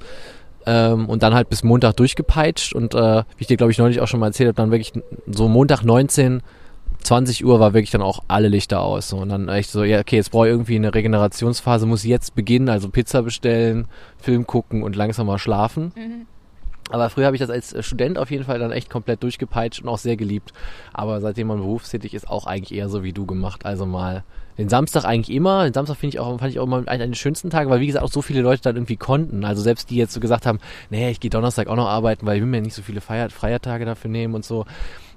ähm, 0.65 1.07
und 1.07 1.23
dann 1.23 1.33
halt 1.33 1.49
bis 1.49 1.63
Montag 1.63 1.95
durchgepeitscht 1.97 2.73
und 2.73 2.93
äh, 2.93 3.23
wie 3.37 3.41
ich 3.41 3.47
dir 3.47 3.57
glaube 3.57 3.71
ich 3.71 3.77
neulich 3.77 4.01
auch 4.01 4.07
schon 4.07 4.19
mal 4.19 4.27
erzählt 4.27 4.47
habe, 4.47 4.55
dann 4.55 4.71
wirklich 4.71 4.93
so 5.27 5.47
Montag 5.47 5.83
19, 5.83 6.41
20 7.03 7.45
Uhr 7.45 7.59
war 7.59 7.73
wirklich 7.73 7.91
dann 7.91 8.01
auch 8.01 8.23
alle 8.27 8.47
Lichter 8.47 8.81
aus 8.81 9.09
so. 9.09 9.17
und 9.17 9.29
dann 9.29 9.49
echt 9.49 9.71
so, 9.71 9.83
ja 9.83 9.99
okay, 9.99 10.17
jetzt 10.17 10.31
brauche 10.31 10.47
ich 10.47 10.51
irgendwie 10.51 10.75
eine 10.75 10.93
Regenerationsphase, 10.93 11.85
muss 11.85 12.03
jetzt 12.03 12.35
beginnen, 12.35 12.69
also 12.69 12.89
Pizza 12.89 13.23
bestellen, 13.23 13.87
Film 14.17 14.45
gucken 14.45 14.83
und 14.83 14.95
langsam 14.95 15.27
mal 15.27 15.39
schlafen. 15.39 15.91
Aber 16.91 17.09
früher 17.09 17.25
habe 17.25 17.35
ich 17.35 17.39
das 17.39 17.49
als 17.49 17.73
Student 17.85 18.17
auf 18.17 18.31
jeden 18.31 18.43
Fall 18.43 18.59
dann 18.59 18.71
echt 18.71 18.89
komplett 18.89 19.23
durchgepeitscht 19.23 19.81
und 19.81 19.87
auch 19.87 19.97
sehr 19.97 20.17
geliebt. 20.17 20.51
Aber 20.93 21.21
seitdem 21.21 21.47
man 21.47 21.59
berufstätig 21.59 22.13
ist, 22.13 22.29
auch 22.29 22.45
eigentlich 22.45 22.77
eher 22.77 22.89
so 22.89 23.01
wie 23.01 23.13
du 23.13 23.25
gemacht. 23.25 23.65
Also 23.65 23.85
mal 23.85 24.23
den 24.61 24.69
Samstag 24.69 25.05
eigentlich 25.05 25.35
immer. 25.35 25.63
Den 25.63 25.73
Samstag 25.73 25.97
finde 25.97 26.15
ich 26.15 26.19
auch, 26.19 26.39
fand 26.39 26.51
ich 26.51 26.59
auch 26.59 26.65
immer 26.65 26.87
einen 26.87 27.11
der 27.11 27.17
schönsten 27.17 27.49
Tage, 27.49 27.69
weil 27.69 27.79
wie 27.79 27.87
gesagt 27.87 28.05
auch 28.05 28.11
so 28.11 28.21
viele 28.21 28.41
Leute 28.41 28.61
dann 28.61 28.75
irgendwie 28.75 28.95
konnten. 28.95 29.43
Also 29.43 29.61
selbst 29.61 29.89
die 29.89 29.95
jetzt 29.95 30.13
so 30.13 30.19
gesagt 30.19 30.45
haben, 30.45 30.59
nee, 30.89 31.09
ich 31.09 31.19
gehe 31.19 31.31
Donnerstag 31.31 31.67
auch 31.67 31.75
noch 31.75 31.87
arbeiten, 31.87 32.25
weil 32.25 32.37
ich 32.37 32.41
will 32.41 32.49
mir 32.49 32.61
nicht 32.61 32.75
so 32.75 32.81
viele 32.81 33.01
Feier 33.01 33.29
Feiertage 33.29 33.85
dafür 33.85 34.11
nehmen 34.11 34.35
und 34.35 34.45
so. 34.45 34.65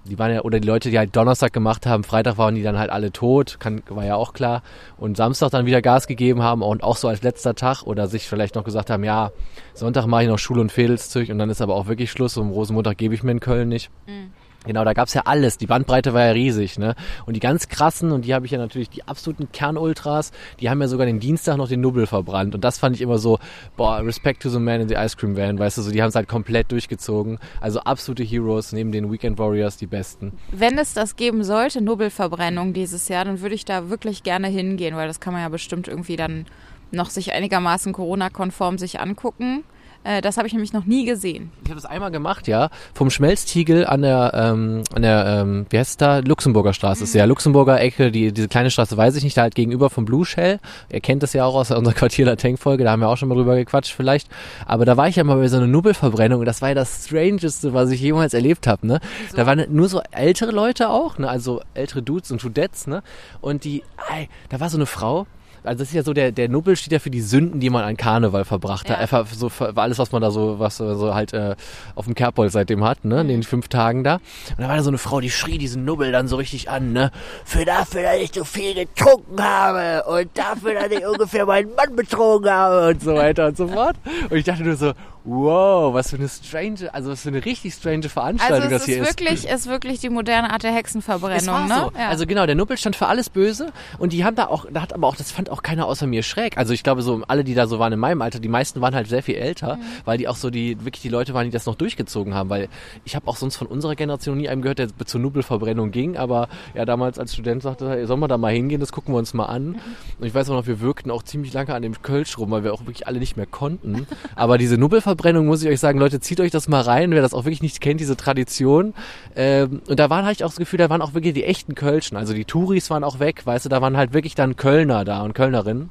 die 0.07 0.19
waren 0.19 0.33
ja, 0.33 0.43
oder 0.43 0.61
die 0.61 0.67
Leute, 0.67 0.91
die 0.91 0.99
halt 0.99 1.15
Donnerstag 1.15 1.53
gemacht 1.53 1.87
haben, 1.87 2.05
Freitag 2.05 2.39
waren 2.39 2.55
die 2.55 2.63
dann 2.63 2.79
halt 2.79 2.91
alle 2.91 3.13
tot, 3.13 3.59
kann, 3.61 3.83
war 3.89 4.05
ja 4.05 4.17
auch 4.17 4.33
klar. 4.33 4.63
Und 4.97 5.17
Samstag 5.17 5.51
dann 5.51 5.67
wieder 5.67 5.83
Gas 5.83 6.07
gegeben 6.07 6.43
haben 6.43 6.63
und 6.63 6.83
auch 6.83 6.97
so 6.97 7.09
als 7.09 7.23
letzter 7.23 7.55
Tag 7.55 7.83
oder 7.83 8.09
sich 8.09 8.29
vielleicht 8.29 8.55
noch 8.55 8.65
gesagt 8.65 8.91
haben, 8.91 9.05
ja, 9.05 9.31
Sonntag 9.75 10.07
mache 10.07 10.23
ich 10.23 10.29
noch 10.29 10.39
Schul- 10.39 10.59
und 10.59 10.73
Fädelszeug 10.73 11.29
und 11.31 11.39
dann 11.39 11.51
ist 11.51 11.61
aber 11.61 11.75
auch 11.75 11.87
wirklich 11.87 12.11
Schluss. 12.11 12.37
Um 12.37 12.51
Rosenmontag 12.51 12.99
gebe 12.99 13.15
ich 13.15 13.23
mir 13.23 13.33
in 13.33 13.41
Köln 13.41 13.69
nicht. 13.69 13.91
Mhm. 14.07 14.33
Genau, 14.67 14.85
da 14.85 14.95
gab's 14.95 15.13
ja 15.15 15.23
alles. 15.27 15.59
Die 15.59 15.67
Bandbreite 15.67 16.15
war 16.15 16.25
ja 16.25 16.33
riesig, 16.33 16.79
ne? 16.79 16.95
Und 17.27 17.35
die 17.35 17.41
ganz 17.41 17.69
krassen, 17.69 18.13
und 18.13 18.25
die 18.25 18.35
habe 18.35 18.47
ich 18.47 18.53
ja 18.53 18.59
natürlich, 18.59 18.89
die 18.89 19.07
absoluten 19.07 19.53
Kernultras, 19.53 20.33
die 20.61 20.71
haben 20.71 20.81
ja 20.81 20.89
sogar 20.89 21.07
den 21.07 21.21
Dienstag 21.21 21.57
noch 21.57 21.69
den 21.69 21.81
Nubbel 21.81 22.07
verbrannt. 22.07 22.55
Und 22.55 22.65
das 22.65 22.79
fand 22.79 22.97
ich 22.97 23.03
immer 23.03 23.19
so, 23.19 23.39
boah, 23.77 23.99
Respect 23.99 24.43
to 24.43 24.49
the 24.49 24.59
man 24.59 24.81
in 24.81 24.89
the 24.89 24.95
Ice 24.95 25.17
Cream 25.17 25.37
Van, 25.37 25.59
weißt 25.59 25.79
du, 25.79 25.83
so, 25.83 25.91
die 25.91 26.03
haben 26.03 26.09
es 26.09 26.15
halt 26.15 26.29
komplett 26.29 26.73
durchgezogen. 26.73 27.39
Also 27.61 27.81
absolute 27.81 28.23
Heroes, 28.23 28.73
neben 28.73 28.91
den 28.91 29.13
Weekend 29.13 29.39
Warriors 29.39 29.77
die 29.77 29.87
besten. 29.87 30.33
Wenn 30.51 30.79
es 30.79 30.95
das 30.95 31.17
geben 31.17 31.45
sollte, 31.45 31.83
Nubbelverbrennung 31.83 32.73
dieses 32.73 33.09
Jahr, 33.09 33.25
dann 33.27 33.41
würde 33.41 33.55
ich 33.55 33.65
da 33.65 33.91
wirklich 33.91 34.23
gerne 34.23 34.49
hingehen, 34.49 34.97
weil 34.97 35.09
das 35.09 35.21
kann 35.21 35.35
man 35.35 35.43
ja 35.43 35.49
bestimmt 35.49 35.89
irgendwie 35.89 36.17
dann 36.17 36.47
noch 36.91 37.11
sich 37.11 37.33
einigermaßen 37.33 37.93
Corona-konform 37.93 38.79
sich 38.79 39.01
angucken. 39.01 39.65
Äh, 40.05 40.21
das 40.21 40.37
habe 40.37 40.47
ich 40.47 40.53
nämlich 40.53 40.73
noch 40.73 40.85
nie 40.85 41.05
gesehen. 41.05 41.51
Ich 41.65 41.71
habe 41.71 41.81
das 41.81 41.87
einmal 41.91 42.11
gemacht, 42.11 42.47
ja, 42.47 42.69
vom 42.93 43.11
Schmelztiegel 43.11 43.87
an 43.87 44.03
der, 44.03 44.33
ähm, 44.35 44.83
an 44.95 45.03
der, 45.03 45.27
ähm, 45.27 45.67
wie 45.71 45.79
heißt 45.79 45.91
es 45.93 45.97
da, 45.97 46.19
Luxemburger 46.19 46.75
Straße. 46.75 47.05
Ist 47.05 47.15
ja 47.15 47.25
Luxemburger 47.25 47.81
Ecke, 47.81 48.13
die, 48.13 48.33
diese 48.33 48.49
kleine 48.49 48.71
Straße 48.71 48.97
weiß 48.97 49.17
ich 49.17 49.25
nicht, 49.25 49.37
da 49.37 49.43
halt 49.43 49.55
gegenüber 49.55 49.91
vom 49.91 50.05
Blue 50.05 50.25
Shell. 50.25 50.61
Ihr 50.93 51.01
kennt 51.01 51.23
das 51.23 51.33
ja 51.33 51.45
auch 51.45 51.55
aus 51.55 51.71
unserer 51.71 51.95
Quartier 52.05 52.27
der 52.27 52.37
Tank-Folge, 52.37 52.85
da 52.85 52.93
haben 52.93 53.01
wir 53.01 53.09
auch 53.09 53.17
schon 53.17 53.29
mal 53.29 53.35
drüber 53.35 53.57
gequatscht 53.57 53.95
vielleicht. 53.95 54.29
Aber 54.67 54.85
da 54.85 54.97
war 54.97 55.09
ich 55.09 55.17
ja 55.17 55.25
mal 55.25 55.37
bei 55.37 55.49
so 55.49 55.57
einer 55.57 55.67
Nubbelverbrennung 55.67 56.41
und 56.41 56.47
das 56.47 56.61
war 56.61 56.69
ja 56.69 56.75
das 56.75 57.07
Strangeste, 57.07 57.73
was 57.73 57.91
ich 57.91 58.01
jemals 58.01 58.35
erlebt 58.35 58.67
habe, 58.67 58.87
ne? 58.87 59.01
Da 59.35 59.47
waren 59.47 59.65
nur 59.71 59.89
so 59.89 60.03
ältere 60.11 60.53
Leute 60.53 60.91
auch, 60.91 61.19
ne? 61.19 61.29
Also 61.29 61.63
ältere 61.73 62.03
Dudes 62.03 62.31
und 62.31 62.43
Dudettes, 62.43 62.87
ne? 62.87 63.03
Und 63.41 63.65
die, 63.65 63.83
ey, 64.13 64.29
da 64.51 64.61
war 64.61 64.69
so 64.69 64.77
eine 64.77 64.87
Frau, 64.87 65.27
also 65.65 65.79
das 65.81 65.89
ist 65.89 65.95
ja 65.95 66.03
so, 66.03 66.13
der, 66.13 66.31
der 66.33 66.49
Nubbel 66.49 66.77
steht 66.77 66.93
ja 66.93 66.99
für 66.99 67.11
die 67.11 67.21
Sünden, 67.21 67.59
die 67.61 67.71
man 67.71 67.83
an 67.85 67.97
Karneval 67.97 68.45
verbracht 68.45 68.89
Ja. 68.89 68.95
hat. 68.97 69.01
Einfach 69.03 69.27
so 69.35 69.49
für 69.49 69.77
alles, 69.77 69.99
was 69.99 70.13
man 70.13 70.23
da 70.23 70.31
so, 70.31 70.59
was 70.59 70.77
so 70.77 71.15
halt 71.15 71.33
äh, 71.33 71.57
auf 71.95 72.05
dem 72.05 72.15
Kerbholz 72.15 72.53
seitdem 72.53 72.85
hat, 72.85 73.05
ne, 73.05 73.23
in 73.23 73.29
den 73.29 73.43
fünf 73.43 73.69
Tagen 73.69 74.05
da. 74.05 74.15
Und 74.51 74.59
da 74.59 74.69
war 74.69 74.77
da 74.77 74.83
so 74.83 74.91
eine 74.91 74.99
Frau, 74.99 75.21
die 75.21 75.31
schrie 75.31 75.59
diesen 75.59 75.85
Nubbel 75.85 76.13
dann 76.13 76.29
so 76.29 76.37
richtig 76.37 76.71
an, 76.71 76.93
ne, 76.93 77.11
für 77.45 77.65
dafür, 77.65 78.03
dass 78.03 78.17
ich 78.19 78.33
so 78.35 78.45
viel 78.45 78.75
getrunken 78.75 79.43
habe 79.43 80.05
und 80.09 80.29
dafür, 80.35 80.75
dass 80.75 80.91
ich 80.91 81.07
ungefähr 81.07 81.47
meinen 81.47 81.75
Mann 81.75 81.97
betrogen 81.97 82.51
habe 82.51 82.89
und 82.89 83.03
so 83.03 83.15
weiter 83.15 83.47
und 83.49 83.57
so 83.57 83.69
fort. 83.69 83.97
Und 84.31 84.37
ich 84.37 84.45
dachte 84.45 84.63
nur 84.63 84.77
so, 84.77 84.93
wow, 85.25 85.95
was 85.95 86.11
für 86.11 86.17
eine 86.17 86.29
strange, 86.29 86.93
also 86.93 87.11
was 87.11 87.23
für 87.23 87.31
eine 87.31 87.45
richtig 87.45 87.75
strange 87.75 88.09
Veranstaltung 88.11 88.57
Also 88.57 88.69
das 88.69 88.85
hier 88.85 89.03
ist 89.03 89.09
wirklich, 89.09 89.49
ist 89.49 89.67
wirklich 89.67 90.01
die 90.01 90.11
moderne 90.11 90.51
Art 90.51 90.63
der 90.63 90.73
Hexenverbrennung, 90.73 91.67
ne? 91.67 91.91
so. 91.93 91.99
Also 91.99 92.27
genau, 92.27 92.45
der 92.45 92.55
Nubbel 92.55 92.77
stand 92.77 92.95
für 92.95 93.07
alles 93.07 93.31
Böse 93.31 93.73
und 93.99 94.13
die 94.13 94.25
haben 94.25 94.37
da 94.37 94.47
auch, 94.47 94.67
da 94.71 94.83
hat 94.83 94.93
aber 94.93 95.07
auch, 95.07 95.17
das 95.17 95.33
fand 95.33 95.49
auch 95.51 95.63
keiner 95.63 95.87
außer 95.87 96.07
mir 96.07 96.23
schräg. 96.23 96.59
Also 96.59 96.75
ich 96.75 96.83
glaube 96.83 97.01
so, 97.03 97.23
alle, 97.27 97.43
die 97.43 97.55
da 97.55 97.67
so 97.67 97.79
waren 97.79 97.93
in 97.93 97.99
meinem 97.99 98.21
Alter, 98.21 98.39
die 98.39 98.49
meisten 98.49 98.83
waren 98.83 98.95
halt 98.95 99.09
sehr 99.09 99.23
viel 99.23 99.37
älter, 99.37 99.79
weil 100.05 100.19
die 100.19 100.29
auch 100.29 100.37
so 100.37 100.51
die, 100.51 100.85
wirklich 100.85 101.01
die 101.01 101.09
Leute 101.09 101.33
waren, 101.33 101.45
die 101.45 101.51
das 101.51 101.65
noch 101.65 101.75
durchgezogen 101.75 102.35
haben, 102.35 102.51
weil 102.51 102.69
ich 103.05 103.17
habe 103.17 103.27
auch 103.27 103.37
sonst 103.37 103.57
von 103.57 103.67
unserer 103.67 103.95
Generation 103.95 104.37
nie 104.37 104.49
einem 104.49 104.61
gehört, 104.61 104.79
der 104.79 104.89
zur 105.07 105.21
Nubbelverbrennung 105.21 105.91
ging, 105.91 106.19
aber 106.19 106.49
ja, 106.75 106.85
damals 106.85 107.19
als 107.19 107.33
Student 107.33 107.63
sagte, 107.63 107.89
hey, 107.89 108.07
sollen 108.07 108.21
wir 108.21 108.29
da 108.29 108.37
mal 108.37 108.53
hingehen, 108.53 108.81
das 108.81 108.93
gucken 108.93 109.15
wir 109.15 109.19
uns 109.19 109.33
mal 109.33 109.47
an. 109.47 109.77
Und 110.19 110.27
ich 110.27 110.35
weiß 110.35 110.51
auch 110.51 110.55
noch, 110.55 110.67
wir 110.67 110.81
wirkten 110.81 111.11
auch 111.11 111.23
ziemlich 111.23 111.53
lange 111.55 111.75
an 111.75 111.83
dem 111.83 112.03
Kölsch 112.03 112.37
rum, 112.37 112.51
weil 112.51 112.63
wir 112.63 112.75
auch 112.75 112.83
wirklich 112.83 113.07
alle 113.07 113.19
nicht 113.19 113.37
mehr 113.37 113.47
konnten. 113.47 114.07
Aber 114.37 114.59
diese 114.59 114.77
Nubbelverbrennung, 115.15 115.47
muss 115.47 115.63
ich 115.63 115.69
euch 115.69 115.81
sagen, 115.81 115.99
Leute, 115.99 116.21
zieht 116.21 116.41
euch 116.41 116.51
das 116.51 116.69
mal 116.69 116.81
rein, 116.81 117.11
wer 117.13 117.23
das 117.23 117.35
auch 117.35 117.45
wirklich 117.45 117.63
nicht 117.63 117.81
kennt, 117.81 118.01
diese 118.01 118.17
Tradition. 118.17 118.95
Ähm, 119.37 119.81
und 119.89 119.99
da 119.99 120.11
waren 120.11 120.25
halt 120.25 120.43
auch 120.43 120.49
das 120.49 120.57
Gefühl, 120.57 120.79
da 120.79 120.91
waren 120.91 121.03
auch 121.03 121.15
wirklich 121.15 121.35
die 121.35 121.45
echten 121.45 121.75
Kölschen. 121.75 122.17
Also 122.17 122.35
die 122.35 122.45
Touris 122.45 122.91
waren 122.91 123.05
auch 123.05 123.21
weg, 123.21 123.43
weißt 123.45 123.65
du, 123.65 123.69
da 123.69 123.81
waren 123.81 123.97
halt 123.97 124.13
wirklich 124.13 124.35
dann 124.35 124.57
Kölner 124.57 125.05
da 125.05 125.23
und 125.23 125.35
Kölnerinnen. 125.35 125.91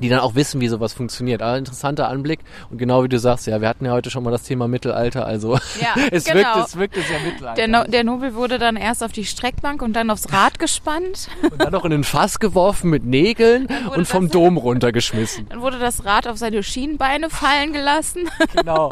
Die 0.00 0.08
dann 0.08 0.20
auch 0.20 0.34
wissen, 0.34 0.60
wie 0.60 0.68
sowas 0.68 0.92
funktioniert. 0.92 1.42
Aber 1.42 1.58
interessanter 1.58 2.08
Anblick. 2.08 2.40
Und 2.70 2.78
genau 2.78 3.04
wie 3.04 3.08
du 3.08 3.18
sagst, 3.18 3.46
ja, 3.46 3.60
wir 3.60 3.68
hatten 3.68 3.84
ja 3.84 3.92
heute 3.92 4.10
schon 4.10 4.22
mal 4.24 4.30
das 4.30 4.42
Thema 4.42 4.66
Mittelalter. 4.68 5.26
Also 5.26 5.54
Ja, 5.80 5.94
es 6.10 6.24
genau. 6.24 6.36
wirkt, 6.56 6.68
es 6.68 6.76
wirkt 6.76 6.94
sehr 6.94 7.20
Mittelalter. 7.20 7.54
Der, 7.54 7.68
no 7.68 7.84
der 7.84 8.04
Nobel 8.04 8.34
wurde 8.34 8.58
dann 8.58 8.76
erst 8.76 9.02
auf 9.04 9.12
die 9.12 9.24
Streckbank 9.24 9.82
und 9.82 9.94
dann 9.94 10.10
aufs 10.10 10.32
Rad 10.32 10.58
gespannt. 10.58 11.28
und 11.42 11.60
dann 11.60 11.72
noch 11.72 11.84
in 11.84 11.90
den 11.90 12.04
Fass 12.04 12.38
geworfen 12.38 12.90
mit 12.90 13.04
Nägeln 13.04 13.68
und 13.94 14.06
vom 14.06 14.24
das- 14.24 14.32
Dom 14.32 14.56
runtergeschmissen. 14.56 15.48
Dann 15.48 15.60
wurde 15.60 15.78
das 15.78 16.04
Rad 16.04 16.26
auf 16.26 16.36
seine 16.38 16.62
Schienenbeine 16.62 17.30
fallen 17.30 17.72
gelassen. 17.72 18.28
Genau. 18.54 18.90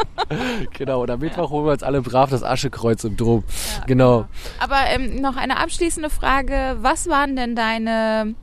genau. 0.73 1.03
Und 1.03 1.11
am 1.11 1.21
Mittwoch 1.21 1.51
holen 1.51 1.67
wir 1.67 1.73
uns 1.73 1.83
alle 1.83 2.01
brav 2.03 2.31
das 2.31 2.43
Aschekreuz 2.43 3.05
im 3.05 3.17
Dom. 3.17 3.45
genau. 3.87 4.27
Aber 4.61 4.77
ähm, 4.89 5.21
noch 5.21 5.37
eine 5.37 5.59
abschließende 5.59 6.11
Frage. 6.11 6.77
Was 6.81 7.09
waren 7.09 7.35
denn 7.37 7.55
deine 7.57 8.35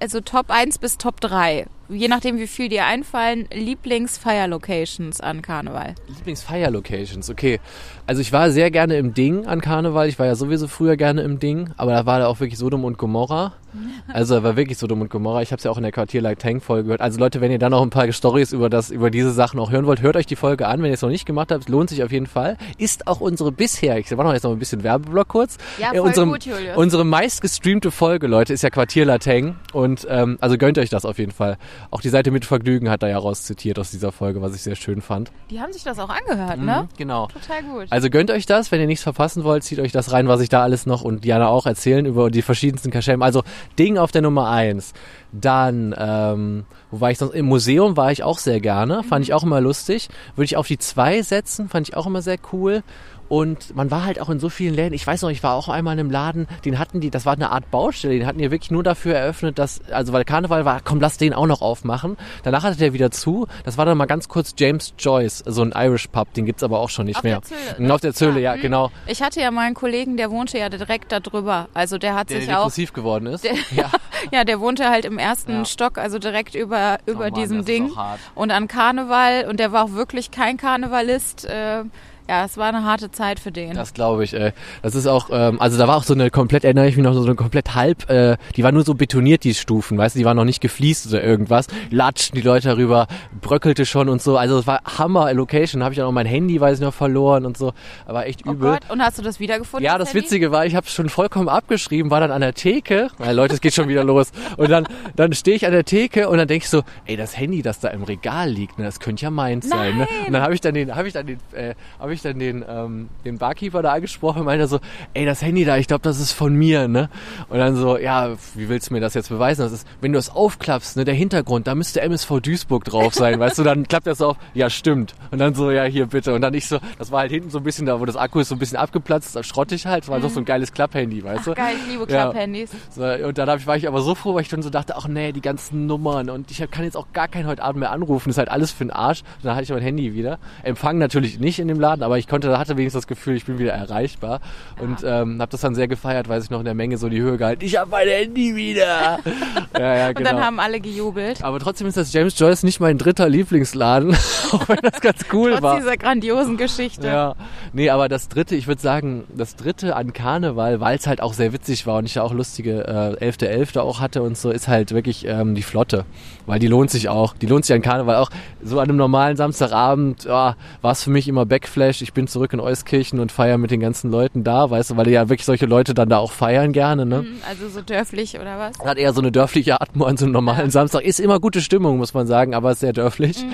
also 0.00 0.20
Top 0.20 0.50
1 0.50 0.78
bis 0.78 0.96
Top 0.98 1.20
3? 1.20 1.66
Je 1.92 2.06
nachdem, 2.06 2.38
wie 2.38 2.46
viel 2.46 2.68
dir 2.68 2.84
einfallen, 2.86 3.48
Lieblings-Fire-Locations 3.52 5.20
an 5.20 5.42
Karneval. 5.42 5.96
Lieblings-Fire-Locations, 6.06 7.28
okay. 7.30 7.58
Also 8.06 8.20
ich 8.20 8.32
war 8.32 8.52
sehr 8.52 8.70
gerne 8.70 8.96
im 8.96 9.12
Ding 9.12 9.46
an 9.46 9.60
Karneval. 9.60 10.08
Ich 10.08 10.18
war 10.18 10.26
ja 10.26 10.36
sowieso 10.36 10.68
früher 10.68 10.96
gerne 10.96 11.22
im 11.22 11.40
Ding, 11.40 11.70
aber 11.76 11.92
da 11.92 12.06
war 12.06 12.20
da 12.20 12.28
auch 12.28 12.38
wirklich 12.38 12.58
Sodom 12.58 12.84
und 12.84 12.96
Gomorra. 12.96 13.54
Also 14.12 14.34
da 14.36 14.42
war 14.42 14.56
wirklich 14.56 14.76
Sodom 14.78 15.00
und 15.02 15.10
Gomorra. 15.10 15.42
Ich 15.42 15.52
habe 15.52 15.58
es 15.58 15.64
ja 15.64 15.70
auch 15.70 15.76
in 15.76 15.82
der 15.84 15.92
Quartier 15.92 16.20
Like 16.20 16.38
Tank 16.38 16.62
Folge 16.62 16.84
gehört. 16.84 17.00
Also 17.00 17.18
Leute, 17.20 17.40
wenn 17.40 17.50
ihr 17.52 17.58
dann 17.58 17.70
noch 17.70 17.82
ein 17.82 17.90
paar 17.90 18.10
Stories 18.12 18.52
über 18.52 18.68
das, 18.68 18.90
über 18.90 19.10
diese 19.10 19.30
Sachen 19.30 19.60
auch 19.60 19.70
hören 19.70 19.86
wollt, 19.86 20.02
hört 20.02 20.16
euch 20.16 20.26
die 20.26 20.36
Folge 20.36 20.66
an. 20.66 20.82
Wenn 20.82 20.88
ihr 20.90 20.94
es 20.94 21.02
noch 21.02 21.08
nicht 21.10 21.26
gemacht 21.26 21.52
habt, 21.52 21.68
lohnt 21.68 21.90
sich 21.90 22.02
auf 22.02 22.10
jeden 22.12 22.26
Fall. 22.26 22.56
Ist 22.78 23.06
auch 23.06 23.20
unsere 23.20 23.52
bisher, 23.52 23.98
ich 23.98 24.10
war 24.16 24.24
noch 24.24 24.32
jetzt 24.32 24.42
noch 24.42 24.50
ein 24.52 24.58
bisschen 24.58 24.82
Werbeblock 24.82 25.28
kurz. 25.28 25.58
Ja, 25.78 25.92
Äh, 25.92 25.98
voll 25.98 26.08
unsere, 26.08 26.26
gut, 26.26 26.44
Julius. 26.44 26.76
Unsere 26.76 27.04
meistgestreamte 27.04 27.90
Folge, 27.90 28.26
Leute, 28.26 28.52
ist 28.52 28.62
ja 28.62 28.70
Quartier 28.70 29.04
Lateng. 29.04 29.56
Und 29.72 30.06
ähm, 30.10 30.38
also 30.40 30.58
gönnt 30.58 30.78
euch 30.78 30.90
das 30.90 31.04
auf 31.04 31.18
jeden 31.18 31.32
Fall. 31.32 31.56
Auch 31.90 32.00
die 32.00 32.08
Seite 32.08 32.30
mit 32.30 32.44
Vergnügen 32.44 32.90
hat 32.90 33.02
da 33.02 33.08
ja 33.08 33.18
raus 33.18 33.44
zitiert 33.44 33.78
aus 33.78 33.90
dieser 33.90 34.10
Folge, 34.12 34.42
was 34.42 34.54
ich 34.54 34.62
sehr 34.62 34.76
schön 34.76 35.00
fand. 35.00 35.30
Die 35.50 35.60
haben 35.60 35.72
sich 35.72 35.84
das 35.84 35.98
auch 35.98 36.10
angehört, 36.10 36.58
ne? 36.60 36.88
Genau. 36.98 37.28
Total 37.28 37.62
gut. 37.62 37.86
Also 37.90 38.10
gönnt 38.10 38.30
euch 38.30 38.46
das, 38.46 38.72
wenn 38.72 38.80
ihr 38.80 38.86
nichts 38.86 39.02
verpassen 39.04 39.44
wollt, 39.44 39.62
zieht 39.62 39.78
euch 39.78 39.92
das 39.92 40.10
rein, 40.12 40.26
was 40.28 40.40
ich 40.40 40.48
da 40.48 40.62
alles 40.62 40.86
noch 40.86 41.02
und 41.02 41.24
Diana 41.24 41.48
auch 41.48 41.66
erzählen 41.66 42.04
über 42.06 42.30
die 42.30 42.42
verschiedensten 42.42 42.90
Kaschem. 42.90 43.22
Also 43.22 43.42
Ding 43.78 43.98
auf 43.98 44.12
der 44.12 44.22
Nummer 44.22 44.48
eins. 44.50 44.92
Dann, 45.32 45.94
ähm, 45.98 46.64
wo 46.90 47.00
war 47.00 47.10
ich 47.10 47.18
sonst? 47.18 47.34
Im 47.34 47.46
Museum 47.46 47.96
war 47.96 48.10
ich 48.12 48.22
auch 48.22 48.38
sehr 48.38 48.60
gerne, 48.60 49.02
fand 49.04 49.24
ich 49.24 49.32
auch 49.32 49.42
immer 49.42 49.60
lustig. 49.60 50.08
Würde 50.34 50.44
ich 50.46 50.56
auf 50.56 50.66
die 50.66 50.78
zwei 50.78 51.22
setzen, 51.22 51.68
fand 51.68 51.88
ich 51.88 51.96
auch 51.96 52.06
immer 52.06 52.22
sehr 52.22 52.38
cool. 52.52 52.82
Und 53.28 53.76
man 53.76 53.92
war 53.92 54.04
halt 54.04 54.20
auch 54.20 54.28
in 54.28 54.40
so 54.40 54.48
vielen 54.48 54.74
Läden. 54.74 54.92
Ich 54.92 55.06
weiß 55.06 55.22
noch, 55.22 55.28
ich 55.30 55.44
war 55.44 55.54
auch 55.54 55.68
einmal 55.68 55.94
in 55.94 56.00
einem 56.00 56.10
Laden, 56.10 56.48
den 56.64 56.80
hatten 56.80 56.98
die, 56.98 57.10
das 57.10 57.26
war 57.26 57.34
eine 57.34 57.50
Art 57.52 57.70
Baustelle, 57.70 58.18
den 58.18 58.26
hatten 58.26 58.40
die 58.40 58.50
wirklich 58.50 58.72
nur 58.72 58.82
dafür 58.82 59.14
eröffnet, 59.14 59.56
dass, 59.56 59.80
also 59.92 60.12
weil 60.12 60.24
Karneval 60.24 60.64
war, 60.64 60.80
komm, 60.82 60.98
lass 61.00 61.16
den 61.16 61.32
auch 61.32 61.46
noch 61.46 61.62
aufmachen. 61.62 62.16
Danach 62.42 62.64
hatte 62.64 62.78
der 62.78 62.92
wieder 62.92 63.12
zu. 63.12 63.46
Das 63.62 63.78
war 63.78 63.86
dann 63.86 63.96
mal 63.96 64.06
ganz 64.06 64.26
kurz 64.26 64.52
James 64.58 64.94
Joyce, 64.98 65.44
so 65.46 65.62
ein 65.62 65.72
Irish 65.76 66.08
Pub, 66.08 66.34
den 66.34 66.44
gibt's 66.44 66.64
aber 66.64 66.80
auch 66.80 66.90
schon 66.90 67.06
nicht 67.06 67.18
Auf 67.18 67.22
mehr. 67.22 67.34
der 67.38 67.42
Zölle, 67.44 67.76
Und 67.78 67.90
Auf 67.92 68.00
der 68.00 68.14
Zölle, 68.14 68.40
ja, 68.40 68.54
hm. 68.54 68.62
genau. 68.62 68.90
Ich 69.06 69.22
hatte 69.22 69.40
ja 69.40 69.52
mal 69.52 69.64
einen 69.66 69.76
Kollegen, 69.76 70.16
der 70.16 70.32
wohnte 70.32 70.58
ja 70.58 70.68
direkt 70.68 71.12
da 71.12 71.20
drüber. 71.20 71.68
Also 71.72 71.98
der 71.98 72.16
hat 72.16 72.30
Der 72.30 72.40
sich 72.40 72.50
auch, 72.52 72.62
depressiv 72.64 72.92
geworden 72.92 73.26
ist. 73.26 73.44
Der- 73.44 73.54
ja. 73.76 73.92
ja, 74.32 74.42
der 74.42 74.58
wohnte 74.58 74.90
halt 74.90 75.04
im 75.04 75.18
ersten 75.20 75.52
Ja. 75.52 75.64
Stock, 75.64 75.98
also 75.98 76.18
direkt 76.18 76.54
über, 76.54 76.98
über 77.06 77.26
Oh 77.26 77.30
Mann, 77.30 77.34
diesem 77.34 77.64
Ding. 77.64 77.92
Und 78.34 78.50
an 78.50 78.66
Karneval, 78.66 79.46
und 79.48 79.60
der 79.60 79.72
war 79.72 79.84
auch 79.84 79.92
wirklich 79.92 80.30
kein 80.30 80.56
Karnevalist. 80.56 81.44
Äh, 81.44 81.84
ja, 82.30 82.44
es 82.44 82.56
war 82.56 82.68
eine 82.68 82.84
harte 82.84 83.10
Zeit 83.10 83.40
für 83.40 83.50
den. 83.50 83.74
Das 83.74 83.92
glaube 83.92 84.22
ich, 84.22 84.34
ey. 84.34 84.52
Das 84.82 84.94
ist 84.94 85.08
auch, 85.08 85.30
ähm, 85.32 85.60
also 85.60 85.76
da 85.76 85.88
war 85.88 85.96
auch 85.96 86.04
so 86.04 86.14
eine 86.14 86.30
komplett, 86.30 86.62
erinnere 86.62 86.86
ich 86.86 86.96
mich 86.96 87.04
noch, 87.04 87.12
so 87.12 87.24
eine 87.24 87.34
komplett 87.34 87.74
halb, 87.74 88.08
äh, 88.08 88.36
die 88.54 88.62
war 88.62 88.70
nur 88.70 88.84
so 88.84 88.94
betoniert, 88.94 89.42
die 89.42 89.52
Stufen, 89.52 89.98
weißt 89.98 90.14
du, 90.14 90.20
die 90.20 90.24
waren 90.24 90.36
noch 90.36 90.44
nicht 90.44 90.60
gefliest 90.60 91.08
oder 91.08 91.24
irgendwas. 91.24 91.66
Latschen 91.90 92.36
die 92.36 92.42
Leute 92.42 92.68
darüber, 92.68 93.08
bröckelte 93.40 93.84
schon 93.84 94.08
und 94.08 94.22
so. 94.22 94.36
Also 94.36 94.60
es 94.60 94.66
war 94.68 94.80
Hammer 94.96 95.34
Location. 95.34 95.82
Habe 95.82 95.92
ich 95.92 95.98
dann 95.98 96.06
auch 96.06 96.12
mein 96.12 96.26
Handy, 96.26 96.60
weiß 96.60 96.78
ich 96.78 96.84
noch, 96.84 96.94
verloren 96.94 97.46
und 97.46 97.58
so. 97.58 97.72
Aber 98.06 98.26
echt 98.26 98.46
oh 98.46 98.52
übel. 98.52 98.70
Gott, 98.74 98.90
und 98.90 99.02
hast 99.02 99.18
du 99.18 99.22
das 99.22 99.40
wiedergefunden? 99.40 99.84
Ja, 99.84 99.98
das 99.98 100.10
Handy? 100.10 100.22
Witzige 100.22 100.52
war, 100.52 100.64
ich 100.64 100.76
habe 100.76 100.86
schon 100.86 101.08
vollkommen 101.08 101.48
abgeschrieben, 101.48 102.12
war 102.12 102.20
dann 102.20 102.30
an 102.30 102.42
der 102.42 102.54
Theke. 102.54 103.08
Ja, 103.18 103.32
Leute, 103.32 103.54
es 103.54 103.60
geht 103.60 103.74
schon 103.74 103.88
wieder 103.88 104.04
los. 104.04 104.30
Und 104.56 104.70
dann, 104.70 104.86
dann 105.16 105.32
stehe 105.32 105.56
ich 105.56 105.66
an 105.66 105.72
der 105.72 105.84
Theke 105.84 106.28
und 106.28 106.38
dann 106.38 106.46
denke 106.46 106.62
ich 106.62 106.70
so, 106.70 106.84
ey, 107.06 107.16
das 107.16 107.36
Handy, 107.36 107.62
das 107.62 107.80
da 107.80 107.88
im 107.88 108.04
Regal 108.04 108.48
liegt, 108.48 108.78
ne, 108.78 108.84
das 108.84 109.00
könnte 109.00 109.24
ja 109.24 109.30
meins 109.32 109.68
sein. 109.68 109.98
Ne? 109.98 110.06
Und 110.28 110.32
dann 110.32 110.42
habe 110.42 110.54
ich 110.54 110.60
dann 110.60 110.74
den, 110.74 110.94
habe 110.94 111.08
ich 111.08 111.14
dann 111.14 111.26
den, 111.26 111.40
äh, 111.54 111.74
habe 111.98 112.14
ich 112.14 112.19
dann 112.22 112.38
den, 112.38 112.64
ähm, 112.68 113.08
den 113.24 113.38
Barkeeper 113.38 113.82
da 113.82 113.92
angesprochen 113.92 114.40
und 114.40 114.44
meinte 114.46 114.66
so, 114.66 114.78
ey, 115.14 115.24
das 115.24 115.42
Handy 115.42 115.64
da, 115.64 115.76
ich 115.76 115.86
glaube, 115.86 116.02
das 116.02 116.20
ist 116.20 116.32
von 116.32 116.54
mir, 116.54 116.88
ne? 116.88 117.08
Und 117.48 117.58
dann 117.58 117.76
so, 117.76 117.96
ja, 117.96 118.30
wie 118.54 118.68
willst 118.68 118.90
du 118.90 118.94
mir 118.94 119.00
das 119.00 119.14
jetzt 119.14 119.28
beweisen? 119.28 119.62
Das 119.62 119.72
ist, 119.72 119.86
wenn 120.00 120.12
du 120.12 120.18
es 120.18 120.30
aufklappst, 120.30 120.96
ne, 120.96 121.04
der 121.04 121.14
Hintergrund, 121.14 121.66
da 121.66 121.74
müsste 121.74 122.00
MSV 122.00 122.40
Duisburg 122.40 122.84
drauf 122.84 123.14
sein, 123.14 123.38
weißt 123.38 123.58
du? 123.58 123.62
Dann 123.62 123.86
klappt 123.86 124.06
das 124.06 124.20
auf, 124.22 124.36
ja, 124.54 124.70
stimmt. 124.70 125.14
Und 125.30 125.38
dann 125.38 125.54
so, 125.54 125.70
ja, 125.70 125.84
hier 125.84 126.06
bitte. 126.06 126.34
Und 126.34 126.40
dann 126.42 126.54
ich 126.54 126.66
so, 126.66 126.78
das 126.98 127.10
war 127.10 127.20
halt 127.20 127.30
hinten 127.30 127.50
so 127.50 127.58
ein 127.58 127.64
bisschen 127.64 127.86
da, 127.86 128.00
wo 128.00 128.04
das 128.04 128.16
Akku 128.16 128.40
ist 128.40 128.48
so 128.48 128.54
ein 128.54 128.58
bisschen 128.58 128.78
abgeplatzt, 128.78 129.36
das 129.36 129.46
schrottig 129.46 129.86
halt, 129.86 130.04
das 130.04 130.10
war 130.10 130.20
doch 130.20 130.30
so 130.30 130.40
ein 130.40 130.44
geiles 130.44 130.72
Klapphandy, 130.72 131.22
weißt 131.24 131.46
du? 131.46 131.54
Geil, 131.54 131.74
ich 131.76 131.92
liebe 131.92 132.02
Ja. 132.12 132.30
Klapphandys. 132.30 132.70
So, 132.90 133.04
und 133.04 133.38
dann 133.38 133.58
ich, 133.58 133.66
war 133.66 133.76
ich 133.76 133.88
aber 133.88 134.00
so 134.02 134.14
froh, 134.14 134.34
weil 134.34 134.42
ich 134.42 134.48
dann 134.48 134.62
so 134.62 134.70
dachte, 134.70 134.96
ach 134.96 135.08
nee, 135.08 135.32
die 135.32 135.40
ganzen 135.40 135.86
Nummern 135.86 136.30
und 136.30 136.50
ich 136.50 136.58
kann 136.70 136.84
jetzt 136.84 136.96
auch 136.96 137.06
gar 137.12 137.28
keinen 137.28 137.46
heute 137.46 137.62
Abend 137.62 137.80
mehr 137.80 137.90
anrufen, 137.90 138.28
das 138.28 138.34
ist 138.34 138.38
halt 138.38 138.50
alles 138.50 138.70
für 138.72 138.84
den 138.84 138.90
Arsch. 138.90 139.20
Und 139.20 139.44
dann 139.44 139.54
hatte 139.54 139.64
ich 139.64 139.70
mein 139.70 139.82
Handy 139.82 140.14
wieder. 140.14 140.38
Empfang 140.62 140.98
natürlich 140.98 141.38
nicht 141.38 141.58
in 141.58 141.68
dem 141.68 141.80
Laden, 141.80 142.02
aber 142.02 142.09
ich 142.18 142.28
konnte, 142.28 142.58
hatte 142.58 142.76
wenigstens 142.76 143.02
das 143.02 143.06
Gefühl, 143.06 143.36
ich 143.36 143.44
bin 143.44 143.58
wieder 143.58 143.72
erreichbar 143.72 144.40
und 144.80 144.98
ähm, 145.04 145.40
habe 145.40 145.50
das 145.50 145.60
dann 145.60 145.74
sehr 145.74 145.88
gefeiert, 145.88 146.28
weil 146.28 146.42
ich 146.42 146.50
noch 146.50 146.60
in 146.60 146.64
der 146.64 146.74
Menge 146.74 146.98
so 146.98 147.08
die 147.08 147.20
Höhe 147.20 147.36
gehalten. 147.36 147.64
Ich 147.64 147.76
habe 147.76 147.90
mein 147.90 148.08
Handy 148.08 148.54
wieder. 148.56 149.18
ja, 149.78 149.96
ja, 149.96 150.12
genau. 150.12 150.18
Und 150.18 150.24
dann 150.36 150.44
haben 150.44 150.60
alle 150.60 150.80
gejubelt. 150.80 151.42
aber 151.42 151.58
trotzdem 151.58 151.86
ist 151.86 151.96
das 151.96 152.12
James 152.12 152.38
Joyce 152.38 152.62
nicht 152.62 152.80
mein 152.80 152.98
dritter 152.98 153.28
Lieblingsladen, 153.28 154.14
auch 154.52 154.68
wenn 154.68 154.78
das 154.82 155.00
ganz 155.00 155.26
cool 155.32 155.52
Trotz 155.52 155.62
war. 155.62 155.76
dieser 155.76 155.96
grandiosen 155.96 156.56
Geschichte. 156.56 157.06
Ja, 157.06 157.34
nee, 157.72 157.90
aber 157.90 158.08
das 158.08 158.28
dritte, 158.28 158.54
ich 158.56 158.66
würde 158.66 158.80
sagen, 158.80 159.24
das 159.34 159.56
dritte 159.56 159.96
an 159.96 160.12
Karneval, 160.12 160.80
weil 160.80 160.96
es 160.96 161.06
halt 161.06 161.20
auch 161.22 161.32
sehr 161.32 161.52
witzig 161.52 161.86
war 161.86 161.98
und 161.98 162.06
ich 162.06 162.16
ja 162.16 162.22
auch 162.22 162.32
lustige 162.32 162.86
äh, 163.20 163.24
11.11. 163.24 163.80
auch 163.80 164.00
hatte 164.00 164.22
und 164.22 164.36
so, 164.36 164.50
ist 164.50 164.68
halt 164.68 164.92
wirklich 164.92 165.26
ähm, 165.26 165.54
die 165.54 165.62
Flotte. 165.62 166.04
Weil 166.46 166.58
die 166.58 166.66
lohnt 166.66 166.90
sich 166.90 167.08
auch. 167.08 167.34
Die 167.34 167.46
lohnt 167.46 167.64
sich 167.64 167.74
an 167.74 167.82
Karneval 167.82 168.16
auch. 168.16 168.30
So 168.62 168.80
an 168.80 168.88
einem 168.88 168.96
normalen 168.96 169.36
Samstagabend 169.36 170.24
ja, 170.24 170.56
war 170.82 170.92
es 170.92 171.04
für 171.04 171.10
mich 171.10 171.28
immer 171.28 171.46
Backflash. 171.46 171.99
Ich 172.02 172.12
bin 172.12 172.26
zurück 172.26 172.52
in 172.52 172.60
Euskirchen 172.60 173.20
und 173.20 173.32
feiere 173.32 173.58
mit 173.58 173.70
den 173.70 173.80
ganzen 173.80 174.10
Leuten 174.10 174.44
da, 174.44 174.70
weißt 174.70 174.90
du, 174.90 174.96
weil 174.96 175.08
ja 175.08 175.28
wirklich 175.28 175.46
solche 175.46 175.66
Leute 175.66 175.94
dann 175.94 176.08
da 176.08 176.18
auch 176.18 176.32
feiern 176.32 176.72
gerne, 176.72 177.06
ne? 177.06 177.22
Mhm, 177.22 177.38
Also 177.48 177.68
so 177.68 177.82
dörflich 177.82 178.38
oder 178.38 178.58
was? 178.58 178.78
Hat 178.84 178.98
eher 178.98 179.12
so 179.12 179.20
eine 179.20 179.32
dörfliche 179.32 179.80
Atmo 179.80 180.04
an 180.04 180.16
so 180.16 180.24
einem 180.24 180.32
normalen 180.32 180.70
Samstag. 180.70 181.02
Ist 181.02 181.20
immer 181.20 181.40
gute 181.40 181.60
Stimmung, 181.60 181.96
muss 181.98 182.14
man 182.14 182.26
sagen, 182.26 182.54
aber 182.54 182.72
ist 182.72 182.80
sehr 182.80 182.92
dörflich. 182.92 183.44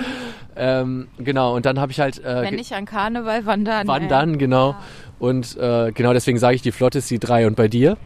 Ähm, 0.55 1.07
genau, 1.19 1.55
und 1.55 1.65
dann 1.65 1.79
habe 1.79 1.91
ich 1.91 1.99
halt... 1.99 2.23
Äh, 2.23 2.41
Wenn 2.43 2.55
nicht 2.55 2.73
an 2.73 2.85
Karneval, 2.85 3.45
wann 3.45 3.63
dann? 3.65 3.87
Wann 3.87 4.03
ey? 4.03 4.07
dann, 4.07 4.37
genau. 4.37 4.71
Ja. 4.71 4.79
Und 5.19 5.57
äh, 5.57 5.91
genau 5.91 6.13
deswegen 6.13 6.37
sage 6.37 6.55
ich, 6.55 6.61
die 6.61 6.71
Flotte 6.71 6.99
ist 6.99 7.09
die 7.09 7.19
drei. 7.19 7.47
Und 7.47 7.55
bei 7.55 7.67
dir? 7.67 7.97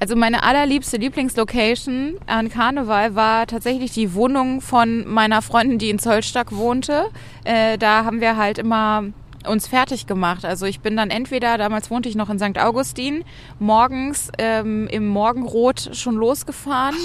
Also 0.00 0.16
meine 0.16 0.44
allerliebste 0.44 0.96
Lieblingslocation 0.96 2.14
an 2.26 2.48
Karneval 2.48 3.14
war 3.14 3.46
tatsächlich 3.46 3.92
die 3.92 4.14
Wohnung 4.14 4.62
von 4.62 5.06
meiner 5.06 5.42
Freundin, 5.42 5.78
die 5.78 5.90
in 5.90 5.98
Zollstock 5.98 6.56
wohnte. 6.56 7.04
Äh, 7.44 7.76
da 7.76 8.04
haben 8.06 8.22
wir 8.22 8.38
halt 8.38 8.56
immer 8.56 9.04
uns 9.46 9.66
fertig 9.66 10.06
gemacht. 10.06 10.44
Also 10.44 10.66
ich 10.66 10.80
bin 10.80 10.96
dann 10.96 11.10
entweder, 11.10 11.58
damals 11.58 11.90
wohnte 11.90 12.08
ich 12.08 12.14
noch 12.14 12.30
in 12.30 12.38
St. 12.38 12.58
Augustin, 12.58 13.24
morgens 13.58 14.30
ähm, 14.38 14.86
im 14.88 15.06
Morgenrot 15.06 15.90
schon 15.94 16.16
losgefahren 16.16 16.96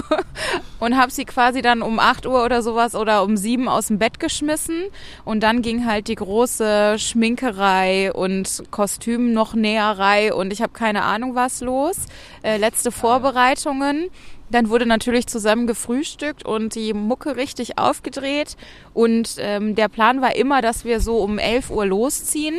und 0.80 0.96
habe 0.96 1.10
sie 1.10 1.24
quasi 1.24 1.62
dann 1.62 1.82
um 1.82 1.98
8 1.98 2.26
Uhr 2.26 2.44
oder 2.44 2.62
sowas 2.62 2.94
oder 2.94 3.22
um 3.22 3.36
7 3.36 3.68
aus 3.68 3.88
dem 3.88 3.98
Bett 3.98 4.20
geschmissen. 4.20 4.84
Und 5.24 5.42
dann 5.42 5.62
ging 5.62 5.86
halt 5.86 6.08
die 6.08 6.14
große 6.14 6.98
Schminkerei 6.98 8.12
und 8.12 8.64
Kostüm 8.70 9.32
noch 9.32 9.54
Näherei 9.54 10.32
und 10.32 10.52
ich 10.52 10.62
habe 10.62 10.72
keine 10.72 11.02
Ahnung 11.02 11.34
was 11.34 11.60
los. 11.60 11.96
Äh, 12.42 12.58
letzte 12.58 12.92
Vorbereitungen. 12.92 14.10
Dann 14.50 14.68
wurde 14.68 14.86
natürlich 14.86 15.26
zusammen 15.26 15.66
gefrühstückt 15.66 16.44
und 16.44 16.74
die 16.74 16.92
Mucke 16.92 17.36
richtig 17.36 17.78
aufgedreht. 17.78 18.56
Und 18.94 19.36
ähm, 19.38 19.74
der 19.74 19.88
Plan 19.88 20.20
war 20.20 20.36
immer, 20.36 20.62
dass 20.62 20.84
wir 20.84 21.00
so 21.00 21.18
um 21.18 21.38
11 21.38 21.70
Uhr 21.70 21.86
losziehen. 21.86 22.54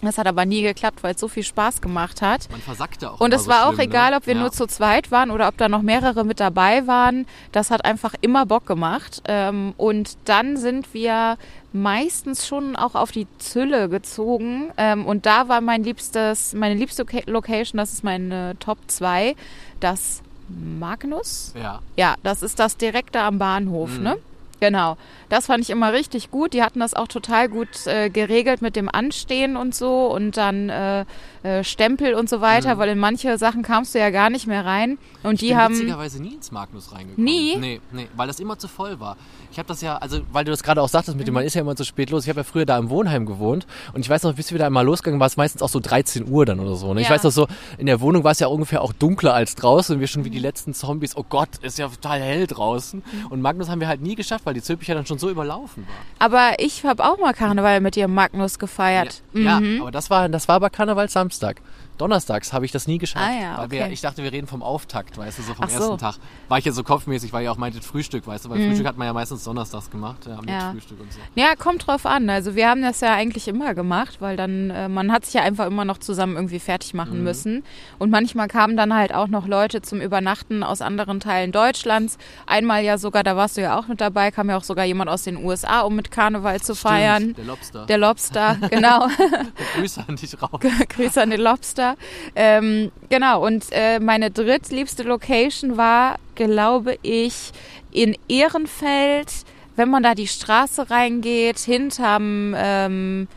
Das 0.00 0.16
hat 0.16 0.28
aber 0.28 0.46
nie 0.46 0.62
geklappt, 0.62 1.02
weil 1.02 1.14
es 1.14 1.20
so 1.20 1.26
viel 1.26 1.42
Spaß 1.42 1.80
gemacht 1.80 2.22
hat. 2.22 2.48
Man 2.52 2.60
versagte 2.60 3.10
auch. 3.10 3.20
Und 3.20 3.34
es 3.34 3.44
so 3.44 3.50
war 3.50 3.66
auch 3.66 3.74
schlimm, 3.74 3.90
egal, 3.90 4.10
ne? 4.12 4.16
ob 4.18 4.26
wir 4.28 4.34
ja. 4.34 4.40
nur 4.40 4.52
zu 4.52 4.66
zweit 4.68 5.10
waren 5.10 5.32
oder 5.32 5.48
ob 5.48 5.56
da 5.56 5.68
noch 5.68 5.82
mehrere 5.82 6.24
mit 6.24 6.38
dabei 6.38 6.86
waren. 6.86 7.26
Das 7.50 7.72
hat 7.72 7.84
einfach 7.84 8.14
immer 8.20 8.46
Bock 8.46 8.64
gemacht. 8.64 9.22
Ähm, 9.26 9.74
und 9.76 10.16
dann 10.24 10.56
sind 10.56 10.94
wir 10.94 11.36
meistens 11.72 12.46
schon 12.46 12.76
auch 12.76 12.94
auf 12.94 13.10
die 13.10 13.26
Zülle 13.38 13.88
gezogen. 13.88 14.70
Ähm, 14.76 15.04
und 15.04 15.26
da 15.26 15.48
war 15.48 15.60
mein 15.60 15.82
liebstes, 15.82 16.54
meine 16.54 16.76
liebste 16.76 17.02
Loca- 17.02 17.28
Location, 17.28 17.78
das 17.78 17.92
ist 17.92 18.04
meine 18.04 18.56
Top 18.60 18.78
2, 18.86 19.34
das 19.80 20.22
Magnus. 20.48 21.52
Ja. 21.60 21.80
Ja, 21.96 22.14
das 22.22 22.42
ist 22.42 22.58
das 22.58 22.76
direkt 22.76 23.14
da 23.14 23.26
am 23.26 23.38
Bahnhof, 23.38 23.90
Mhm. 23.98 24.02
ne? 24.02 24.16
Genau. 24.60 24.96
Das 25.28 25.46
fand 25.46 25.62
ich 25.62 25.70
immer 25.70 25.92
richtig 25.92 26.30
gut. 26.30 26.52
Die 26.54 26.62
hatten 26.62 26.80
das 26.80 26.94
auch 26.94 27.08
total 27.08 27.48
gut 27.48 27.86
äh, 27.86 28.08
geregelt 28.10 28.62
mit 28.62 28.76
dem 28.76 28.88
Anstehen 28.88 29.56
und 29.56 29.74
so 29.74 30.06
und 30.12 30.36
dann 30.36 30.68
äh, 30.68 31.04
äh, 31.42 31.62
Stempel 31.64 32.14
und 32.14 32.28
so 32.28 32.40
weiter, 32.40 32.74
Mhm. 32.74 32.78
weil 32.78 32.88
in 32.90 32.98
manche 32.98 33.38
Sachen 33.38 33.62
kamst 33.62 33.94
du 33.94 33.98
ja 33.98 34.10
gar 34.10 34.30
nicht 34.30 34.46
mehr 34.46 34.64
rein. 34.64 34.98
Und 35.22 35.34
Ich 35.34 35.40
die 35.40 35.48
bin 35.48 35.56
haben. 35.58 35.74
witzigerweise 35.74 36.22
nie 36.22 36.34
ins 36.34 36.50
Magnus 36.50 36.92
reingekommen. 36.92 37.24
Nie? 37.24 37.56
Nee, 37.58 37.80
nee, 37.92 38.08
weil 38.16 38.26
das 38.26 38.40
immer 38.40 38.58
zu 38.58 38.68
voll 38.68 38.98
war. 39.00 39.16
Ich 39.52 39.58
habe 39.58 39.66
das 39.68 39.80
ja, 39.80 39.96
also 39.96 40.20
weil 40.32 40.44
du 40.44 40.50
das 40.50 40.62
gerade 40.62 40.80
auch 40.82 40.88
sagtest 40.88 41.16
mit 41.16 41.26
dem, 41.26 41.34
man 41.34 41.44
ist 41.44 41.54
ja 41.54 41.60
immer 41.62 41.76
zu 41.76 41.84
spät 41.84 42.10
los. 42.10 42.24
Ich 42.24 42.28
habe 42.28 42.40
ja 42.40 42.44
früher 42.44 42.66
da 42.66 42.78
im 42.78 42.90
Wohnheim 42.90 43.26
gewohnt 43.26 43.66
und 43.94 44.00
ich 44.00 44.08
weiß 44.10 44.22
noch, 44.22 44.34
bis 44.34 44.52
wir 44.52 44.58
da 44.58 44.66
einmal 44.66 44.84
losgegangen, 44.84 45.20
war 45.20 45.26
es 45.26 45.36
meistens 45.36 45.62
auch 45.62 45.68
so 45.68 45.80
13 45.80 46.28
Uhr 46.30 46.44
dann 46.46 46.60
oder 46.60 46.74
so. 46.76 46.92
Ne? 46.94 47.00
Ich 47.00 47.08
Ja. 47.08 47.14
weiß 47.14 47.22
noch 47.24 47.30
so, 47.32 47.46
in 47.78 47.86
der 47.86 48.00
Wohnung 48.00 48.24
war 48.24 48.32
es 48.32 48.38
ja 48.40 48.46
ungefähr 48.48 48.82
auch 48.82 48.92
dunkler 48.92 49.34
als 49.34 49.54
draußen 49.54 49.94
und 49.94 50.00
wir 50.00 50.06
schon 50.06 50.24
wie 50.24 50.30
die 50.30 50.38
letzten 50.38 50.74
Zombies, 50.74 51.16
oh 51.16 51.24
Gott, 51.28 51.48
ist 51.62 51.78
ja 51.78 51.88
total 51.88 52.20
hell 52.20 52.46
draußen. 52.46 53.02
Und 53.30 53.40
Magnus 53.40 53.68
haben 53.68 53.80
wir 53.80 53.88
halt 53.88 54.02
nie 54.02 54.14
geschafft, 54.14 54.44
weil 54.46 54.54
die 54.54 54.62
Zülpich 54.62 54.88
ja 54.88 54.94
dann 54.94 55.06
schon 55.06 55.17
so 55.18 55.30
überlaufen 55.30 55.86
war. 55.86 56.26
Aber 56.26 56.54
ich 56.58 56.84
habe 56.84 57.04
auch 57.04 57.18
mal 57.18 57.32
Karneval 57.34 57.80
mit 57.80 57.96
ihrem 57.96 58.14
Magnus 58.14 58.58
gefeiert. 58.58 59.22
Ja, 59.32 59.60
Mhm. 59.60 59.76
ja, 59.76 59.82
aber 59.82 59.90
das 59.90 60.10
war, 60.10 60.28
das 60.28 60.48
war 60.48 60.56
aber 60.56 60.70
Karneval 60.70 61.08
Samstag. 61.08 61.60
Donnerstags 61.98 62.52
habe 62.52 62.64
ich 62.64 62.72
das 62.72 62.86
nie 62.86 62.98
geschafft. 62.98 63.24
Ah 63.28 63.40
ja, 63.40 63.58
weil 63.58 63.70
wir, 63.70 63.82
okay. 63.82 63.92
ich 63.92 64.00
dachte, 64.00 64.22
wir 64.22 64.32
reden 64.32 64.46
vom 64.46 64.62
Auftakt, 64.62 65.18
weißt 65.18 65.38
du, 65.38 65.42
so 65.42 65.54
vom 65.54 65.64
Ach 65.66 65.70
so. 65.70 65.78
ersten 65.78 65.98
Tag. 65.98 66.14
War 66.48 66.58
ich 66.58 66.64
ja 66.64 66.72
so 66.72 66.82
kopfmäßig, 66.84 67.32
weil 67.32 67.42
ich 67.42 67.48
auch 67.48 67.56
meinte 67.58 67.80
Frühstück, 67.82 68.26
weißt 68.26 68.44
du, 68.44 68.50
weil 68.50 68.58
Mhm. 68.58 68.68
Frühstück 68.68 68.86
hat 68.86 68.96
man 68.96 69.06
ja 69.06 69.12
meistens 69.12 69.44
donnerstags 69.44 69.90
gemacht, 69.90 70.26
ja, 70.26 70.36
mit 70.40 70.50
Ja. 70.50 70.70
Frühstück 70.72 71.00
und 71.00 71.12
so. 71.12 71.18
Ja, 71.34 71.54
kommt 71.56 71.86
drauf 71.86 72.06
an. 72.06 72.30
Also 72.30 72.54
wir 72.54 72.68
haben 72.68 72.82
das 72.82 73.00
ja 73.00 73.14
eigentlich 73.14 73.48
immer 73.48 73.74
gemacht, 73.74 74.16
weil 74.20 74.36
dann, 74.36 74.70
äh, 74.70 74.88
man 74.88 75.12
hat 75.12 75.24
sich 75.24 75.34
ja 75.34 75.42
einfach 75.42 75.66
immer 75.66 75.84
noch 75.84 75.98
zusammen 75.98 76.36
irgendwie 76.36 76.60
fertig 76.60 76.94
machen 76.94 77.18
Mhm. 77.18 77.24
müssen. 77.24 77.64
Und 77.98 78.10
manchmal 78.10 78.48
kamen 78.48 78.76
dann 78.76 78.94
halt 78.94 79.12
auch 79.14 79.28
noch 79.28 79.46
Leute 79.46 79.82
zum 79.82 80.00
Übernachten 80.00 80.62
aus 80.62 80.80
anderen 80.82 81.20
Teilen 81.20 81.52
Deutschlands. 81.52 82.16
Einmal 82.46 82.84
ja 82.84 82.96
sogar, 82.98 83.22
da 83.24 83.36
warst 83.36 83.56
du 83.56 83.60
ja 83.62 83.78
auch 83.78 83.88
mit 83.88 84.00
dabei, 84.00 84.30
kam 84.30 84.48
ja 84.50 84.56
auch 84.56 84.64
sogar 84.64 84.84
jemand 84.84 85.10
aus 85.10 85.22
den 85.24 85.36
USA, 85.44 85.80
um 85.80 85.96
mit 85.96 86.10
Karneval 86.10 86.60
zu 86.60 86.74
feiern. 86.74 87.22
Stimmt, 87.22 87.38
der 87.38 87.44
Lobster. 87.44 87.86
Der 87.86 87.98
Lobster, 87.98 88.56
genau. 88.70 89.08
Grüße 89.76 90.04
an 90.06 90.16
dich 90.16 90.40
raus. 90.40 90.60
Grüße 90.88 91.20
an 91.22 91.30
den 91.30 91.40
Lobster. 91.40 91.87
Ähm, 92.34 92.90
genau, 93.08 93.44
und 93.44 93.66
äh, 93.70 94.00
meine 94.00 94.30
drittliebste 94.30 95.02
Location 95.02 95.76
war, 95.76 96.16
glaube 96.34 96.98
ich, 97.02 97.52
in 97.92 98.16
Ehrenfeld, 98.28 99.28
wenn 99.76 99.88
man 99.88 100.02
da 100.02 100.14
die 100.14 100.28
Straße 100.28 100.90
reingeht, 100.90 101.58
hinterm, 101.58 102.54
ähm, 102.56 103.28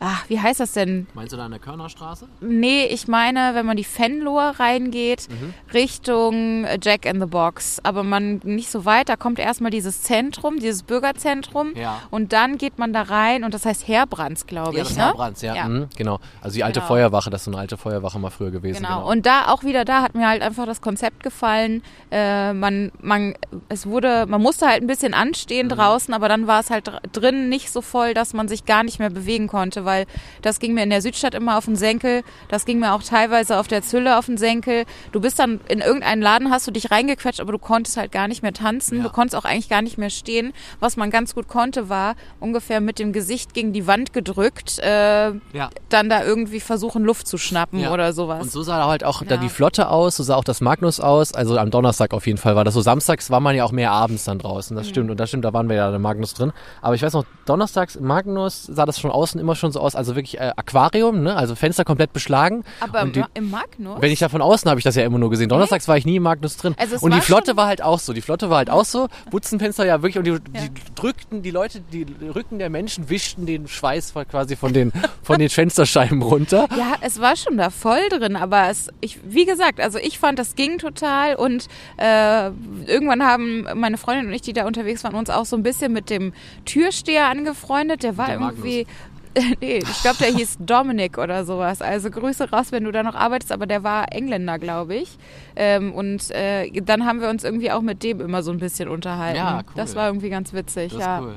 ach, 0.00 0.24
wie 0.28 0.40
heißt 0.40 0.58
das 0.60 0.72
denn? 0.72 1.06
Meinst 1.14 1.32
du 1.32 1.36
da 1.36 1.44
an 1.44 1.50
der 1.52 1.60
Körnerstraße? 1.60 2.26
Nee, 2.40 2.86
ich 2.86 3.06
meine, 3.06 3.50
wenn 3.54 3.66
man 3.66 3.76
die 3.76 3.84
Fenlohe 3.84 4.58
reingeht, 4.58 5.28
Mhm. 5.30 5.54
Richtung 5.72 6.66
Jack 6.82 7.04
in 7.06 7.20
the 7.20 7.26
Box. 7.26 7.78
Aber 7.82 8.02
man 8.02 8.40
nicht 8.44 8.70
so 8.70 8.84
weit, 8.84 9.08
da 9.08 9.16
kommt 9.16 9.38
erstmal 9.38 9.70
dieses 9.70 10.02
Zentrum, 10.02 10.58
dieses 10.58 10.82
Bürgerzentrum. 10.82 11.74
Ja. 11.76 12.00
Und 12.10 12.32
dann 12.32 12.58
geht 12.58 12.78
man 12.78 12.92
da 12.92 13.02
rein 13.02 13.44
und 13.44 13.54
das 13.54 13.64
heißt 13.66 13.86
Herbrands, 13.86 14.46
glaube 14.46 14.76
Ja, 14.76 14.82
ich. 14.82 14.88
das 14.88 14.96
ne? 14.96 15.04
Herbrands, 15.04 15.42
ja. 15.42 15.54
Ja. 15.54 15.68
Mhm, 15.68 15.88
genau. 15.96 16.18
Also 16.40 16.54
die 16.54 16.64
alte 16.64 16.80
Genau. 16.80 16.88
Feuerwache, 16.88 17.30
das 17.30 17.42
ist 17.42 17.44
so 17.46 17.50
eine 17.50 17.60
alte 17.60 17.76
Feuerwache 17.76 18.18
mal 18.18 18.30
früher 18.30 18.50
gewesen. 18.50 18.82
Genau. 18.82 18.98
Genau. 19.00 19.10
Und 19.10 19.26
da 19.26 19.48
auch 19.48 19.62
wieder 19.64 19.84
da 19.84 20.02
hat 20.02 20.14
mir 20.14 20.28
halt 20.28 20.42
einfach 20.42 20.66
das 20.66 20.80
Konzept 20.80 21.22
gefallen. 21.22 21.82
Äh, 22.10 22.52
man, 22.52 22.90
man, 23.00 23.34
es 23.68 23.86
wurde, 23.86 24.26
man 24.26 24.40
musste 24.40 24.66
halt 24.66 24.82
ein 24.82 24.86
bisschen 24.86 25.14
anstehen 25.14 25.66
Mhm. 25.66 25.70
draußen, 25.70 26.14
aber 26.14 26.28
dann 26.28 26.46
war 26.46 26.60
es 26.60 26.70
halt 26.70 26.88
dr- 26.88 27.00
drin 27.12 27.48
nicht 27.48 27.70
so 27.70 27.80
voll, 27.82 28.14
dass 28.14 28.32
man 28.32 28.48
sich 28.48 28.64
gar 28.64 28.82
nicht 28.82 28.98
mehr 28.98 29.10
bewegen 29.10 29.46
konnte, 29.48 29.84
weil 29.90 30.06
das 30.42 30.60
ging 30.60 30.72
mir 30.74 30.84
in 30.84 30.90
der 30.90 31.02
Südstadt 31.02 31.34
immer 31.34 31.58
auf 31.58 31.64
den 31.64 31.74
Senkel. 31.76 32.22
Das 32.48 32.64
ging 32.64 32.78
mir 32.78 32.92
auch 32.94 33.02
teilweise 33.02 33.58
auf 33.58 33.66
der 33.66 33.82
Zülle 33.82 34.16
auf 34.18 34.26
den 34.26 34.36
Senkel. 34.38 34.84
Du 35.12 35.20
bist 35.20 35.38
dann 35.38 35.60
in 35.68 35.80
irgendeinen 35.80 36.22
Laden, 36.22 36.50
hast 36.50 36.66
du 36.66 36.70
dich 36.70 36.90
reingequetscht, 36.90 37.40
aber 37.40 37.52
du 37.52 37.58
konntest 37.58 37.96
halt 37.96 38.12
gar 38.12 38.28
nicht 38.28 38.42
mehr 38.42 38.52
tanzen. 38.52 38.98
Ja. 38.98 39.04
Du 39.04 39.10
konntest 39.10 39.34
auch 39.36 39.44
eigentlich 39.44 39.68
gar 39.68 39.82
nicht 39.82 39.98
mehr 39.98 40.10
stehen. 40.10 40.52
Was 40.78 40.96
man 40.96 41.10
ganz 41.10 41.34
gut 41.34 41.48
konnte, 41.48 41.88
war 41.88 42.14
ungefähr 42.38 42.80
mit 42.80 42.98
dem 42.98 43.12
Gesicht 43.12 43.52
gegen 43.54 43.72
die 43.72 43.86
Wand 43.86 44.12
gedrückt, 44.12 44.78
äh, 44.78 45.30
ja. 45.52 45.70
dann 45.88 46.08
da 46.08 46.22
irgendwie 46.22 46.60
versuchen, 46.60 47.04
Luft 47.04 47.26
zu 47.26 47.38
schnappen 47.38 47.80
Ja. 47.80 47.92
oder 47.92 48.12
sowas. 48.12 48.42
Und 48.42 48.52
so 48.52 48.62
sah 48.62 48.86
halt 48.86 49.04
auch 49.04 49.22
dann 49.24 49.40
die 49.40 49.48
Flotte 49.48 49.88
aus, 49.88 50.16
so 50.16 50.22
sah 50.22 50.36
auch 50.36 50.44
das 50.44 50.60
Magnus 50.60 51.00
aus. 51.00 51.34
Also 51.34 51.58
am 51.58 51.70
Donnerstag 51.70 52.12
auf 52.14 52.26
jeden 52.26 52.38
Fall 52.38 52.54
war 52.56 52.64
das 52.64 52.74
so. 52.74 52.80
Samstags 52.80 53.30
war 53.30 53.40
man 53.40 53.56
ja 53.56 53.64
auch 53.64 53.72
mehr 53.72 53.90
abends 53.90 54.24
dann 54.24 54.38
draußen. 54.38 54.76
Das 54.76 54.88
stimmt. 54.88 55.10
Und 55.10 55.18
das 55.18 55.28
stimmt, 55.28 55.44
da 55.44 55.52
waren 55.52 55.68
wir 55.68 55.76
ja 55.76 55.94
im 55.94 56.02
Magnus 56.02 56.34
drin. 56.34 56.52
Aber 56.82 56.94
ich 56.94 57.02
weiß 57.02 57.12
noch, 57.14 57.24
donnerstags 57.46 57.96
im 57.96 58.06
Magnus 58.06 58.64
sah 58.64 58.86
das 58.86 58.98
von 58.98 59.10
außen 59.10 59.40
immer 59.40 59.54
schon 59.56 59.72
so 59.72 59.79
aus, 59.80 59.94
also 59.94 60.14
wirklich 60.16 60.38
äh, 60.38 60.52
Aquarium, 60.56 61.22
ne? 61.22 61.34
Also 61.36 61.54
Fenster 61.54 61.84
komplett 61.84 62.12
beschlagen. 62.12 62.64
Aber 62.80 63.04
die- 63.06 63.24
im, 63.34 63.50
Magnus? 63.50 64.00
Wenn 64.00 64.12
ich 64.12 64.18
da 64.18 64.28
von 64.28 64.42
außen 64.42 64.68
habe 64.70 64.78
ich 64.80 64.84
das 64.84 64.94
ja 64.96 65.04
immer 65.04 65.18
nur 65.18 65.30
gesehen. 65.30 65.48
Donnerstags 65.48 65.88
war 65.88 65.96
ich 65.96 66.04
nie 66.06 66.16
im 66.16 66.22
Magnus 66.22 66.56
drin. 66.56 66.74
Also 66.78 66.98
und 67.04 67.14
die 67.14 67.20
Flotte 67.20 67.56
war 67.56 67.66
halt 67.66 67.82
auch 67.82 67.98
so. 67.98 68.12
Die 68.12 68.20
Flotte 68.20 68.50
war 68.50 68.58
halt 68.58 68.70
auch 68.70 68.84
so. 68.84 69.08
Butzenfenster 69.30 69.86
ja 69.86 70.02
wirklich. 70.02 70.18
Und 70.18 70.24
die, 70.24 70.38
die 70.60 70.70
drückten, 70.94 71.42
die 71.42 71.50
Leute, 71.50 71.80
die 71.92 72.06
Rücken 72.34 72.58
der 72.58 72.70
Menschen 72.70 73.08
wischten 73.10 73.46
den 73.46 73.68
Schweiß 73.68 74.12
quasi 74.30 74.56
von 74.56 74.72
den, 74.72 74.92
von 75.22 75.38
den 75.38 75.48
Fensterscheiben 75.48 76.22
runter. 76.22 76.68
ja, 76.76 76.94
es 77.00 77.20
war 77.20 77.36
schon 77.36 77.56
da 77.56 77.70
voll 77.70 78.08
drin, 78.10 78.36
aber 78.36 78.68
es, 78.68 78.88
ich, 79.00 79.18
wie 79.24 79.44
gesagt, 79.46 79.80
also 79.80 79.98
ich 79.98 80.18
fand, 80.18 80.38
das 80.38 80.54
ging 80.54 80.78
total 80.78 81.34
und 81.36 81.66
äh, 81.96 82.50
irgendwann 82.86 83.22
haben 83.24 83.66
meine 83.74 83.96
Freundin 83.98 84.26
und 84.28 84.32
ich, 84.32 84.42
die 84.42 84.52
da 84.52 84.66
unterwegs 84.66 85.04
waren, 85.04 85.14
uns 85.14 85.30
auch 85.30 85.44
so 85.46 85.56
ein 85.56 85.62
bisschen 85.62 85.92
mit 85.92 86.10
dem 86.10 86.32
Türsteher 86.64 87.28
angefreundet. 87.28 88.02
Der 88.02 88.16
war 88.16 88.26
Der 88.26 88.40
irgendwie, 88.40 88.86
nee, 89.60 89.78
ich 89.78 90.02
glaube, 90.02 90.18
der 90.18 90.28
hieß 90.28 90.58
Dominic 90.60 91.18
oder 91.18 91.44
sowas. 91.44 91.82
Also 91.82 92.10
Grüße 92.10 92.50
raus, 92.50 92.72
wenn 92.72 92.84
du 92.84 92.92
da 92.92 93.02
noch 93.02 93.14
arbeitest, 93.14 93.52
aber 93.52 93.66
der 93.66 93.84
war 93.84 94.12
Engländer, 94.12 94.58
glaube 94.58 94.96
ich. 94.96 95.18
Ähm, 95.56 95.92
und 95.92 96.30
äh, 96.30 96.70
dann 96.82 97.06
haben 97.06 97.20
wir 97.20 97.28
uns 97.28 97.44
irgendwie 97.44 97.70
auch 97.70 97.82
mit 97.82 98.02
dem 98.02 98.20
immer 98.20 98.42
so 98.42 98.50
ein 98.50 98.58
bisschen 98.58 98.88
unterhalten. 98.88 99.36
Ja, 99.36 99.58
cool. 99.58 99.72
Das 99.76 99.94
war 99.94 100.08
irgendwie 100.08 100.30
ganz 100.30 100.52
witzig, 100.52 100.92
Das 100.92 101.00
ja. 101.00 101.18
ist 101.18 101.24
cool. 101.24 101.34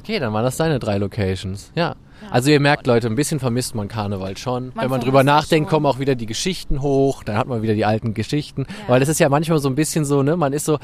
Okay, 0.00 0.18
dann 0.18 0.32
waren 0.32 0.44
das 0.44 0.56
deine 0.56 0.78
drei 0.78 0.98
Locations. 0.98 1.70
Ja. 1.74 1.94
Also 2.30 2.50
ihr 2.50 2.60
merkt, 2.60 2.86
Leute, 2.86 3.06
ein 3.06 3.14
bisschen 3.14 3.40
vermisst 3.40 3.74
man 3.74 3.88
Karneval 3.88 4.36
schon. 4.36 4.72
Man 4.74 4.84
Wenn 4.84 4.90
man 4.90 5.00
drüber 5.00 5.22
nachdenkt, 5.24 5.68
schon. 5.70 5.76
kommen 5.76 5.86
auch 5.86 5.98
wieder 5.98 6.14
die 6.14 6.26
Geschichten 6.26 6.82
hoch, 6.82 7.22
dann 7.24 7.36
hat 7.36 7.46
man 7.46 7.62
wieder 7.62 7.74
die 7.74 7.84
alten 7.84 8.14
Geschichten. 8.14 8.66
Weil 8.88 9.00
das 9.00 9.08
ist 9.08 9.20
ja 9.20 9.28
manchmal 9.28 9.58
so 9.58 9.68
ein 9.68 9.74
bisschen 9.74 10.04
so, 10.04 10.22
ne, 10.22 10.36
man 10.36 10.52
ist 10.52 10.64
so, 10.64 10.78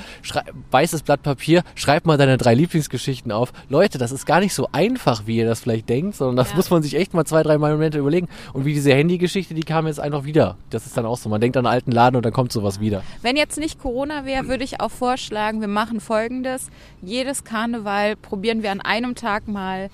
weißes 0.70 1.02
Blatt 1.02 1.22
Papier, 1.22 1.62
schreib 1.74 2.06
mal 2.06 2.16
deine 2.18 2.36
drei 2.38 2.54
Lieblingsgeschichten 2.54 3.32
auf. 3.32 3.52
Leute, 3.68 3.98
das 3.98 4.12
ist 4.12 4.26
gar 4.26 4.40
nicht 4.40 4.54
so 4.54 4.68
einfach, 4.72 5.26
wie 5.26 5.36
ihr 5.38 5.46
das 5.46 5.60
vielleicht 5.60 5.88
denkt, 5.88 6.16
sondern 6.16 6.36
das 6.36 6.50
Ja. 6.50 6.56
muss 6.56 6.70
man 6.70 6.82
sich 6.82 6.94
echt 6.96 7.14
mal 7.14 7.24
zwei, 7.24 7.42
drei 7.42 7.58
Mal 7.58 7.72
Momente 7.72 7.98
überlegen. 7.98 8.28
Und 8.52 8.64
wie 8.64 8.72
diese 8.74 8.92
Handygeschichte, 8.94 9.54
die 9.54 9.62
kam 9.62 9.86
jetzt 9.86 10.00
einfach 10.00 10.24
wieder. 10.24 10.56
Das 10.70 10.86
ist 10.86 10.96
dann 10.96 11.06
auch 11.06 11.16
so. 11.18 11.28
Man 11.28 11.40
denkt 11.40 11.56
an 11.56 11.66
einen 11.66 11.74
alten 11.74 11.92
Laden 11.92 12.16
und 12.16 12.24
dann 12.24 12.32
kommt 12.32 12.52
sowas 12.52 12.80
wieder. 12.80 13.02
Wenn 13.22 13.36
jetzt 13.36 13.58
nicht 13.58 13.78
Corona 13.80 14.24
wäre, 14.24 14.48
würde 14.48 14.64
ich 14.64 14.80
auch 14.80 14.90
vorschlagen, 14.90 15.60
wir 15.60 15.68
machen 15.68 16.00
folgendes. 16.00 16.68
Jedes 17.02 17.44
Karneval 17.44 18.16
probieren 18.16 18.62
wir 18.62 18.70
an 18.72 18.80
einem 18.80 19.14
Tag 19.14 19.48
mal 19.48 19.90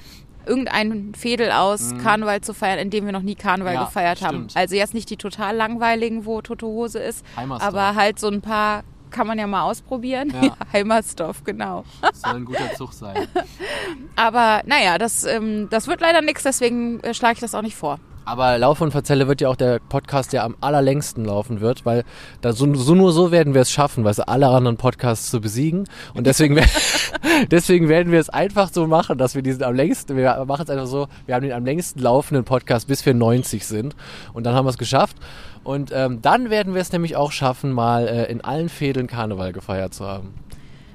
irgendein 0.46 1.14
Fädel 1.14 1.50
aus, 1.52 1.94
Karneval 2.02 2.40
zu 2.40 2.54
feiern, 2.54 2.78
in 2.78 2.90
dem 2.90 3.04
wir 3.06 3.12
noch 3.12 3.22
nie 3.22 3.34
Karneval 3.34 3.74
Mhm. 3.74 3.80
Ja, 3.80 3.84
gefeiert 3.86 4.22
haben. 4.22 4.34
stimmt. 4.48 4.56
Also 4.56 4.74
jetzt 4.76 4.94
nicht 4.94 5.10
die 5.10 5.16
total 5.16 5.56
langweiligen, 5.56 6.24
wo 6.26 6.40
Tote 6.42 6.66
Hose 6.66 6.98
ist, 6.98 7.24
Heimersdorf. 7.36 7.68
aber 7.74 7.94
halt 7.94 8.18
so 8.18 8.28
ein 8.28 8.40
paar 8.40 8.82
kann 9.10 9.26
man 9.26 9.38
ja 9.38 9.46
mal 9.46 9.62
ausprobieren. 9.62 10.32
Ja. 10.42 10.56
Heimersdorf, 10.72 11.44
genau. 11.44 11.84
Soll 12.12 12.34
ein 12.36 12.44
guter 12.44 12.74
Zug 12.74 12.92
sein. 12.92 13.26
Aber 14.16 14.62
naja, 14.66 14.98
das, 14.98 15.24
ähm, 15.24 15.68
das 15.70 15.86
wird 15.86 16.00
leider 16.00 16.20
nichts, 16.22 16.42
deswegen 16.42 17.00
äh, 17.00 17.14
schlage 17.14 17.34
ich 17.34 17.40
das 17.40 17.54
auch 17.54 17.62
nicht 17.62 17.76
vor. 17.76 17.98
Aber 18.26 18.58
Lauf 18.58 18.80
und 18.80 18.90
Verzelle 18.90 19.28
wird 19.28 19.40
ja 19.40 19.48
auch 19.48 19.54
der 19.54 19.78
Podcast, 19.78 20.32
der 20.32 20.42
am 20.42 20.56
allerlängsten 20.60 21.24
laufen 21.24 21.60
wird, 21.60 21.86
weil 21.86 22.02
da 22.40 22.52
so, 22.52 22.74
so 22.74 22.96
nur 22.96 23.12
so 23.12 23.30
werden 23.30 23.54
wir 23.54 23.60
es 23.60 23.70
schaffen, 23.70 24.02
weißt 24.02 24.28
alle 24.28 24.48
anderen 24.48 24.76
Podcasts 24.76 25.30
zu 25.30 25.40
besiegen. 25.40 25.84
Und 26.12 26.26
deswegen, 26.26 26.60
deswegen 27.52 27.88
werden 27.88 28.10
wir 28.10 28.18
es 28.18 28.28
einfach 28.28 28.72
so 28.72 28.88
machen, 28.88 29.16
dass 29.16 29.36
wir 29.36 29.42
diesen 29.42 29.62
am 29.62 29.76
längsten, 29.76 30.16
wir 30.16 30.44
machen 30.44 30.64
es 30.64 30.70
einfach 30.70 30.88
so, 30.88 31.06
wir 31.26 31.36
haben 31.36 31.44
den 31.44 31.52
am 31.52 31.64
längsten 31.64 32.00
laufenden 32.00 32.44
Podcast, 32.44 32.88
bis 32.88 33.06
wir 33.06 33.14
90 33.14 33.64
sind. 33.64 33.94
Und 34.32 34.44
dann 34.44 34.56
haben 34.56 34.66
wir 34.66 34.70
es 34.70 34.78
geschafft. 34.78 35.16
Und 35.62 35.92
ähm, 35.94 36.20
dann 36.20 36.50
werden 36.50 36.74
wir 36.74 36.80
es 36.80 36.90
nämlich 36.90 37.14
auch 37.14 37.30
schaffen, 37.30 37.70
mal 37.70 38.08
äh, 38.08 38.24
in 38.24 38.40
allen 38.40 38.68
Fädeln 38.68 39.06
Karneval 39.06 39.52
gefeiert 39.52 39.94
zu 39.94 40.04
haben. 40.04 40.34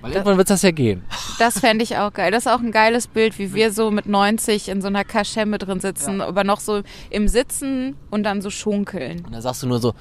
Weil 0.02 0.12
irgendwann 0.14 0.38
wird 0.38 0.50
das 0.50 0.62
ja 0.64 0.72
gehen. 0.72 1.04
Das 1.40 1.60
fände 1.60 1.84
ich 1.84 1.98
auch 1.98 2.12
geil. 2.12 2.32
Das 2.32 2.46
ist 2.46 2.52
auch 2.52 2.60
ein 2.60 2.72
geiles 2.72 3.08
Bild, 3.08 3.38
wie 3.40 3.54
wir 3.54 3.72
so 3.72 3.92
mit 3.92 4.06
90 4.08 4.70
in 4.70 4.82
so 4.82 4.88
einer 4.88 5.04
Kaschemme 5.04 5.58
drin 5.58 5.80
sitzen, 5.80 6.22
aber 6.22 6.44
noch 6.44 6.60
so 6.60 6.82
im 7.10 7.28
Sitzen 7.28 7.96
und 8.10 8.24
dann 8.24 8.42
so 8.42 8.50
schunkeln. 8.50 9.24
Und 9.26 9.34
dann 9.34 9.42
sagst 9.42 9.64
du 9.64 9.68
nur 9.68 9.80
so, 9.80 9.94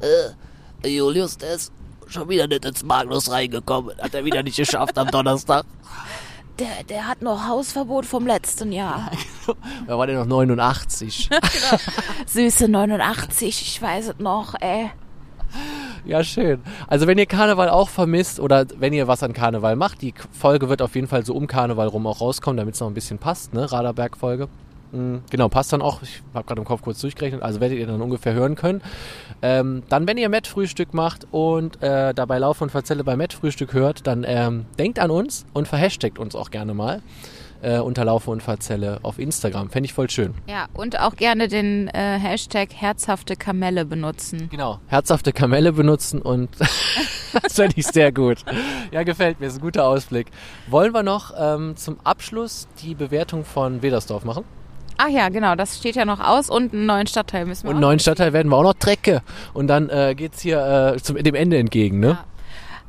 Äh, 0.00 0.88
Julius, 0.88 1.36
der 1.38 1.54
ist 1.54 1.72
schon 2.06 2.28
wieder 2.28 2.46
nicht 2.46 2.64
ins 2.64 2.82
Magnus 2.84 3.30
reingekommen. 3.30 3.96
Hat 4.00 4.14
er 4.14 4.24
wieder 4.24 4.42
nicht 4.42 4.56
geschafft 4.56 4.96
am 4.98 5.08
Donnerstag. 5.08 5.64
Der, 6.58 6.82
der 6.88 7.06
hat 7.06 7.22
noch 7.22 7.46
Hausverbot 7.46 8.04
vom 8.04 8.26
letzten 8.26 8.72
Jahr. 8.72 9.10
da 9.86 9.96
war 9.96 10.06
der 10.06 10.18
noch 10.20 10.26
89. 10.26 11.30
Süße 12.26 12.68
89, 12.68 13.62
ich 13.62 13.80
weiß 13.82 14.08
es 14.08 14.18
noch, 14.18 14.54
ey. 14.60 14.90
Ja, 16.08 16.24
schön. 16.24 16.60
Also 16.86 17.06
wenn 17.06 17.18
ihr 17.18 17.26
Karneval 17.26 17.68
auch 17.68 17.90
vermisst 17.90 18.40
oder 18.40 18.64
wenn 18.78 18.94
ihr 18.94 19.06
was 19.08 19.22
an 19.22 19.34
Karneval 19.34 19.76
macht, 19.76 20.00
die 20.00 20.14
Folge 20.32 20.70
wird 20.70 20.80
auf 20.80 20.94
jeden 20.94 21.06
Fall 21.06 21.22
so 21.22 21.34
um 21.34 21.46
Karneval 21.46 21.86
rum 21.86 22.06
auch 22.06 22.22
rauskommen, 22.22 22.56
damit 22.56 22.74
es 22.76 22.80
noch 22.80 22.86
ein 22.88 22.94
bisschen 22.94 23.18
passt, 23.18 23.52
ne? 23.52 23.70
Raderberg-Folge. 23.70 24.48
Mhm, 24.90 25.20
Genau, 25.30 25.50
passt 25.50 25.70
dann 25.74 25.82
auch. 25.82 26.00
Ich 26.00 26.22
habe 26.32 26.46
gerade 26.46 26.62
im 26.62 26.66
Kopf 26.66 26.80
kurz 26.80 26.98
durchgerechnet, 27.02 27.42
also 27.42 27.60
werdet 27.60 27.78
ihr 27.78 27.86
dann 27.86 28.00
ungefähr 28.00 28.32
hören 28.32 28.54
können. 28.54 28.80
Ähm, 29.42 29.82
dann, 29.90 30.08
wenn 30.08 30.16
ihr 30.16 30.30
Met-Frühstück 30.30 30.94
macht 30.94 31.26
und 31.30 31.82
äh, 31.82 32.14
dabei 32.14 32.38
Lauf 32.38 32.62
und 32.62 32.70
Verzelle 32.70 33.04
bei 33.04 33.14
Met-Frühstück 33.14 33.74
hört, 33.74 34.06
dann 34.06 34.24
ähm, 34.26 34.64
denkt 34.78 34.98
an 35.00 35.10
uns 35.10 35.44
und 35.52 35.68
verhashtagt 35.68 36.18
uns 36.18 36.34
auch 36.34 36.50
gerne 36.50 36.72
mal 36.72 37.02
äh, 37.62 37.78
unter 37.78 38.04
Laufe 38.04 38.30
und 38.30 38.42
Verzelle 38.42 38.98
auf 39.02 39.18
Instagram. 39.18 39.70
Fände 39.70 39.86
ich 39.86 39.92
voll 39.92 40.10
schön. 40.10 40.34
Ja, 40.46 40.66
und 40.74 41.00
auch 41.00 41.16
gerne 41.16 41.48
den 41.48 41.88
äh, 41.88 42.18
Hashtag 42.18 42.72
herzhafte 42.74 43.36
Kamelle 43.36 43.84
benutzen. 43.84 44.48
Genau, 44.50 44.78
herzhafte 44.86 45.32
Kamelle 45.32 45.72
benutzen 45.72 46.20
und 46.22 46.50
das 47.42 47.54
fände 47.54 47.74
ich 47.76 47.86
sehr 47.86 48.12
gut. 48.12 48.38
Ja, 48.90 49.02
gefällt 49.02 49.40
mir, 49.40 49.46
ist 49.46 49.56
ein 49.56 49.60
guter 49.60 49.86
Ausblick. 49.86 50.28
Wollen 50.68 50.92
wir 50.92 51.02
noch 51.02 51.32
ähm, 51.38 51.76
zum 51.76 51.98
Abschluss 52.04 52.68
die 52.82 52.94
Bewertung 52.94 53.44
von 53.44 53.82
Wedersdorf 53.82 54.24
machen? 54.24 54.44
Ach 54.96 55.08
ja, 55.08 55.28
genau, 55.28 55.54
das 55.54 55.78
steht 55.78 55.94
ja 55.94 56.04
noch 56.04 56.18
aus 56.18 56.50
und 56.50 56.72
einen 56.72 56.86
neuen 56.86 57.06
Stadtteil 57.06 57.46
müssen 57.46 57.64
wir 57.64 57.70
Und 57.70 57.76
einen 57.76 57.82
neuen 57.82 57.98
Stadtteil 58.00 58.32
werden 58.32 58.48
wir 58.48 58.56
auch 58.56 58.64
noch 58.64 58.74
Trecke. 58.74 59.22
Und 59.54 59.68
dann 59.68 59.88
äh, 59.90 60.14
geht's 60.16 60.40
hier 60.40 60.94
äh, 60.96 61.00
zum, 61.00 61.16
dem 61.16 61.34
Ende 61.36 61.56
entgegen, 61.58 62.00
ne? 62.00 62.08
Ja. 62.08 62.24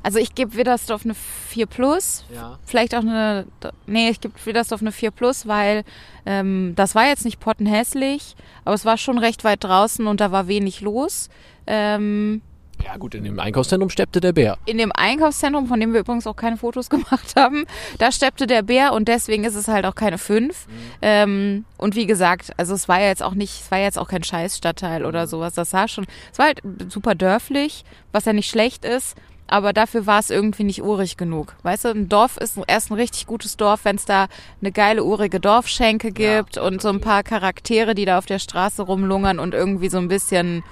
Also 0.04 0.18
ich 0.20 0.34
gebe 0.36 0.56
Widdersdorf 0.56 1.04
eine 1.04 1.14
4 1.14 1.66
Plus. 1.66 2.24
Ja. 2.34 2.58
Vielleicht 2.66 2.96
auch 2.96 3.02
eine. 3.02 3.46
Nee, 3.86 4.10
ich 4.10 4.22
gebe 4.22 4.34
Widdersdorf 4.46 4.82
eine 4.82 4.92
4 4.92 5.12
Plus, 5.12 5.48
weil 5.48 5.84
ähm, 6.26 6.74
das 6.76 6.96
war 6.96 7.08
jetzt 7.08 7.26
nicht 7.26 7.40
pottenhässlich, 7.40 8.36
aber 8.66 8.76
es 8.76 8.86
war 8.86 8.98
schon 8.98 9.18
recht 9.18 9.44
weit 9.44 9.64
draußen 9.64 10.08
und 10.08 10.22
da 10.22 10.32
war 10.32 10.48
wenig 10.48 10.82
los. 10.82 11.30
Ähm, 11.68 12.42
Ja, 12.84 12.96
gut, 12.96 13.14
in 13.14 13.26
dem 13.26 13.38
Einkaufszentrum 13.40 13.90
steppte 13.90 14.22
der 14.22 14.32
Bär. 14.32 14.58
in 14.66 14.78
dem 14.78 14.92
Einkaufszentrum, 14.94 15.68
von 15.68 15.80
dem 15.82 15.92
wir 15.92 16.00
übrigens 16.00 16.26
auch 16.28 16.36
keine 16.38 16.56
Fotos 16.56 16.90
gemacht 16.96 17.36
haben, 17.36 17.66
da 17.98 18.12
steppte 18.12 18.48
der 18.48 18.62
Bär 18.62 18.94
und 18.94 19.10
deswegen 19.10 19.44
ist 19.44 19.56
es 19.56 19.68
halt 19.68 19.86
auch 19.86 19.96
keine 19.96 20.18
5. 20.18 20.66
Ähm, 21.02 21.66
und 21.78 21.96
wie 21.96 22.06
gesagt, 22.08 22.52
also 22.58 22.74
es 22.74 22.88
war 22.88 23.02
ja 23.02 23.08
jetzt 23.08 23.22
auch 23.24 23.34
nicht, 23.36 23.62
es 23.64 23.72
war 23.72 23.80
jetzt 23.80 23.98
auch 24.00 24.08
kein 24.08 24.24
Scheißstadtteil 24.24 25.06
oder 25.06 25.28
sowas. 25.28 25.54
Das 25.56 25.72
sah 25.72 25.88
schon, 25.90 26.06
es 26.32 26.40
war 26.40 26.46
halt 26.48 26.62
super 26.88 27.16
dörflich, 27.16 27.84
was 28.14 28.24
ja 28.26 28.32
nicht 28.34 28.50
schlecht 28.50 28.86
ist. 28.86 29.18
Aber 29.52 29.74
dafür 29.74 30.06
war 30.06 30.20
es 30.20 30.30
irgendwie 30.30 30.64
nicht 30.64 30.84
urig 30.84 31.18
genug. 31.18 31.56
Weißt 31.64 31.86
du, 31.86 31.90
ein 31.90 32.08
Dorf 32.08 32.38
ist 32.38 32.60
erst 32.68 32.92
ein 32.92 32.94
richtig 32.94 33.26
gutes 33.26 33.58
Dorf, 33.58 33.84
wenn 33.84 33.96
es 33.96 34.06
da 34.06 34.28
eine 34.62 34.72
geile 34.72 35.04
urige 35.04 35.40
Dorfschenke 35.40 36.12
gibt 36.12 36.58
und 36.60 36.82
so 36.84 36.90
ein 36.90 37.02
paar 37.02 37.24
Charaktere, 37.24 37.96
die 37.96 38.06
da 38.06 38.20
auf 38.20 38.28
der 38.28 38.38
Straße 38.38 38.84
rumlungern 38.84 39.40
und 39.40 39.56
irgendwie 39.56 39.90
so 39.90 39.98
ein 39.98 40.08
bisschen 40.08 40.64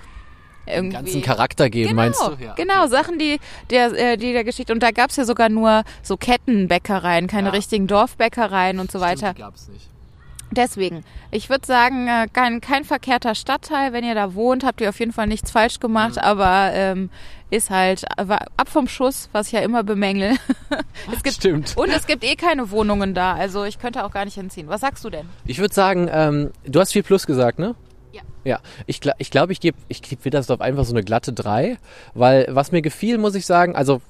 irgendwie 0.67 0.93
Ganzen 0.95 1.21
Charakter 1.21 1.69
geben, 1.69 1.89
Genau, 1.91 2.01
meinst 2.01 2.21
du? 2.21 2.37
Ja. 2.43 2.53
genau, 2.53 2.87
Sachen, 2.87 3.17
die 3.17 3.39
der, 3.69 3.93
äh, 3.93 4.17
die 4.17 4.33
der 4.33 4.43
Geschichte. 4.43 4.73
Und 4.73 4.83
da 4.83 4.91
gab's 4.91 5.15
ja 5.15 5.23
sogar 5.25 5.49
nur 5.49 5.83
so 6.03 6.17
Kettenbäckereien, 6.17 7.27
keine 7.27 7.47
Ja. 7.47 7.53
richtigen 7.53 7.87
Dorfbäckereien 7.87 8.79
und 8.79 8.91
so 8.91 8.99
weiter. 8.99 9.27
Stimmt, 9.31 9.37
die 9.37 9.41
gab's 9.41 9.67
nicht. 9.69 9.87
Deswegen, 10.51 11.03
ich 11.29 11.49
würde 11.49 11.65
sagen, 11.67 12.07
äh, 12.07 12.27
kein, 12.31 12.61
kein 12.61 12.83
verkehrter 12.85 13.35
Stadtteil. 13.35 13.91
Wenn 13.93 14.03
ihr 14.05 14.15
da 14.15 14.33
wohnt, 14.33 14.63
habt 14.63 14.79
ihr 14.81 14.89
auf 14.89 14.99
jeden 14.99 15.11
Fall 15.11 15.27
nichts 15.27 15.51
falsch 15.51 15.79
gemacht, 15.79 16.15
Mhm. 16.15 16.21
aber 16.21 16.69
ähm, 16.73 17.09
ist 17.49 17.69
halt 17.69 18.05
ab 18.17 18.69
vom 18.69 18.87
Schuss, 18.87 19.29
was 19.33 19.47
ich 19.47 19.53
ja 19.53 19.59
immer 19.59 19.83
bemängel. 19.83 20.35
es 21.13 21.23
gibt, 21.23 21.35
Stimmt. 21.35 21.75
Und 21.77 21.89
es 21.89 22.07
gibt 22.07 22.23
eh 22.23 22.35
keine 22.35 22.71
Wohnungen 22.71 23.13
da, 23.13 23.33
also 23.33 23.63
ich 23.65 23.77
könnte 23.79 24.03
auch 24.05 24.11
gar 24.11 24.25
nicht 24.25 24.35
hinziehen. 24.35 24.67
Was 24.69 24.81
sagst 24.81 25.03
du 25.03 25.09
denn? 25.09 25.27
Ich 25.45 25.59
würde 25.59 25.73
sagen, 25.73 26.09
ähm, 26.11 26.51
du 26.65 26.79
hast 26.79 26.93
4 26.93 27.03
Plus 27.03 27.25
gesagt, 27.27 27.59
ne? 27.59 27.75
Ja. 28.13 28.21
Ja, 28.45 28.59
ich 28.85 29.01
glaube, 29.01 29.17
ich, 29.19 29.29
glaub, 29.31 29.49
ich 29.49 29.59
gebe 29.59 29.77
ich 29.89 30.01
geb 30.01 30.23
Widdersdorf 30.23 30.61
einfach 30.61 30.85
so 30.85 30.93
eine 30.93 31.03
glatte 31.03 31.33
3, 31.33 31.77
weil 32.13 32.47
was 32.49 32.71
mir 32.71 32.81
gefiel, 32.81 33.17
muss 33.17 33.35
ich 33.35 33.45
sagen, 33.45 33.75
also 33.75 34.01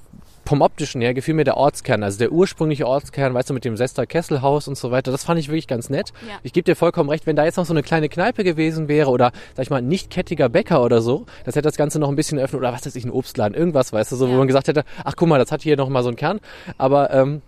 vom 0.47 0.61
optischen 0.61 1.01
her 1.01 1.13
gefiel 1.13 1.33
mir 1.33 1.43
der 1.43 1.57
Ortskern, 1.57 2.03
also 2.03 2.17
der 2.17 2.31
ursprüngliche 2.31 2.87
Ortskern, 2.87 3.33
weißt 3.33 3.49
du, 3.49 3.53
mit 3.53 3.65
dem 3.65 3.75
Sester 3.75 4.05
Kesselhaus 4.05 4.67
und 4.67 4.77
so 4.77 4.91
weiter, 4.91 5.11
das 5.11 5.25
fand 5.25 5.39
ich 5.39 5.49
wirklich 5.49 5.67
ganz 5.67 5.89
nett. 5.89 6.13
Ja. 6.27 6.35
Ich 6.43 6.53
gebe 6.53 6.63
dir 6.63 6.75
vollkommen 6.75 7.09
recht, 7.09 7.25
wenn 7.27 7.35
da 7.35 7.43
jetzt 7.43 7.57
noch 7.57 7.65
so 7.65 7.73
eine 7.73 7.83
kleine 7.83 8.07
Kneipe 8.07 8.43
gewesen 8.45 8.87
wäre 8.87 9.09
oder, 9.09 9.31
sag 9.55 9.63
ich 9.63 9.69
mal, 9.69 9.81
nicht 9.81 10.09
kettiger 10.09 10.47
Bäcker 10.47 10.81
oder 10.83 11.01
so, 11.01 11.25
das 11.45 11.55
hätte 11.55 11.63
das 11.67 11.75
Ganze 11.75 11.99
noch 11.99 12.07
ein 12.09 12.15
bisschen 12.15 12.37
eröffnet 12.37 12.59
oder 12.61 12.71
was 12.71 12.85
weiß 12.85 12.95
ich, 12.95 13.03
ein 13.03 13.11
Obstladen, 13.11 13.55
irgendwas, 13.57 13.91
weißt 13.91 14.11
du, 14.13 14.15
so, 14.15 14.27
wo 14.27 14.31
Ja. 14.31 14.37
man 14.37 14.47
gesagt 14.47 14.69
hätte, 14.69 14.85
ach 15.03 15.15
guck 15.17 15.27
mal, 15.27 15.37
das 15.37 15.51
hat 15.51 15.61
hier 15.63 15.75
noch 15.75 15.89
mal 15.89 16.01
so 16.01 16.09
einen 16.09 16.17
Kern, 16.17 16.39
aber 16.77 17.11
ähm, 17.13 17.41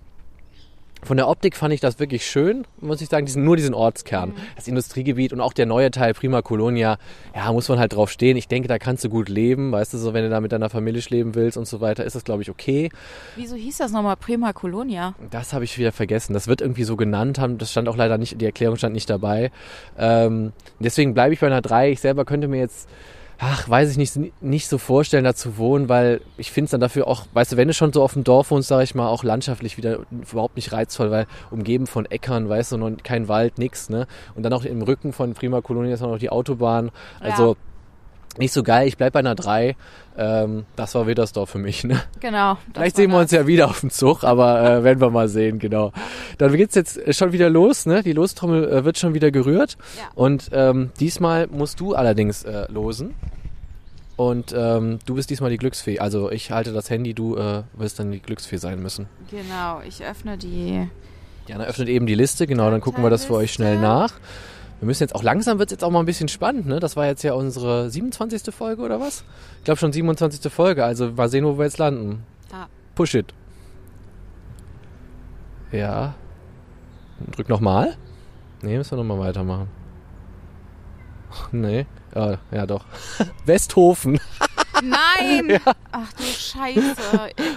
von 1.02 1.18
der 1.18 1.28
Optik 1.28 1.56
fand 1.56 1.74
ich 1.74 1.80
das 1.80 2.00
wirklich 2.00 2.26
schön, 2.26 2.66
muss 2.82 3.02
ich 3.02 3.10
sagen, 3.10 3.26
diesen, 3.26 3.44
nur 3.46 3.56
diesen 3.56 3.74
Ortskern. 3.74 4.34
Das 4.56 4.68
Industriegebiet 4.68 5.32
und 5.32 5.42
auch 5.42 5.54
der 5.54 5.66
neue 5.66 5.92
Teil 5.92 6.14
Prima 6.14 6.42
Colonia, 6.42 6.98
ja, 7.34 7.52
muss 7.52 7.70
man 7.70 7.80
halt 7.80 7.94
drauf 7.94 8.12
stehen. 8.12 8.36
Ich 8.38 8.48
denke, 8.48 8.68
da 8.68 8.78
kannst 8.78 9.04
du 9.04 9.10
gut 9.10 9.30
leben, 9.30 9.72
weißt 9.72 9.94
du, 9.94 9.98
so 9.98 10.14
wenn 10.14 10.24
du 10.24 10.30
da 10.30 10.42
mit 10.42 10.52
deiner 10.52 10.70
Familie 10.70 11.02
leben 11.10 11.36
willst 11.36 11.58
und 11.58 11.68
so 11.68 11.80
weiter, 11.82 12.04
ist 12.04 12.16
das, 12.16 12.24
glaube 12.24 12.42
ich, 12.42 12.50
okay. 12.50 12.90
Wieso 13.36 13.56
hieß 13.56 13.78
das 13.78 13.92
nochmal 13.92 14.18
Prima 14.18 14.52
Colonia? 14.54 15.16
Das 15.32 15.54
habe 15.54 15.64
ich 15.64 15.78
wieder 15.78 15.92
vergessen. 15.92 16.34
Das 16.34 16.48
wird 16.48 16.62
irgendwie 16.62 16.84
so 16.84 16.96
genannt 16.96 17.40
haben. 17.40 17.58
Das 17.58 17.72
stand 17.72 17.88
auch 17.88 17.96
leider 17.96 18.18
nicht, 18.18 18.40
die 18.42 18.46
Erklärung 18.46 18.76
stand 18.76 18.94
nicht 18.94 19.10
dabei. 19.10 19.52
Ähm, 19.98 20.52
deswegen 20.80 21.14
bleibe 21.14 21.34
ich 21.34 21.40
bei 21.40 21.48
einer 21.48 21.62
3. 21.62 21.92
Ich 21.92 22.02
selber 22.02 22.26
könnte 22.26 22.48
mir 22.48 22.60
jetzt, 22.60 22.90
ach, 23.40 23.70
weiß 23.70 23.90
ich 23.92 23.98
nicht, 23.98 24.20
nicht 24.42 24.68
so 24.68 24.78
vorstellen, 24.78 25.24
da 25.24 25.34
zu 25.34 25.58
wohnen, 25.58 25.88
weil 25.88 26.20
ich 26.38 26.52
finde 26.52 26.66
es 26.66 26.72
dann 26.72 26.82
dafür 26.82 27.08
auch, 27.08 27.26
weißt 27.34 27.54
du, 27.54 27.58
wenn 27.58 27.70
du 27.70 27.74
schon 27.74 27.94
so 27.94 28.04
auf 28.04 28.14
dem 28.14 28.26
Dorf 28.26 28.52
wohnst, 28.52 28.68
sage 28.68 28.84
ich 28.84 28.96
mal, 28.96 29.08
auch 29.08 29.24
landschaftlich 29.24 29.78
wieder 29.78 30.00
überhaupt 30.12 30.58
nicht 30.58 30.74
reizvoll, 30.74 31.10
weil 31.10 31.26
umgeben 31.50 31.88
von 31.88 32.06
Äckern, 32.06 32.50
weißt 32.50 32.74
du, 32.74 32.84
und 32.84 33.04
kein 33.06 33.30
Wald, 33.30 33.58
nix, 33.58 33.90
ne? 33.90 34.08
Und 34.36 34.44
dann 34.44 34.52
auch 34.52 34.66
im 34.66 34.82
Rücken 34.82 35.14
von 35.14 35.34
Prima 35.34 35.62
Colonia 35.62 35.94
ist 35.94 36.02
auch 36.02 36.12
noch 36.12 36.20
die 36.20 36.30
Autobahn. 36.30 36.92
Also 37.22 37.56
nicht 38.40 38.54
so 38.54 38.64
geil. 38.64 38.88
Ich 38.88 38.98
bleib 38.98 39.14
bei 39.14 39.20
einer 39.20 39.36
3. 39.36 39.76
Ähm, 40.18 40.66
das 40.76 40.96
war 40.96 41.08
Widdersdorf 41.08 41.50
für 41.50 41.60
mich, 41.60 41.84
ne? 41.84 42.02
Genau. 42.20 42.58
Vielleicht 42.74 42.96
sehen 42.96 43.12
wir 43.12 43.18
das. 43.18 43.24
uns 43.24 43.32
ja 43.32 43.48
wieder 43.48 43.70
auf 43.70 43.82
dem 43.82 43.90
Zug, 43.90 44.24
aber 44.24 44.62
äh, 44.62 44.84
werden 44.84 45.00
wir 45.00 45.10
mal 45.10 45.30
sehen, 45.30 45.60
genau. 45.60 45.92
Dann 46.38 46.52
geht's 46.56 46.76
jetzt 46.76 47.00
schon 47.16 47.32
wieder 47.32 47.50
los, 47.50 47.86
ne? 47.86 48.04
Die 48.04 48.14
Lostrommel 48.14 48.70
äh, 48.70 48.86
wird 48.86 48.98
schon 48.98 49.14
wieder 49.14 49.32
gerührt. 49.32 49.78
Ja. 49.98 50.04
Und 50.16 50.50
ähm, 50.52 50.92
diesmal 51.00 51.48
musst 51.48 51.80
du 51.80 51.94
allerdings 51.96 52.44
äh, 52.44 52.66
losen. 52.72 53.14
Und 54.16 54.54
ähm, 54.54 55.00
du 55.06 55.16
bist 55.16 55.30
diesmal 55.30 55.50
die 55.50 55.58
Glücksfee. 55.58 56.00
Also 56.00 56.30
ich 56.30 56.52
halte 56.52 56.74
das 56.74 56.90
Handy, 56.90 57.14
du 57.14 57.38
äh, 57.38 57.64
wirst 57.74 58.00
dann 58.00 58.12
die 58.12 58.20
Glücksfee 58.20 58.58
sein 58.58 58.82
müssen. 58.82 59.08
Genau, 59.32 59.82
ich 59.88 60.04
öffne 60.04 60.38
die. 60.38 60.90
Jana 61.48 61.64
öffnet 61.64 61.88
eben 61.88 62.06
die 62.06 62.16
Liste, 62.16 62.46
genau, 62.46 62.70
dann 62.70 62.82
gucken 62.82 63.02
wir 63.02 63.10
das 63.10 63.24
für 63.24 63.36
euch 63.36 63.54
schnell 63.54 63.80
nach. 63.80 64.14
Wir 64.80 64.86
müssen 64.86 65.04
jetzt 65.04 65.14
auch 65.16 65.24
langsam 65.24 65.60
wird 65.60 65.70
es 65.70 65.72
jetzt 65.74 65.84
auch 65.84 65.92
mal 65.92 66.00
ein 66.00 66.06
bisschen 66.06 66.30
spannend, 66.30 66.66
ne? 66.66 66.80
Das 66.80 66.96
war 66.96 67.06
jetzt 67.06 67.24
ja 67.24 67.34
unsere 67.34 67.90
27. 67.90 68.54
Folge 68.54 68.82
oder 68.82 69.00
was? 69.02 69.26
Ich 69.58 69.66
glaube 69.66 69.78
schon 69.78 69.92
27. 69.92 70.52
Folge, 70.52 70.86
also 70.86 71.12
mal 71.12 71.30
sehen, 71.30 71.46
wo 71.46 71.58
wir 71.58 71.66
jetzt 71.66 71.78
landen. 71.78 72.24
Ja. 72.52 72.68
Push 72.96 73.16
it. 73.16 73.34
Ja. 75.72 76.16
Drück 77.32 77.50
nochmal. 77.50 77.98
Nee, 78.62 78.78
müssen 78.78 78.92
wir 78.92 79.04
nochmal 79.04 79.20
weitermachen. 79.20 79.68
Nee. 81.52 81.86
Ja, 82.16 82.38
ja 82.52 82.66
doch. 82.66 82.86
Westhofen. 83.46 84.20
Nein! 84.84 85.60
Ach 85.92 86.14
du 86.14 86.24
Scheiße. 86.24 86.96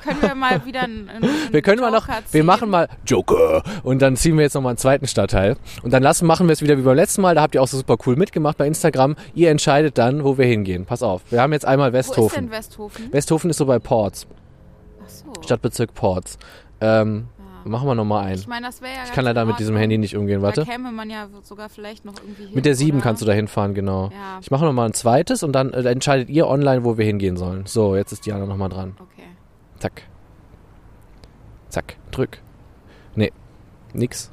Können 0.04 0.22
wir 0.22 0.34
mal 0.34 0.64
wieder 0.64 0.82
einen, 0.82 1.08
einen 1.08 1.28
Wir 1.50 1.62
können 1.62 1.80
mal 1.80 1.90
noch, 1.90 2.06
Joker 2.08 2.18
wir 2.20 2.26
ziehen? 2.26 2.46
machen 2.46 2.70
mal 2.70 2.88
Joker 3.06 3.62
und 3.82 4.02
dann 4.02 4.16
ziehen 4.16 4.36
wir 4.36 4.42
jetzt 4.44 4.54
nochmal 4.54 4.70
einen 4.70 4.78
zweiten 4.78 5.06
Stadtteil 5.06 5.56
und 5.82 5.92
dann 5.92 6.02
lassen, 6.02 6.26
machen 6.26 6.48
wir 6.48 6.52
es 6.52 6.62
wieder 6.62 6.78
wie 6.78 6.82
beim 6.82 6.96
letzten 6.96 7.22
Mal, 7.22 7.34
da 7.34 7.42
habt 7.42 7.54
ihr 7.54 7.62
auch 7.62 7.68
so 7.68 7.76
super 7.76 7.96
cool 8.06 8.16
mitgemacht 8.16 8.56
bei 8.56 8.66
Instagram. 8.66 9.16
Ihr 9.34 9.50
entscheidet 9.50 9.98
dann, 9.98 10.24
wo 10.24 10.38
wir 10.38 10.46
hingehen. 10.46 10.84
Pass 10.86 11.02
auf, 11.02 11.22
wir 11.30 11.40
haben 11.40 11.52
jetzt 11.52 11.64
einmal 11.66 11.92
Wo 11.92 11.98
ist 11.98 12.08
Westhofen. 12.08 12.36
denn 12.36 12.50
Westhofen? 12.50 13.12
Westhofen 13.12 13.50
ist 13.50 13.56
so 13.58 13.66
bei 13.66 13.78
Ports, 13.78 14.26
Ach 15.04 15.08
so. 15.08 15.42
Stadtbezirk 15.42 15.94
Ports. 15.94 16.38
Ähm, 16.80 17.28
machen 17.70 17.86
wir 17.88 17.94
nochmal 17.94 18.24
ein. 18.26 18.34
Ich 18.34 18.46
meine, 18.46 18.66
das 18.66 18.80
wäre 18.82 18.92
ja 18.94 19.04
Ich 19.04 19.12
kann 19.12 19.24
leider 19.24 19.44
mit 19.44 19.58
diesem 19.58 19.76
Handy 19.76 19.98
nicht 19.98 20.16
umgehen, 20.16 20.40
Da 20.40 20.46
warte. 20.48 20.64
käme 20.64 20.90
man 20.92 21.10
ja 21.10 21.28
sogar 21.42 21.68
vielleicht 21.68 22.04
noch 22.04 22.14
irgendwie 22.22 22.44
hin. 22.46 22.54
Mit 22.54 22.64
der 22.64 22.74
7 22.74 22.96
oder? 22.98 23.02
kannst 23.04 23.22
du 23.22 23.26
da 23.26 23.32
hinfahren, 23.32 23.74
genau. 23.74 24.10
Ja. 24.12 24.38
Ich 24.40 24.50
mache 24.50 24.64
nochmal 24.64 24.86
ein 24.86 24.94
zweites 24.94 25.42
und 25.42 25.52
dann 25.52 25.72
äh, 25.72 25.82
entscheidet 25.88 26.28
ihr 26.30 26.46
online, 26.48 26.84
wo 26.84 26.98
wir 26.98 27.04
hingehen 27.04 27.36
sollen. 27.36 27.66
So, 27.66 27.96
jetzt 27.96 28.12
ist 28.12 28.26
Diana 28.26 28.46
nochmal 28.46 28.68
dran. 28.68 28.94
Okay. 28.98 29.26
Zack. 29.78 30.02
Zack, 31.68 31.96
drück. 32.10 32.38
Nee, 33.14 33.32
nix. 33.94 34.30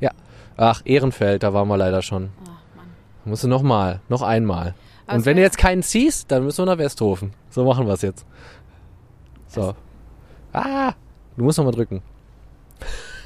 Ja. 0.00 0.10
Ach, 0.56 0.82
Ehrenfeld, 0.84 1.42
da 1.42 1.52
waren 1.52 1.68
wir 1.68 1.76
leider 1.76 2.02
schon. 2.02 2.30
Ach, 2.44 2.76
Mann. 2.76 2.86
Musst 3.24 3.44
du 3.44 3.48
nochmal, 3.48 4.00
noch 4.08 4.22
einmal. 4.22 4.74
Aber 5.06 5.16
Und 5.18 5.26
wenn 5.26 5.36
du 5.36 5.42
jetzt 5.42 5.58
keinen 5.58 5.82
ziehst, 5.82 6.30
dann 6.30 6.44
müssen 6.44 6.62
wir 6.64 6.66
nach 6.72 6.78
Westhofen. 6.78 7.32
So 7.50 7.64
machen 7.64 7.86
wir 7.86 7.92
es 7.92 8.02
jetzt. 8.02 8.24
So. 9.48 9.74
Ah, 10.52 10.92
du 11.36 11.44
musst 11.44 11.58
nochmal 11.58 11.74
drücken. 11.74 12.00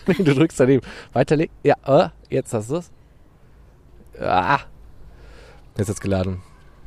Du 0.19 0.35
drückst 0.35 0.59
daneben. 0.59 0.87
Weiterlegen. 1.13 1.53
Ja, 1.63 1.75
äh, 1.87 2.09
jetzt 2.31 2.55
hast 2.55 2.71
du 2.71 2.77
es. 2.77 2.91
Ah. 4.21 4.61
Jetzt 5.77 5.89
hat's 5.89 6.01
geladen. 6.01 6.41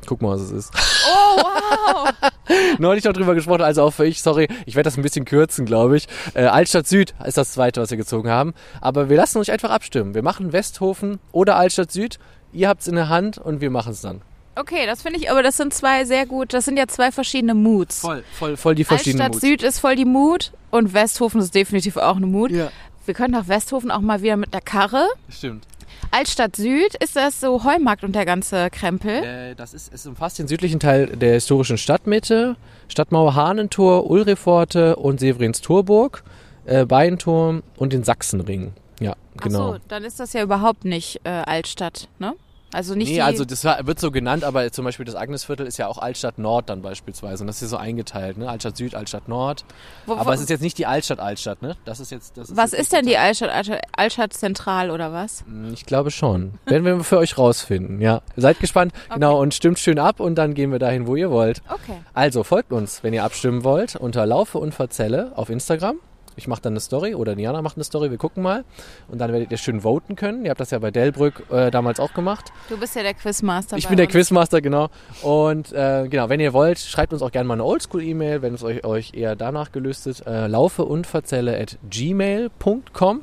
Guck 0.06 0.20
mal, 0.20 0.34
was 0.34 0.40
es 0.40 0.50
ist. 0.50 0.72
Oh, 1.06 1.36
wow! 1.36 2.12
Neulich 2.78 3.04
noch 3.04 3.12
drüber 3.12 3.34
gesprochen, 3.34 3.62
also 3.62 3.84
auch 3.84 3.92
für 3.92 4.04
ich, 4.04 4.20
sorry, 4.20 4.48
ich 4.66 4.74
werde 4.74 4.88
das 4.88 4.96
ein 4.96 5.02
bisschen 5.02 5.24
kürzen, 5.24 5.64
glaube 5.64 5.96
ich. 5.96 6.08
Äh, 6.34 6.44
Altstadt 6.44 6.88
Süd 6.88 7.14
ist 7.24 7.36
das 7.36 7.52
zweite, 7.52 7.80
was 7.80 7.90
wir 7.90 7.96
gezogen 7.96 8.28
haben. 8.28 8.52
Aber 8.80 9.08
wir 9.08 9.16
lassen 9.16 9.38
euch 9.38 9.52
einfach 9.52 9.70
abstimmen. 9.70 10.14
Wir 10.14 10.22
machen 10.22 10.52
Westhofen 10.52 11.20
oder 11.30 11.56
Altstadt 11.56 11.92
Süd. 11.92 12.18
Ihr 12.52 12.68
habt's 12.68 12.88
in 12.88 12.96
der 12.96 13.08
Hand 13.08 13.38
und 13.38 13.60
wir 13.60 13.70
machen 13.70 13.92
es 13.92 14.00
dann. 14.00 14.22
Okay, 14.54 14.84
das 14.84 15.02
finde 15.02 15.18
ich, 15.18 15.30
aber 15.30 15.42
das 15.42 15.56
sind 15.56 15.72
zwei 15.72 16.04
sehr 16.04 16.26
gut, 16.26 16.52
das 16.52 16.66
sind 16.66 16.76
ja 16.76 16.86
zwei 16.86 17.10
verschiedene 17.10 17.54
Moods. 17.54 18.00
Voll, 18.00 18.22
voll, 18.38 18.58
voll 18.58 18.74
die 18.74 18.84
verschiedenen 18.84 19.22
Altstadt 19.22 19.42
Moods. 19.42 19.62
Süd 19.62 19.62
ist 19.62 19.78
voll 19.78 19.96
die 19.96 20.04
Mut 20.04 20.52
und 20.72 20.92
Westhofen 20.94 21.40
ist 21.40 21.54
definitiv 21.54 21.96
auch 21.96 22.16
eine 22.16 22.26
Mut. 22.26 22.50
Ja, 22.50 22.70
Wir 23.06 23.14
können 23.14 23.32
nach 23.32 23.46
Westhofen 23.46 23.90
auch 23.92 24.00
mal 24.00 24.22
wieder 24.22 24.36
mit 24.36 24.52
der 24.52 24.60
Karre. 24.60 25.06
stimmt. 25.28 25.64
Altstadt 26.10 26.56
Süd 26.56 26.94
ist 27.02 27.16
das 27.16 27.40
so 27.40 27.64
Heumarkt 27.64 28.02
und 28.04 28.14
der 28.14 28.26
ganze 28.26 28.68
Krempel. 28.70 29.22
Äh, 29.22 29.54
das 29.54 29.72
ist, 29.72 29.92
es 29.94 30.06
umfasst 30.06 30.38
den 30.38 30.48
südlichen 30.48 30.80
Teil 30.80 31.06
der 31.06 31.34
historischen 31.34 31.78
Stadtmitte, 31.78 32.56
Stadtmauer 32.88 33.34
Hahnentor, 33.34 34.10
Ulriforte 34.10 34.96
und 34.96 35.20
Severins 35.20 35.60
Torburg, 35.60 36.24
äh, 36.66 36.84
Beinturm 36.84 37.62
und 37.76 37.92
den 37.92 38.02
Sachsenring. 38.04 38.72
Ja, 39.00 39.14
genau. 39.40 39.70
Ach 39.70 39.74
so, 39.74 39.78
dann 39.88 40.04
ist 40.04 40.20
das 40.20 40.32
ja 40.32 40.42
überhaupt 40.42 40.84
nicht 40.84 41.20
äh, 41.24 41.28
Altstadt, 41.30 42.08
ne? 42.18 42.34
Also 42.72 42.94
nicht 42.94 43.10
nee, 43.10 43.20
also 43.20 43.44
das 43.44 43.64
wird 43.64 44.00
so 44.00 44.10
genannt, 44.10 44.44
aber 44.44 44.70
zum 44.72 44.84
Beispiel 44.84 45.04
das 45.04 45.14
Agnesviertel 45.14 45.66
ist 45.66 45.76
ja 45.76 45.88
auch 45.88 45.98
Altstadt 45.98 46.38
Nord 46.38 46.70
dann 46.70 46.80
beispielsweise. 46.82 47.42
Und 47.42 47.46
das 47.48 47.60
ist 47.60 47.70
so 47.70 47.76
eingeteilt, 47.76 48.38
ne? 48.38 48.48
Altstadt 48.48 48.76
Süd, 48.76 48.94
Altstadt 48.94 49.28
Nord. 49.28 49.64
wo, 50.06 50.14
Aber 50.14 50.26
wo, 50.26 50.30
es 50.32 50.40
ist 50.40 50.50
jetzt 50.50 50.62
nicht 50.62 50.78
die 50.78 50.86
Altstadt 50.86 51.20
Altstadt, 51.20 51.60
ne? 51.62 51.76
Das 51.84 52.00
ist 52.00 52.10
jetzt. 52.10 52.36
Das 52.36 52.56
was 52.56 52.72
jetzt 52.72 52.80
ist 52.80 52.92
denn 52.92 53.06
die 53.06 53.18
Altstadt, 53.18 53.50
Altstadt, 53.50 53.82
Altstadt 53.96 54.32
Zentral 54.32 54.90
oder 54.90 55.12
was? 55.12 55.44
Hm, 55.46 55.72
Ich 55.74 55.84
glaube 55.86 56.10
schon. 56.10 56.54
Werden 56.66 56.84
wir 56.84 57.04
für 57.04 57.18
euch 57.18 57.36
rausfinden, 57.36 58.00
ja. 58.00 58.22
Seid 58.36 58.58
gespannt, 58.60 58.92
genau, 59.12 59.40
und 59.40 59.54
stimmt 59.54 59.78
schön 59.78 59.98
ab 59.98 60.20
und 60.20 60.36
dann 60.36 60.54
gehen 60.54 60.72
wir 60.72 60.78
dahin, 60.78 61.06
wo 61.06 61.16
ihr 61.16 61.30
wollt. 61.30 61.62
Okay. 61.68 62.00
Also 62.14 62.42
folgt 62.42 62.72
uns, 62.72 63.02
wenn 63.02 63.12
ihr 63.12 63.24
abstimmen 63.24 63.64
wollt, 63.64 63.96
unter 63.96 64.24
Laufe 64.26 64.58
und 64.58 64.74
Verzelle 64.74 65.32
auf 65.36 65.50
Instagram. 65.50 65.96
Ich 66.36 66.48
mache 66.48 66.62
dann 66.62 66.72
eine 66.72 66.80
Story 66.80 67.14
oder 67.14 67.34
Diana 67.34 67.62
macht 67.62 67.76
eine 67.76 67.84
Story, 67.84 68.10
wir 68.10 68.18
gucken 68.18 68.42
mal. 68.42 68.64
Und 69.08 69.18
dann 69.18 69.32
werdet 69.32 69.50
ihr 69.50 69.58
schön 69.58 69.82
voten 69.82 70.16
können. 70.16 70.44
Ihr 70.44 70.50
habt 70.50 70.60
das 70.60 70.70
ja 70.70 70.78
bei 70.78 70.90
Delbrück 70.90 71.44
äh, 71.50 71.70
damals 71.70 72.00
auch 72.00 72.14
gemacht. 72.14 72.52
Du 72.68 72.78
bist 72.78 72.96
ja 72.96 73.02
der 73.02 73.14
Quizmaster. 73.14 73.76
Ich 73.76 73.88
bin 73.88 73.96
der 73.96 74.06
uns. 74.06 74.12
Quizmaster, 74.12 74.60
genau. 74.60 74.88
Und 75.22 75.72
äh, 75.72 76.08
genau, 76.08 76.28
wenn 76.28 76.40
ihr 76.40 76.52
wollt, 76.52 76.78
schreibt 76.78 77.12
uns 77.12 77.22
auch 77.22 77.30
gerne 77.32 77.46
mal 77.46 77.54
eine 77.54 77.64
Oldschool-E-Mail, 77.64 78.42
wenn 78.42 78.54
es 78.54 78.62
euch, 78.62 78.84
euch 78.84 79.14
eher 79.14 79.36
danach 79.36 79.72
gelüstet. 79.72 80.26
Äh, 80.26 80.46
laufe 80.46 80.84
und 80.84 81.06
verzelle 81.06 81.58
at 81.58 81.78
gmail.com. 81.88 83.22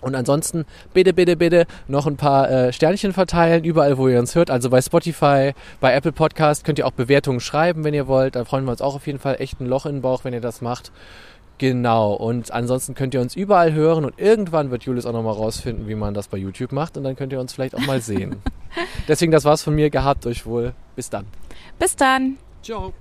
Und 0.00 0.14
ansonsten 0.14 0.64
bitte, 0.94 1.12
bitte, 1.12 1.36
bitte 1.36 1.66
noch 1.88 2.06
ein 2.06 2.16
paar 2.16 2.48
äh, 2.48 2.72
Sternchen 2.72 3.12
verteilen, 3.12 3.64
überall, 3.64 3.98
wo 3.98 4.06
ihr 4.06 4.20
uns 4.20 4.34
hört. 4.36 4.48
Also 4.48 4.70
bei 4.70 4.80
Spotify, 4.80 5.54
bei 5.80 5.92
Apple 5.92 6.12
Podcast 6.12 6.64
könnt 6.64 6.78
ihr 6.78 6.86
auch 6.86 6.92
Bewertungen 6.92 7.40
schreiben, 7.40 7.82
wenn 7.82 7.94
ihr 7.94 8.06
wollt. 8.06 8.36
Da 8.36 8.44
freuen 8.44 8.64
wir 8.64 8.70
uns 8.70 8.80
auch 8.80 8.94
auf 8.94 9.06
jeden 9.08 9.18
Fall 9.18 9.36
echt 9.40 9.60
ein 9.60 9.66
Loch 9.66 9.86
in 9.86 9.96
den 9.96 10.02
Bauch, 10.02 10.22
wenn 10.22 10.32
ihr 10.32 10.40
das 10.40 10.60
macht. 10.60 10.92
Genau. 11.58 12.14
Und 12.14 12.52
ansonsten 12.52 12.94
könnt 12.94 13.14
ihr 13.14 13.20
uns 13.20 13.36
überall 13.36 13.72
hören 13.72 14.04
und 14.04 14.18
irgendwann 14.18 14.70
wird 14.70 14.84
Julius 14.84 15.06
auch 15.06 15.12
nochmal 15.12 15.34
rausfinden, 15.34 15.88
wie 15.88 15.96
man 15.96 16.14
das 16.14 16.28
bei 16.28 16.38
YouTube 16.38 16.72
macht. 16.72 16.96
Und 16.96 17.04
dann 17.04 17.16
könnt 17.16 17.32
ihr 17.32 17.40
uns 17.40 17.52
vielleicht 17.52 17.74
auch 17.74 17.86
mal 17.86 18.00
sehen. 18.00 18.36
Deswegen, 19.08 19.32
das 19.32 19.44
war's 19.44 19.62
von 19.62 19.74
mir. 19.74 19.90
Gehabt 19.90 20.24
euch 20.26 20.46
wohl. 20.46 20.72
Bis 20.94 21.10
dann. 21.10 21.26
Bis 21.78 21.96
dann. 21.96 22.38
Ciao. 22.62 22.92